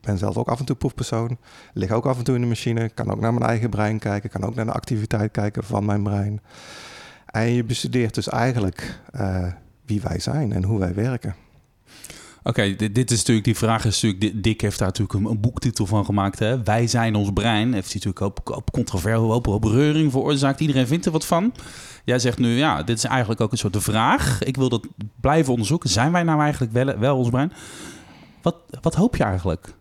ben 0.00 0.18
zelf 0.18 0.36
ook 0.36 0.48
af 0.48 0.58
en 0.58 0.64
toe 0.64 0.76
proefpersoon. 0.76 1.38
Lig 1.72 1.90
ook 1.90 2.06
af 2.06 2.18
en 2.18 2.24
toe 2.24 2.34
in 2.34 2.40
de 2.40 2.46
machine. 2.46 2.88
Kan 2.88 3.10
ook 3.10 3.20
naar 3.20 3.34
mijn 3.34 3.46
eigen 3.46 3.70
brein 3.70 3.98
kijken. 3.98 4.30
Kan 4.30 4.44
ook 4.44 4.54
naar 4.54 4.64
de 4.64 4.72
activiteit 4.72 5.30
kijken 5.30 5.64
van 5.64 5.84
mijn 5.84 6.02
brein. 6.02 6.40
En 7.26 7.52
je 7.52 7.64
bestudeert 7.64 8.14
dus 8.14 8.28
eigenlijk 8.28 9.00
eh, 9.12 9.46
wie 9.86 10.00
wij 10.00 10.18
zijn 10.18 10.52
en 10.52 10.64
hoe 10.64 10.78
wij 10.78 10.94
werken. 10.94 11.34
Oké, 12.44 12.76
dit, 12.76 12.94
dit 12.94 13.10
is 13.10 13.16
natuurlijk, 13.18 13.46
die 13.46 13.56
vraag 13.56 13.84
is 13.84 14.02
natuurlijk, 14.02 14.20
Di- 14.34 14.40
Dick 14.40 14.60
heeft 14.60 14.78
daar 14.78 14.88
natuurlijk 14.88 15.18
een, 15.18 15.30
een 15.30 15.40
boektitel 15.40 15.86
van 15.86 16.04
gemaakt. 16.04 16.38
Hè? 16.38 16.62
Wij 16.62 16.86
zijn 16.86 17.14
ons 17.14 17.30
brein. 17.32 17.72
Heeft 17.72 17.92
hij 17.92 18.02
natuurlijk 18.04 18.20
ook 18.20 18.54
hoop 18.54 18.70
controverse, 18.70 19.18
hoop, 19.20 19.46
hoop 19.46 19.64
reuring 19.64 20.10
veroorzaakt. 20.12 20.60
Iedereen 20.60 20.86
vindt 20.86 21.06
er 21.06 21.12
wat 21.12 21.26
van. 21.26 21.54
Jij 22.04 22.18
zegt 22.18 22.38
nu, 22.38 22.48
ja, 22.48 22.82
dit 22.82 22.96
is 22.96 23.04
eigenlijk 23.04 23.40
ook 23.40 23.52
een 23.52 23.58
soort 23.58 23.72
de 23.72 23.80
vraag. 23.80 24.42
Ik 24.42 24.56
wil 24.56 24.68
dat 24.68 24.86
blijven 25.20 25.52
onderzoeken. 25.52 25.90
Zijn 25.90 26.12
wij 26.12 26.22
nou 26.22 26.40
eigenlijk 26.40 26.72
wel, 26.72 26.98
wel 26.98 27.16
ons 27.16 27.28
brein? 27.30 27.52
Wat, 28.42 28.56
wat 28.80 28.94
hoop 28.94 29.16
je 29.16 29.24
eigenlijk? 29.24 29.74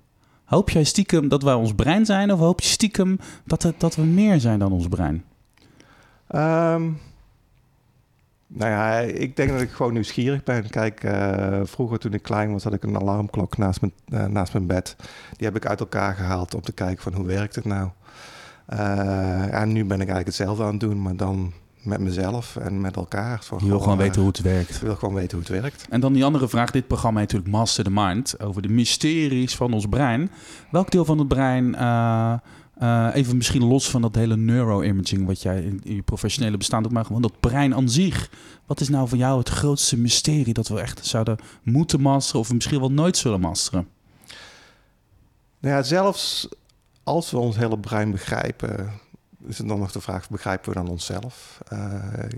Hoop 0.46 0.70
jij 0.70 0.84
stiekem 0.84 1.28
dat 1.28 1.44
wij 1.44 1.54
ons 1.54 1.74
brein 1.74 2.06
zijn? 2.06 2.32
Of 2.32 2.40
hoop 2.40 2.62
je 2.62 2.68
stiekem 2.68 3.20
dat, 3.46 3.64
het, 3.64 3.80
dat 3.80 3.96
we 3.96 4.02
meer 4.02 4.40
zijn 4.40 4.60
dan 4.60 4.72
ons 4.72 4.88
brein? 4.88 5.24
Ehm, 6.28 6.90
nou 8.54 8.72
ja, 8.72 9.00
ik 9.00 9.36
denk 9.36 9.50
dat 9.50 9.62
ik 9.62 9.72
gewoon 9.72 9.94
nieuwsgierig 9.94 10.44
ben. 10.44 10.70
Kijk, 10.70 11.04
eh, 11.04 11.60
vroeger 11.64 12.00
toen 12.00 12.14
ik 12.14 12.22
klein 12.22 12.52
was, 12.52 12.64
had 12.64 12.74
ik 12.74 12.84
een 12.84 13.00
alarmklok 13.00 13.58
naast 13.58 13.82
mijn, 13.82 13.94
eh, 14.08 14.26
naast 14.26 14.54
mijn 14.54 14.68
bed. 14.68 14.96
Die 15.38 15.48
heb 15.48 15.56
ik 15.56 15.66
uit 15.66 15.80
elkaar 15.80 16.16
gehaald 16.16 16.56
om 16.56 16.62
te 16.62 16.72
kijken 16.72 17.04
van 17.04 17.14
hoe 17.14 17.26
werkt 17.26 17.56
het 17.56 17.66
nou. 17.66 17.90
Eh, 18.66 19.62
en 19.62 19.72
nu 19.72 19.86
ben 19.86 20.02
ik 20.02 20.08
eigenlijk 20.08 20.26
hetzelfde 20.26 20.64
aan 20.64 20.72
het 20.72 20.80
doen, 20.80 21.02
maar 21.02 21.16
dan 21.16 21.54
met 21.84 22.00
mezelf 22.00 22.56
en 22.56 22.82
met 22.82 22.96
elkaar. 22.96 23.44
Zo 23.44 23.58
Je 23.60 23.66
wil 23.66 23.80
gewoon 23.80 23.98
weten 23.98 24.22
hoe 24.22 24.30
het 24.30 24.42
werkt. 24.42 24.76
Ik 24.76 24.82
wil 24.82 24.96
gewoon 24.96 25.16
weten 25.16 25.38
hoe 25.38 25.48
het 25.48 25.62
werkt. 25.62 25.86
En 25.90 26.00
dan 26.00 26.14
die 26.14 26.26
andere 26.26 26.48
vraag. 26.48 26.72
Dit 26.72 26.88
programma 26.88 27.20
heet 27.20 27.32
natuurlijk 27.32 27.58
Master 27.58 27.84
the 27.84 27.92
Mind. 27.94 28.40
Over 28.40 28.62
de 28.62 28.70
mysteries 28.70 29.56
van 29.56 29.74
ons 29.74 29.86
brein. 29.86 30.32
Welk 30.72 30.92
deel 30.92 31.06
van 31.06 31.20
het 31.20 31.28
brein... 31.28 31.76
eh, 32.82 33.10
even 33.14 33.38
misschien 33.38 33.64
los 33.64 33.90
van 33.90 34.02
dat 34.02 34.16
hele 34.16 34.38
neuroimaging... 34.38 35.26
wat 35.26 35.42
jij 35.42 35.62
in, 35.62 35.82
je 35.84 36.02
professionele 36.02 36.58
bestaan 36.58 36.84
doet... 36.84 36.92
maar 36.92 37.06
gewoon 37.06 37.22
dat 37.22 37.40
brein 37.40 37.76
aan 37.76 37.90
zich. 37.90 38.30
Wat 38.66 38.80
is 38.80 38.90
nou 38.90 39.08
voor 39.08 39.18
jou 39.18 39.40
het 39.40 39.50
grootste 39.50 39.98
mysterie... 39.98 40.54
dat 40.54 40.68
we 40.68 40.80
echt 40.80 41.06
zouden 41.06 41.38
moeten 41.64 42.02
masteren... 42.02 42.42
of 42.42 42.54
misschien 42.54 42.80
wel 42.80 42.92
nooit 42.92 43.18
zullen 43.18 43.40
masteren? 43.40 43.88
Nou 45.60 45.76
ja, 45.76 45.84
zelfs 45.84 46.48
als 47.04 47.32
we 47.32 47.38
ons 47.38 47.56
hele 47.56 47.80
brein 47.80 48.12
begrijpen, 48.12 48.92
is 49.46 49.58
het 49.58 49.68
dan 49.68 49.80
nog 49.80 49.92
de 49.92 50.02
vraag: 50.02 50.30
begrijpen 50.30 50.70
we 50.70 50.76
dan 50.76 50.88
onszelf? 50.88 51.62
Eh, 51.68 51.80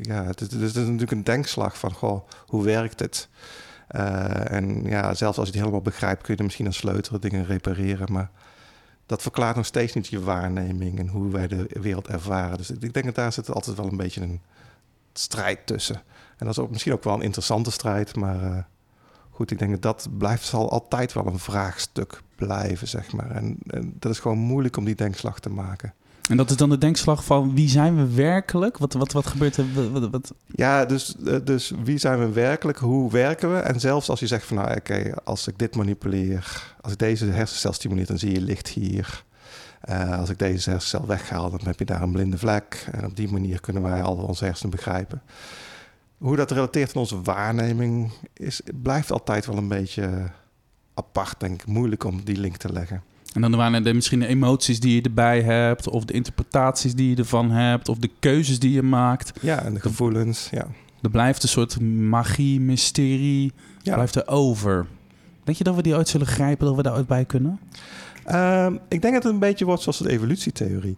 ja, 0.02 0.24
het 0.24 0.42
is, 0.42 0.74
natuurlijk 0.74 1.12
een 1.12 1.24
denkslag 1.24 1.78
van: 1.78 1.94
goh, 1.94 2.28
hoe 2.48 2.64
werkt 2.64 3.00
het? 3.00 3.30
Eh, 3.88 4.52
en 4.52 4.84
ja, 4.84 5.14
zelfs 5.14 5.38
als 5.38 5.48
je 5.48 5.54
het 5.54 5.62
helemaal 5.62 5.82
begrijpt, 5.82 6.24
kun 6.24 6.36
je 6.38 6.44
misschien 6.44 6.66
aan 6.66 6.74
sleutelen, 6.74 7.22
dingen 7.22 7.46
repareren. 7.46 8.12
Maar 8.12 8.32
dat 9.06 9.22
verklaart 9.22 9.56
nog 9.56 9.66
steeds 9.66 9.94
niet 9.94 10.08
je 10.08 10.22
waarneming 10.24 11.00
en 11.00 11.08
hoe 11.08 11.32
wij 11.32 11.48
de 11.48 11.68
wereld 11.70 12.08
ervaren. 12.08 12.58
Dus 12.58 12.72
ik 12.72 12.94
denk 12.94 13.06
dat 13.06 13.16
daar 13.16 13.34
zit 13.34 13.52
altijd 13.52 13.78
wel 13.78 13.88
een 13.88 13.98
beetje 13.98 14.22
een 14.22 14.42
strijd 15.14 15.68
tussen. 15.68 15.96
En 16.38 16.46
dat 16.46 16.50
is 16.50 16.60
ook 16.60 16.70
misschien 16.70 16.94
ook 16.94 17.04
wel 17.04 17.14
een 17.14 17.22
interessante 17.22 17.72
strijd, 17.72 18.16
maar 18.16 18.44
eh, 18.44 18.64
goed, 19.30 19.52
ik 19.52 19.60
denk 19.60 19.72
dat 19.72 19.82
dat 19.82 20.18
blijft, 20.18 20.46
zal 20.46 20.72
altijd 20.72 21.14
wel 21.14 21.26
een 21.26 21.40
vraagstuk 21.40 22.22
blijven, 22.36 22.88
zeg 22.88 23.14
maar. 23.14 23.32
En, 23.32 23.58
en 23.68 23.96
dat 24.00 24.12
is 24.12 24.20
gewoon 24.20 24.38
moeilijk 24.38 24.78
om 24.78 24.86
die 24.86 24.96
denkslag 24.96 25.40
te 25.40 25.50
maken. 25.50 25.94
En 26.30 26.38
dat 26.38 26.50
is 26.50 26.56
dan 26.56 26.70
de 26.70 26.78
denkslag 26.78 27.26
van... 27.26 27.56
wie 27.56 27.70
zijn 27.70 27.96
we 27.96 28.14
werkelijk? 28.14 28.78
Wat, 28.78 28.94
wat, 28.94 29.12
wat 29.12 29.28
gebeurt 29.28 29.58
er? 29.58 29.92
Wat, 30.10 30.34
Ja, 30.46 30.86
dus, 30.86 31.16
eh, 31.26 31.36
dus 31.44 31.72
wie 31.84 31.98
zijn 31.98 32.20
we 32.20 32.30
werkelijk? 32.30 32.78
Hoe 32.78 33.12
werken 33.12 33.54
we? 33.54 33.60
En 33.60 33.80
zelfs 33.80 34.10
als 34.10 34.20
je 34.20 34.28
zegt 34.28 34.46
van, 34.46 34.58
nou 34.58 34.76
oké, 34.76 35.14
als 35.24 35.48
ik 35.48 35.60
dit 35.60 35.76
manipuleer, 35.76 36.74
als 36.82 36.92
ik 36.92 37.00
deze 37.00 37.26
hersencel 37.26 37.74
stimuleer, 37.74 38.06
dan 38.06 38.20
zie 38.20 38.32
je 38.32 38.42
licht 38.42 38.68
hier. 38.68 39.24
Eh, 39.82 40.20
als 40.20 40.30
ik 40.30 40.40
deze 40.40 40.70
hersencel 40.70 41.08
weghaal, 41.08 41.50
dan 41.50 41.60
heb 41.64 41.80
je 41.80 41.86
daar 41.86 42.02
een 42.02 42.12
blinde 42.12 42.38
vlek. 42.38 42.88
En 42.92 43.06
op 43.06 43.16
die 43.16 43.32
manier 43.32 43.60
kunnen 43.60 43.84
wij 43.84 44.02
al 44.02 44.16
onze 44.16 44.46
hersenen 44.46 44.72
begrijpen. 44.72 45.22
Hoe 46.18 46.36
dat 46.36 46.52
relateert 46.52 46.96
aan 46.96 47.02
onze 47.02 47.22
waarneming 47.22 48.12
is, 48.34 48.62
blijft 48.82 49.12
altijd 49.12 49.46
wel 49.46 49.58
een 49.58 49.68
beetje 49.68 50.30
apart, 50.94 51.40
denk 51.40 51.62
ik. 51.62 51.68
Moeilijk 51.68 52.04
om 52.04 52.24
die 52.24 52.38
link 52.38 52.58
te 52.58 52.72
leggen. 52.74 53.04
En 53.34 53.42
dan 53.42 53.56
waren 53.56 53.86
er 53.86 53.96
misschien 53.96 54.20
de 54.20 54.28
emoties 54.28 54.80
die 54.80 54.96
je 54.96 55.02
erbij 55.02 55.42
hebt... 55.42 55.90
of 55.90 56.06
de 56.06 56.14
interpretaties 56.14 56.96
die 56.96 57.10
je 57.10 57.16
ervan 57.16 57.52
hebt... 57.52 57.90
of 57.90 57.98
de 57.98 58.10
keuzes 58.20 58.60
die 58.60 58.72
je 58.72 58.82
maakt. 58.82 59.40
Ja, 59.42 59.64
en 59.64 59.74
de 59.74 59.80
gevoelens, 59.80 60.48
ja. 60.52 60.68
Er 61.02 61.10
blijft 61.10 61.44
een 61.44 61.50
soort 61.50 61.80
magie, 61.82 62.60
mysterie... 62.60 63.54
ja. 63.82 63.94
blijft 63.94 64.16
er 64.16 64.28
over. 64.28 64.86
Denk 65.44 65.58
je 65.58 65.64
dat 65.64 65.76
we 65.76 65.82
die 65.82 65.96
ooit 65.96 66.08
zullen 66.08 66.28
grijpen, 66.28 66.66
dat 66.66 66.76
we 66.76 66.84
daar 66.84 66.96
ooit 66.96 67.08
bij 67.08 67.26
kunnen? 67.26 67.60
Ehm, 68.26 68.74
ik 68.74 69.02
denk 69.02 69.14
dat 69.14 69.24
het 69.24 69.34
een 69.34 69.40
beetje 69.40 69.66
wordt 69.66 69.82
zoals 69.82 69.98
de 69.98 70.10
evolutietheorie. 70.10 70.98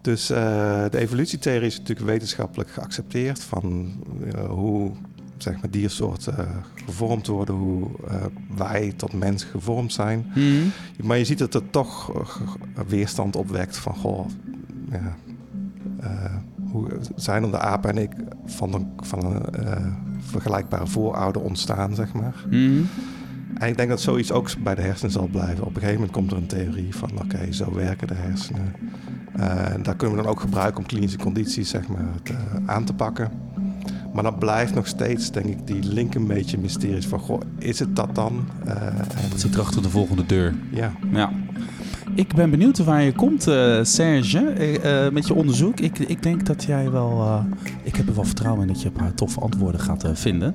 Dus 0.00 0.30
eh, 0.30 0.84
de 0.90 0.98
evolutietheorie 0.98 1.66
is 1.66 1.78
natuurlijk 1.78 2.06
wetenschappelijk 2.06 2.70
geaccepteerd 2.70 3.42
van 3.42 3.92
eh, 4.34 4.48
hoe 4.48 4.92
zeg 5.36 5.54
maar, 5.54 5.70
diersoorten 5.70 6.38
eh, 6.38 6.46
gevormd 6.86 7.26
worden, 7.26 7.54
hoe 7.54 7.88
eh, 8.08 8.24
wij 8.56 8.92
tot 8.96 9.12
mens 9.12 9.44
gevormd 9.44 9.92
zijn. 9.92 10.26
Maar 11.02 11.18
je 11.18 11.24
ziet 11.24 11.38
dat 11.38 11.54
er 11.54 11.70
toch 11.70 12.12
eh, 12.14 12.82
weerstand 12.88 13.36
opwekt 13.36 13.76
van, 13.76 13.94
goh, 13.94 14.26
ja, 14.90 15.16
hoe 16.70 16.88
zijn 17.14 17.42
er 17.42 17.50
de 17.50 17.58
apen 17.58 17.90
en 17.90 17.98
ik 18.02 18.10
van 18.46 18.74
een, 18.74 18.86
van 18.96 19.24
een 19.24 19.42
vergelijkbare 20.20 20.86
voorouder 20.86 21.42
ontstaan, 21.42 21.94
zeg 21.94 22.12
maar. 22.12 22.44
Mhm. 22.50 22.80
En 23.58 23.68
ik 23.68 23.76
denk 23.76 23.88
dat 23.88 24.00
zoiets 24.00 24.32
ook 24.32 24.50
bij 24.62 24.74
de 24.74 24.82
hersenen 24.82 25.12
zal 25.12 25.26
blijven. 25.26 25.60
Op 25.64 25.68
een 25.68 25.74
gegeven 25.80 25.94
moment 25.94 26.12
komt 26.12 26.30
er 26.30 26.36
een 26.36 26.46
theorie 26.46 26.94
van, 26.94 27.10
oké, 27.24 27.52
zo 27.52 27.74
werken 27.74 28.06
de 28.06 28.14
hersenen. 28.14 28.72
En 29.72 29.82
daar 29.82 29.96
kunnen 29.96 30.16
we 30.16 30.22
dan 30.22 30.30
ook 30.32 30.40
gebruiken 30.40 30.78
om 30.80 30.86
klinische 30.86 31.18
condities 31.18 31.68
zeg 31.68 31.88
maar, 31.88 32.04
te- 32.22 32.34
aan 32.66 32.84
te 32.84 32.94
pakken. 32.94 33.30
Maar 34.16 34.24
dan 34.24 34.38
blijft 34.38 34.74
nog 34.74 34.86
steeds, 34.86 35.30
denk 35.30 35.46
ik, 35.46 35.66
die 35.66 35.82
link 35.82 36.14
een 36.14 36.26
beetje 36.26 36.58
mysterieus 36.58 37.06
van, 37.06 37.18
goh, 37.18 37.40
is 37.58 37.78
het 37.78 37.96
dat 37.96 38.14
dan? 38.14 38.44
Eh, 38.64 38.86
en, 38.86 39.30
Wat 39.30 39.40
zit 39.40 39.54
er 39.54 39.60
achter 39.60 39.82
de 39.82 39.90
volgende 39.90 40.26
deur? 40.26 40.54
ja, 40.70 40.92
Ja. 41.12 41.30
Ik 42.14 42.34
ben 42.34 42.50
benieuwd 42.50 42.78
waar 42.78 43.02
je 43.02 43.12
komt, 43.12 43.46
eh, 43.46 43.78
Serge, 43.82 44.38
eh, 44.38 45.12
met 45.12 45.26
je 45.26 45.34
onderzoek. 45.34 45.80
Ik, 45.80 45.98
ik 45.98 46.22
denk 46.22 46.46
dat 46.46 46.64
jij 46.64 46.90
wel... 46.90 47.44
ik 47.82 47.96
heb 47.96 48.08
er 48.08 48.14
wel 48.14 48.24
vertrouwen 48.24 48.62
in 48.62 48.68
dat 48.68 48.82
je 48.82 48.86
een 48.86 48.92
paar 48.92 49.14
toffe 49.14 49.40
antwoorden 49.40 49.80
gaat 49.80 50.04
vinden. 50.12 50.52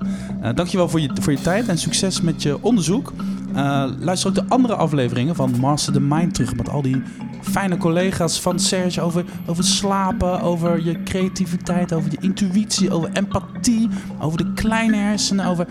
Dankjewel 0.56 0.90
voor 0.90 1.02
je, 1.02 1.10
voor 1.22 1.34
je 1.34 1.42
tijd 1.42 1.68
en 1.68 1.78
succes 1.78 2.22
met 2.22 2.44
je 2.44 2.64
onderzoek. 2.64 3.14
Eh, 3.56 3.84
luister 4.00 4.30
ook 4.30 4.36
de 4.36 4.46
andere 4.48 4.76
afleveringen 4.76 5.36
van 5.36 5.60
Master 5.60 5.94
the 5.94 6.02
Mind 6.02 6.34
terug... 6.34 6.56
met 6.56 6.70
al 6.70 6.82
die 6.82 7.02
fijne 7.42 7.78
collega's 7.78 8.42
van 8.42 8.60
Serge 8.60 9.02
over, 9.02 9.26
over 9.46 9.64
slapen... 9.64 10.42
over 10.42 10.84
je 10.84 11.04
creativiteit, 11.04 11.94
over 11.94 12.12
je 12.12 12.18
intuïtie, 12.20 12.92
over 12.92 13.10
empathie... 13.14 13.90
over 14.20 14.38
de 14.38 14.54
kleine 14.54 14.98
hersenen, 14.98 15.46
over 15.46 15.68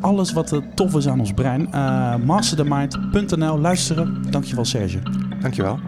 alles 0.00 0.32
wat 0.32 0.50
er 0.50 0.62
tof 0.74 0.94
is 0.94 1.08
aan 1.08 1.20
ons 1.20 1.32
brein. 1.32 1.72
Eh 1.72 2.14
masterthemind.nl, 2.16 3.58
luisteren. 3.58 4.22
Dankjewel, 4.30 4.64
Serge. 4.64 4.98
dankjewel. 5.40 5.78